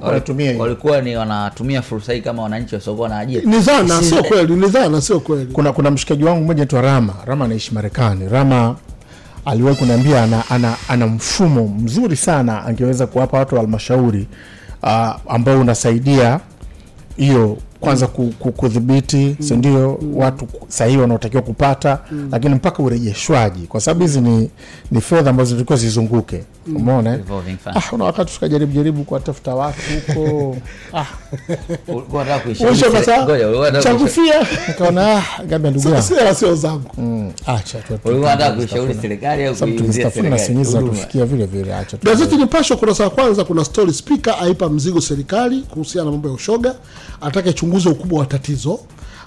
[0.02, 4.54] wanatumia walikuwa ni wanatumia fursa hii kama wananchi wasiokuwa na ajira ni dhana sio kweli
[4.56, 7.14] ni dhana sio kweli kuna kuna mshikaji wangu mmoja anaitwa Rama.
[7.26, 8.28] Rama anaishi Marekani.
[8.28, 8.76] Rama
[9.44, 14.26] aliwahi kuniambia ana, ana, ana mfumo mzuri sana angeweza kuwapa watu wa halmashauri
[14.82, 14.88] uh,
[15.34, 16.40] ambao unasaidia
[17.16, 20.00] hiyo kwanza ku- ku- kudhibiti si ndio?
[20.14, 22.28] Watu sahii sahihi wanaotakiwa kupata Mm.
[22.32, 24.50] lakini mpaka urejeshwaji kwa sababu hizi ni,
[24.90, 26.44] ni fedha ambazo zilikuwa zizunguke.
[26.66, 26.76] Mm.
[26.76, 27.20] umeona eh?
[27.66, 30.56] Ah, una wakati tukajaribu jaribu kuwatafuta watu huko.
[30.94, 31.04] Ah.
[31.88, 35.70] Ulikuwa unataka kuishauri Mwisho sere- kasa- ngoja, ulikuwa unataka cha kuishauri- kufia nikaona ah, gamba
[35.70, 36.02] ndugu yangu.
[36.34, 36.90] sio zangu.
[36.98, 37.78] Mm, acha
[41.26, 43.92] vile vile acha gazeti nipashe ukurasa wa kwanza kuna story.
[43.92, 46.74] Spika aipa mzigo serikali kuhusiana na mambo ya ushoga
[47.20, 48.80] atake chunguze ukubwa wa tatizo.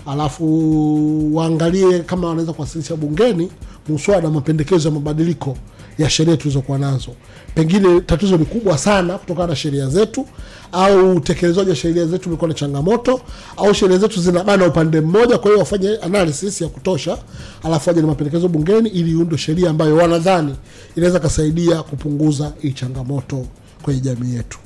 [0.06, 3.50] Alafu waangalie kama wanaweza kuwasilisha bungeni
[3.90, 5.58] muswada mapendekezo ya mabadiliko
[5.98, 7.12] ya sheria tulizokuwa nazo.
[7.56, 10.26] Pengine tatizo ni kubwa sana kutokana na sheria zetu
[10.72, 13.22] au utekelezaji wa sheria zetu ulikuwa na changamoto
[13.58, 17.18] au sheria zetu zinabana upande mmoja kwa hiyo wafanye analysis ya kutosha
[17.64, 20.56] alafu waje na mapendekezo bungeni ili iundwe sheria ambayo wanadhani
[20.96, 23.46] inaweza kasaidia kupunguza hii changamoto
[23.82, 24.58] kwenye jamii yetu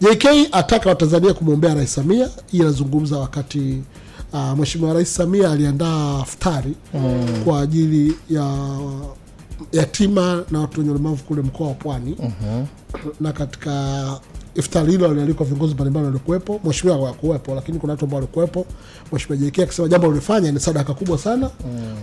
[0.00, 2.28] JK ataka Watanzania kumwombea Rais Samia.
[2.52, 3.82] Hii inazungumza wakati
[4.32, 7.26] uh, Mheshimiwa Rais Samia aliandaa iftari Mm.
[7.44, 8.58] kwa ajili ya
[9.72, 12.64] yatima na watu wenye ulemavu kule mkoa wa Pwani Mhm.
[13.20, 14.04] na katika
[14.54, 16.60] iftari hilo walialikwa viongozi mbalimbali walikuwepo.
[16.64, 18.66] Mheshimiwa hakuwepo, lakini kuna watu ambao walikuwepo.
[19.12, 21.50] Mheshimiwa JK akisema jambo alilofanya ni sadaka kubwa sana,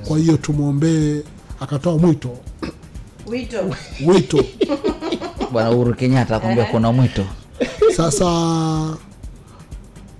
[0.08, 1.22] kwa hiyo tumwombee.
[1.60, 2.30] Akatoa mwito
[3.28, 3.58] wito
[4.08, 4.46] wito
[5.52, 7.26] bwana uhuru kenyatta akwambia kuna mwito
[7.98, 8.98] sasa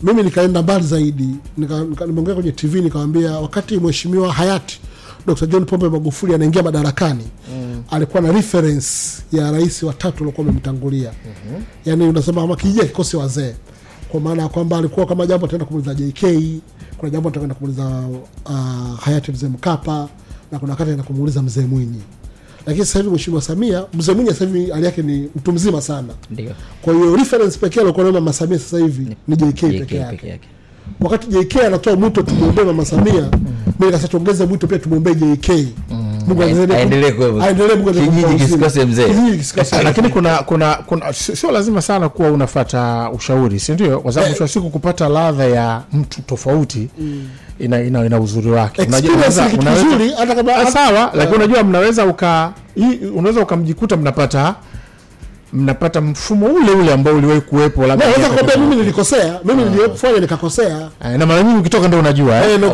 [0.04, 4.80] mimi nikaenda mbali zaidi nika- nika- nimeongea kwenye tv nikawambia wakati mheshimiwa hayati
[5.28, 7.24] dr john pombe magufuli anaingia madarakani
[7.54, 7.84] mm.
[7.92, 8.88] alikuwa na reference
[9.32, 11.64] ya rais watatu aliokuwa amemtangulia mm-hmm.
[11.86, 13.56] Yani unasema kama kijia kikosi wazee
[14.10, 16.24] kwa maana ya kwamba alikuwa kama jambo ataenda kumuuliza jk
[16.98, 18.04] kuna jambo ataenda kumuuliza
[18.46, 20.10] uh, hayati mzee mkapa
[20.52, 22.02] na kuna wakati anaenda kumuuliza mzee mwinyi
[22.68, 26.14] lakini sasa hivi mheshimiwa samia mzee mwinyi sasa hivi hali yake ni mtu mzima sana.
[26.32, 26.52] Ndio.
[26.82, 30.28] Kwa hiyo reference pekee alikuwa nayo mama Samia sasa hivi ni JK peke peke yake.
[30.28, 30.48] yake.
[31.02, 33.14] Wakati JK anatoa mwito tumwombee mama Samia,
[33.80, 35.50] mimi nikasema tuongeze mwito pia tumwombee JK.
[36.28, 37.42] Mungu aendelee Aendelee kuwepo.
[37.42, 39.08] aendelee Mungu aendelee Kijiji kisikose mzee.
[39.08, 39.84] Kijiji kisikose.
[39.84, 44.00] Lakini kuna kuna kuna sio lazima sana kuwa unafata ushauri si ndio?
[44.00, 46.90] Kwa sababu mwisho wa siku kupata ladha ya mtu tofauti
[47.60, 48.82] ina, ina, ina uzuri wake.
[50.56, 52.54] Ah, sawa lakini unajua mnaweza uka
[53.16, 54.56] unaweza ukamjikuta mnapata
[55.54, 60.90] mnapata mfumo ule ule ambao uliwahi kuwepo labda naweza mimi nilikosea, mimi nilifanya nikakosea.
[61.06, 62.52] Eh, na mara nyingi ukitoka ndo unajua eh?
[62.52, 62.68] Eh, na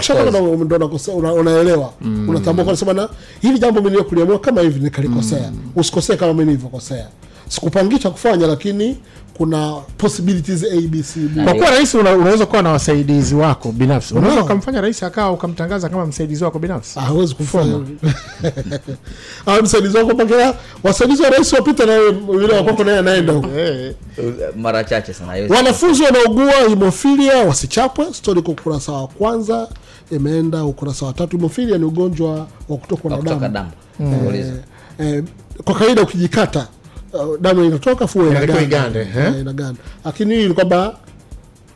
[0.76, 1.94] unakosea, unaelewa.
[2.02, 2.30] Mm.
[2.30, 3.10] unatambua kwa sababu na
[3.42, 5.52] hili jambo mimi nilikuliamua kama hivi nikalikosea.
[5.76, 7.06] Usikosee kama mimi nilivyokosea
[7.50, 8.98] sikupangisha kufanya lakini
[9.40, 14.14] kuna possibilities abc kwa kuwa rais una, unaweza kuwa na wasaidizi wako binafsi.
[14.14, 17.00] Unaweza ukamfanya rais akawa ukamtangaza kama msaidizi wako binafsi.
[17.00, 17.80] Hawezi kufanya
[19.46, 20.54] awe msaidizi wako mpaka
[20.84, 23.48] wasaidizi wa rais wapita na yule wa naye anaenda huko.
[24.58, 28.14] Mara chache sana wanafunzi wanaogua himofilia wasichapwe.
[28.14, 29.68] Stori kwa ukurasa wa kwanza
[30.12, 31.38] imeenda ukurasa wa tatu.
[31.38, 33.72] Himofilia ni ugonjwa wa kutokwa na kutoka damu.
[34.34, 34.54] Eh,
[35.00, 35.24] eh,
[35.64, 36.68] kwa kawaida ukijikata
[37.14, 39.00] uh, damu inatoka fua inaganda.
[39.00, 39.08] eh?
[39.18, 39.80] Eh, inaganda.
[40.06, 40.96] Lakini hii ni kwamba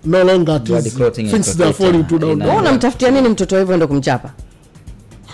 [0.06, 4.30] no longer things are falling to down Wewe unamtafutia nini mtoto hivyo ndo kumchapa?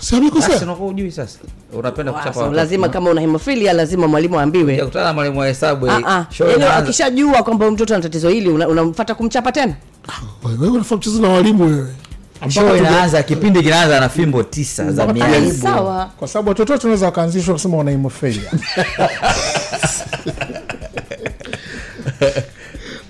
[0.00, 1.38] Si amekosea Basi unakuwa ujui sasa.
[1.72, 4.74] Unapenda kuchapa lazima kama una hemofilia lazima mwalimu aambiwe.
[4.74, 6.26] Ukikutana na mwalimu wa hesabu eh, Ah, ah.
[6.50, 9.74] Yaani akishajua kwamba mtoto ana tatizo hili una- unamfuata kumchapa tena?
[10.60, 11.86] Wewe unafaa mchezo na walimu wewe
[12.48, 17.54] show inaanza kipindi kinaanza na fimbo tisa za Mpaka kwa sababu watoto wetu wanaweza wakaanzishwa
[17.54, 18.50] kusema wana hemophilia.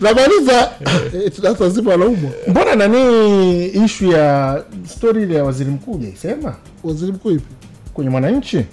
[0.01, 0.71] Namaliza
[1.15, 6.55] eh, darasa zima wanaumwa mbona nani ishu ya stori ile ya waziri mkuu jaisema
[6.85, 7.55] waziri mkuu ipi
[7.95, 8.65] kwenye mwananchi?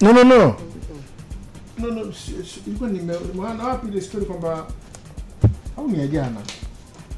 [0.00, 0.56] No no no.
[1.78, 2.12] No no
[2.66, 4.66] ilikuwa nime- nimeona wapi ile stori kwamba
[5.78, 6.40] au ni ya jana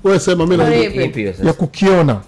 [0.05, 0.63] wewe sema mimi
[1.45, 2.21] ya kukiona.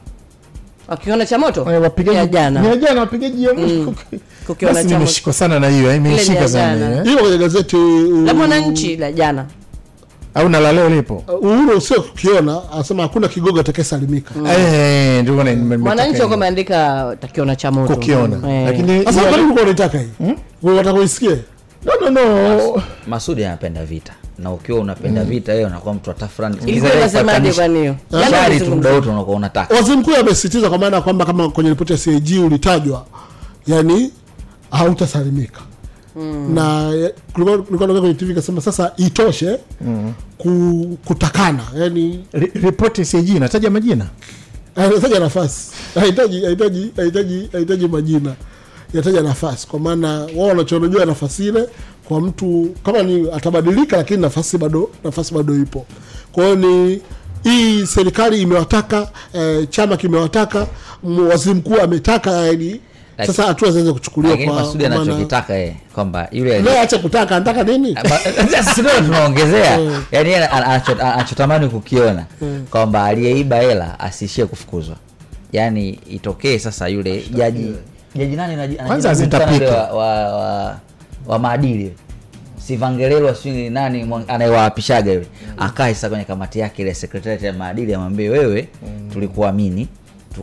[0.88, 1.72] Wakiona cha moto?
[1.72, 2.66] Eh, wapigaji jana.
[2.68, 3.94] ya jana wapigaji ya Mm.
[4.47, 4.94] Kukiona cha moto.
[4.94, 7.20] nimeshikwa sana na hiyo imeshika imenishika ya sana hiyo, eh.
[7.22, 7.76] kwenye gazeti
[8.24, 9.47] la mwananchi la jana.
[10.34, 11.24] Au na la leo lipo?
[11.42, 14.34] Uhuru usio kukiona anasema hakuna kigogo atakayesalimika.
[14.52, 17.94] Eh, ndio maana mwananchi wako ameandika takiona cha moto.
[17.94, 18.52] Kukiona.
[18.52, 18.64] Eh.
[18.66, 20.34] Lakini- sasa kwani ulikuwa unataka hii.
[20.62, 21.36] Unataka uisikie
[21.84, 22.82] no no no.
[23.06, 24.12] Masudi anapenda vita
[24.43, 26.11] na ukiwa unapenda vita wewe unakuwa mtu
[28.31, 31.71] shari tu muda wote unakuwa unataka waziri mkuu amesisitiza kwa maana ya kwamba kama kwenye
[31.71, 33.07] ripoti ya CAG ulitajwa
[33.67, 34.11] yani
[34.71, 35.61] hautasalimika.
[36.55, 39.59] Na eh, kulikuwa kulikuwa naongea kwenye TV kasema sasa itoshe
[40.39, 44.07] ku, kutakana yani ripoti CAG inataja majina?
[44.77, 45.71] Anataja nafasi.
[45.95, 48.35] Hahitaji hahitaji hahitaji hahitaji majina.
[48.95, 51.69] Inataja nafasi kwa maana wao wanachonajua nafasi ile
[52.11, 55.87] kwa mtu kama ni atabadilika lakini nafasi bado nafasi bado ipo.
[56.32, 57.01] Kwa hiyo ni
[57.45, 60.66] hii serikali imewataka e, chama kimewataka
[61.31, 62.81] waziri mkuu ametaka yani
[63.27, 67.99] sasa hatua zinaweza kuchukuliwa kwa, masudi anachokitaka yeye kwamba yule naye acha kutaka anataka nini?
[68.74, 69.78] Sindio tunaongezea?
[70.12, 72.24] Yaani yeye anachotamani kukiona
[72.70, 74.97] kwamba aliyeiba hela asiishie kufukuzwa.
[75.53, 77.74] Yaani itokee sasa yule jaji
[78.15, 79.12] jaji nani anaji- Kwanza
[79.53, 80.77] yule wa, wa, wa,
[81.31, 81.93] wa maadili.
[82.59, 85.27] Sivangelelwa sijui nani anayewaapishaga yule.
[85.59, 88.69] Akae sasa kwenye kamati yake ile sekretariat ya maadili amwambie wewe
[89.12, 89.89] tulikuamini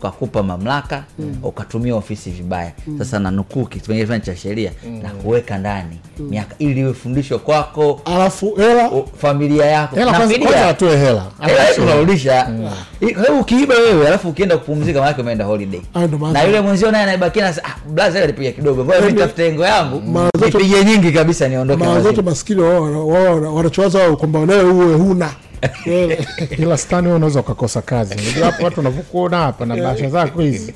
[0.01, 1.03] tukakupa mamlaka
[1.43, 2.71] ukatumia ofisi vibaya.
[2.97, 4.71] Sasa nanukuu kipengele fulani cha sheria
[5.03, 8.89] na kuweka ndani miaka ili iwe fundisho kwako alafu hela?
[9.21, 9.95] familia yako.
[9.95, 11.25] Hela Na kwanza- kwanza watoe hela.
[11.41, 12.49] Hela unarudisha.
[13.01, 15.81] Wewe ukiiba wewe alafu ukienda kupumzika maanake umeenda holiday.
[15.93, 18.83] Maana- na yule mwenzio naye anaibakia na ah, blaza alipiga kidogo.
[18.85, 20.29] Ngoja mimi Yaani, nitafute engo yangu.
[20.45, 24.93] nipige nyingi kabisa niondoke mara maskini wao wana- wao wana- wanachowaza wao kwamba nawe uwe
[24.95, 25.29] huna
[26.57, 30.73] ila stani unaweza ukakosa kazi Unajua hapo watu wanavyokuona hapa na bahasha zako hizi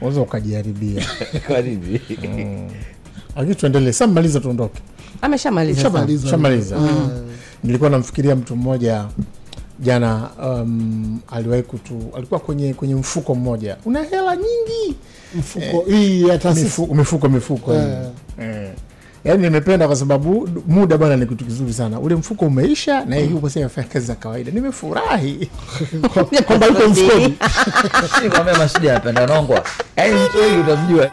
[0.00, 1.06] unaweza ukajiharibia
[1.46, 2.00] Kwa nini?
[2.22, 2.70] Mm.
[3.36, 4.80] lakini tuendelee sa maliza tuondoke
[5.22, 6.28] ameshamaliza Shamaliza.
[6.30, 7.10] shamaliza Mm.
[7.64, 9.04] nilikuwa namfikiria mtu mmoja
[9.80, 14.96] jana um, aliwahi kutu alikuwa kwenye kwenye mfuko mmoja una hela nyingi
[15.34, 17.98] mfuko hii ya taasisi mifuko mifuko, mifuko Eh.
[18.40, 18.70] eh.
[19.24, 22.00] Yaani nimependa kwa sababu muda bwana ni kitu kizuri sana.
[22.00, 24.50] Ule mfuko umeisha na yeye yuko sasa anafanya kazi za kawaida.
[24.52, 25.50] Nimefurahi.
[26.46, 27.34] Kwamba yuko mfukoni.
[28.22, 29.64] Nikwambia Masudi anapenda nongwa.
[30.26, 31.10] Mtu wengi utamjua.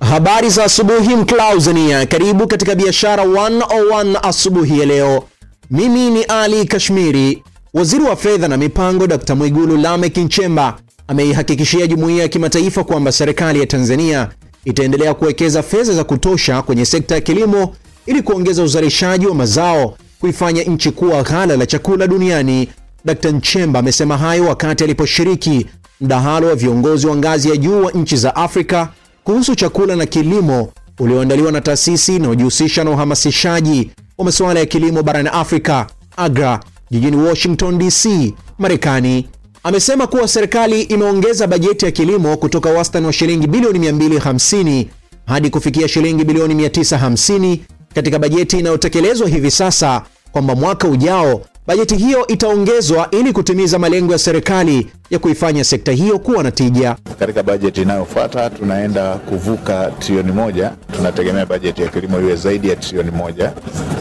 [0.00, 5.24] Habari za asubuhi Mklauzania, karibu katika biashara 101 asubuhi ya leo.
[5.70, 7.42] Mimi ni Ali Kashmiri.
[7.74, 9.34] Waziri wa fedha na mipango Dr.
[9.34, 14.28] Mwigulu Lameck Nchemba ameihakikishia jumuiya ya kimataifa kwamba serikali ya Tanzania
[14.64, 17.74] itaendelea kuwekeza fedha za kutosha kwenye sekta ya kilimo
[18.06, 22.68] ili kuongeza uzalishaji wa mazao, kuifanya nchi kuwa ghala la chakula duniani.
[23.04, 23.32] Dr.
[23.32, 25.66] Nchemba amesema hayo wakati aliposhiriki
[26.00, 28.88] mdahalo wa viongozi wa ngazi ya juu wa nchi za Afrika
[29.24, 35.28] kuhusu chakula na kilimo ulioandaliwa na taasisi inayojihusisha na uhamasishaji wa masuala ya kilimo barani
[35.32, 35.86] Afrika,
[36.16, 36.60] AGRA,
[36.90, 39.28] jijini Washington DC, Marekani.
[39.64, 44.86] Amesema kuwa serikali imeongeza bajeti ya kilimo kutoka wastani wa shilingi bilioni 250
[45.26, 47.58] hadi kufikia shilingi bilioni 950
[47.94, 50.02] katika bajeti inayotekelezwa hivi sasa,
[50.32, 56.18] kwamba mwaka ujao bajeti hiyo itaongezwa ili kutimiza malengo ya serikali ya kuifanya sekta hiyo
[56.18, 56.96] kuwa na tija.
[57.18, 60.72] Katika bajeti inayofuata tunaenda kuvuka trilioni moja.
[60.96, 63.52] Tunategemea bajeti ya kilimo iwe zaidi ya trilioni moja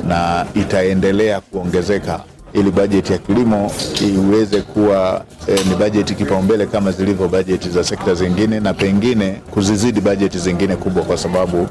[0.07, 2.23] na itaendelea kuongezeka
[2.53, 3.72] ili bajeti ya kilimo
[4.15, 10.02] iweze kuwa e, ni bajeti kipaumbele kama zilivyo bajeti za sekta zingine, na pengine kuzizidi
[10.02, 11.68] bajeti zingine kubwa, kwa sababu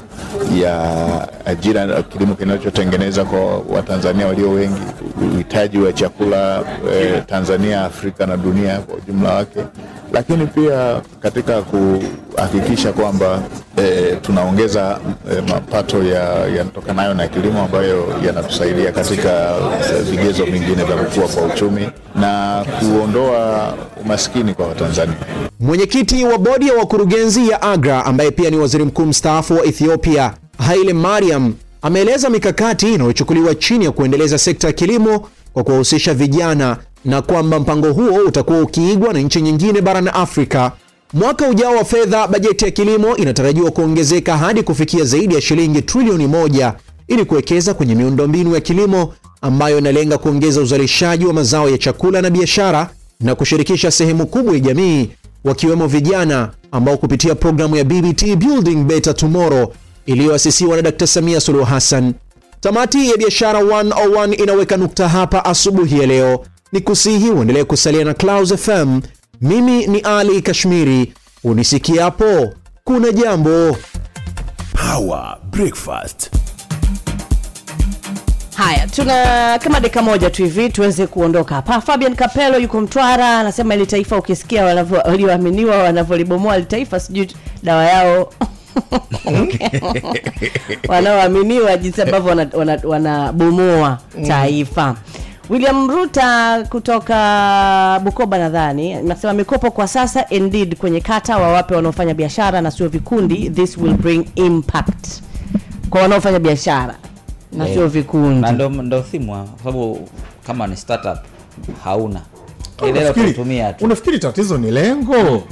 [0.61, 4.81] ya ajira kilimo kinachotengeneza kwa Watanzania walio wengi,
[5.35, 6.63] uhitaji wa chakula
[6.93, 9.59] e, Tanzania, Afrika na dunia kwa ujumla wake,
[10.13, 13.41] lakini pia katika kuhakikisha kwamba
[13.81, 14.99] eh, tunaongeza
[15.31, 19.55] e, mapato ya- yanatokanayo na kilimo ambayo yanatusaidia katika
[19.95, 25.15] eh, vigezo vingine vya kukua kwa uchumi na kuondoa umaskini kwa Watanzania.
[25.59, 30.33] Mwenyekiti wa bodi ya wakurugenzi ya AGRA ambaye pia ni waziri mkuu mstaafu wa Ethiopia
[30.67, 37.21] Haile Mariam ameeleza mikakati inayochukuliwa chini ya kuendeleza sekta ya kilimo kwa kuwahusisha vijana na
[37.21, 40.71] kwamba mpango huo utakuwa ukiigwa na nchi nyingine barani Afrika.
[41.13, 46.27] Mwaka ujao wa fedha, bajeti ya kilimo inatarajiwa kuongezeka hadi kufikia zaidi ya shilingi trilioni
[46.27, 46.73] moja
[47.07, 52.29] ili kuwekeza kwenye miundombinu ya kilimo ambayo inalenga kuongeza uzalishaji wa mazao ya chakula na
[52.29, 52.89] biashara
[53.19, 55.09] na kushirikisha sehemu kubwa ya jamii
[55.43, 59.73] wakiwemo vijana ambao kupitia programu ya BBT Building Better Tomorrow
[60.05, 61.07] iliyoasisiwa na Dr.
[61.07, 62.13] Samia Suluhu Hassan.
[62.61, 66.45] Tamati ya Biashara 101 inaweka nukta hapa asubuhi ya leo.
[66.71, 69.01] Ni kusihi uendelee kusalia na Clouds FM.
[69.41, 71.13] Mimi ni Ali Kashmiri,
[71.43, 72.53] unisikiapo
[72.83, 73.77] kuna jambo.
[74.73, 76.31] Power Breakfast.
[78.55, 81.81] Haya, tuna kama dakika moja tu hivi tuweze kuondoka hapa.
[81.81, 84.65] Fabian Kapelo yuko Mtwara, anasema ili taifa ukisikia
[85.05, 87.27] walioaminiwa wanavyolibomoa ili taifa, sijui
[87.63, 88.33] dawa yao
[90.87, 93.97] wanaoaminiwa jinsi ambavyo wanabomoa wana, wanabomoa
[94.27, 94.95] taifa.
[95.51, 102.61] William Ruta kutoka Bukoba nadhani anasema mikopo kwa sasa indeed kwenye kata wawape wanaofanya biashara
[102.61, 105.07] na sio vikundi, this will bring impact
[105.89, 106.95] kwa wanaofanya biashara
[107.51, 108.41] na sio vikundi.
[108.41, 110.07] na ndo, thimwa, kwa sababu
[110.47, 111.17] kama ni startup
[111.83, 112.21] hauna.
[112.81, 113.85] Unafikiri- kutumia tu.
[113.85, 115.43] unafikiri tatizo ni lengo?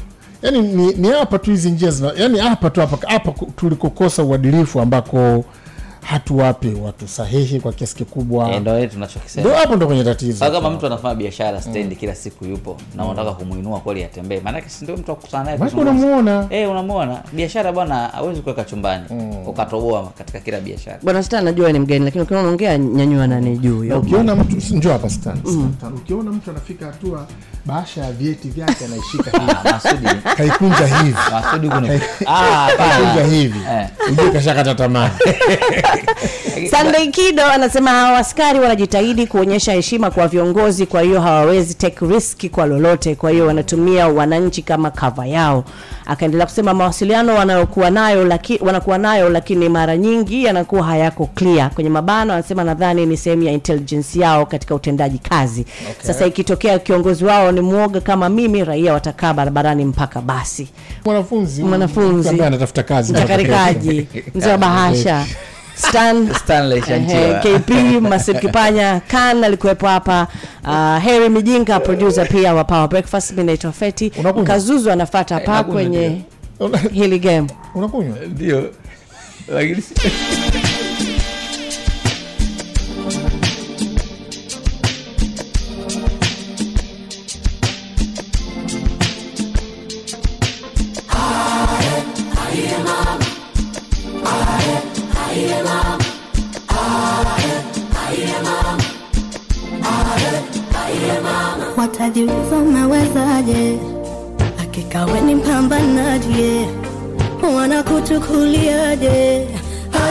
[0.41, 4.81] Yaani ni, ni hapa tu hizi njia zina yani hapa tu hapa hapa tulikokosa uadilifu
[4.81, 5.45] ambako
[6.01, 8.51] hatuwapi watu sahihi kwa kiasi kikubwa.
[8.51, 10.39] Eh, ndo hiyo hapo ndo kwenye tatizo.
[10.39, 14.39] Sasa kama mtu anafanya biashara stendi kila siku yupo na unataka kumuinua kweli atembee.
[14.39, 16.47] Maanake si ndio mtu akutana naye Maana unamuona.
[16.49, 17.23] eh unamuona.
[17.34, 19.03] Biashara bwana hawezi kuweka chumbani.
[19.47, 20.99] Ukatoboa katika kila biashara.
[21.03, 23.97] Bwana Stan najua ni mgeni lakini ukiona unaongea nyanyua nani juu.
[23.97, 25.38] Ukiona mtu njoo hapa Stan,
[25.77, 25.93] Stan.
[25.93, 27.27] ukiona mtu anafika hatua
[27.65, 29.31] bahasha ya vyeti vyake anaishika
[29.91, 31.15] hivi kaikunja hivi
[32.26, 32.90] Ah, hapana.
[32.94, 33.88] kaikunja hivi Eh.
[34.11, 35.10] ujue kashakata tamaa
[36.72, 42.45] Sunday Kido anasema hawa askari wanajitahidi kuonyesha heshima kwa viongozi, kwa hiyo hawawezi take risk
[42.48, 45.64] kwa lolote, kwa hiyo wanatumia wananchi kama kava yao.
[46.10, 51.72] Akaendelea kusema mawasiliano wanayokuwa nayo laki, wanakuwa nayo lakini mara nyingi yanakuwa hayako clear.
[51.72, 55.61] Kwenye mabano anasema nadhani ni sehemu ya intelligence yao katika utendaji kazi.
[55.61, 56.06] Okay.
[56.07, 60.68] Sasa ikitokea kiongozi wao ni mwoga kama mimi, raia watakaa barabarani mpaka basi.
[61.06, 62.41] mwanafunzi Mwanafunzi.
[62.41, 65.26] anatafuta kazi Mtakarikaji, mzee wa bahasha
[65.88, 67.69] Stan, Stanley eh, KP
[68.01, 70.27] Masud Kipanya Kan alikuwepo hapa.
[70.64, 70.69] Uh,
[71.03, 73.31] Harry Mijinga producer pia wa Power Breakfast.
[73.31, 74.11] Mimi naitwa Feti.
[74.43, 76.22] Kazuzu anafuata hapa kwenye
[76.91, 77.47] hili game.
[77.76, 78.18] unakunywa?
[78.27, 78.69] Ndio.
[79.47, 79.84] Lakini
[101.80, 103.80] watajiuliza umewezaje
[104.57, 106.65] hakika we ni mpambanaji.
[107.56, 109.47] Wanakuchukuliaje?
[109.93, 110.10] Ah.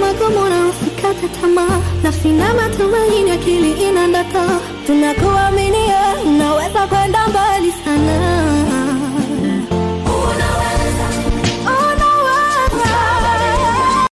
[0.00, 1.80] Magumu na usikate tamaa.
[2.02, 4.44] Nafsi na matumaini akili ina ndoto.
[4.86, 8.63] Tunakuaminia unaweza kwenda mbali sana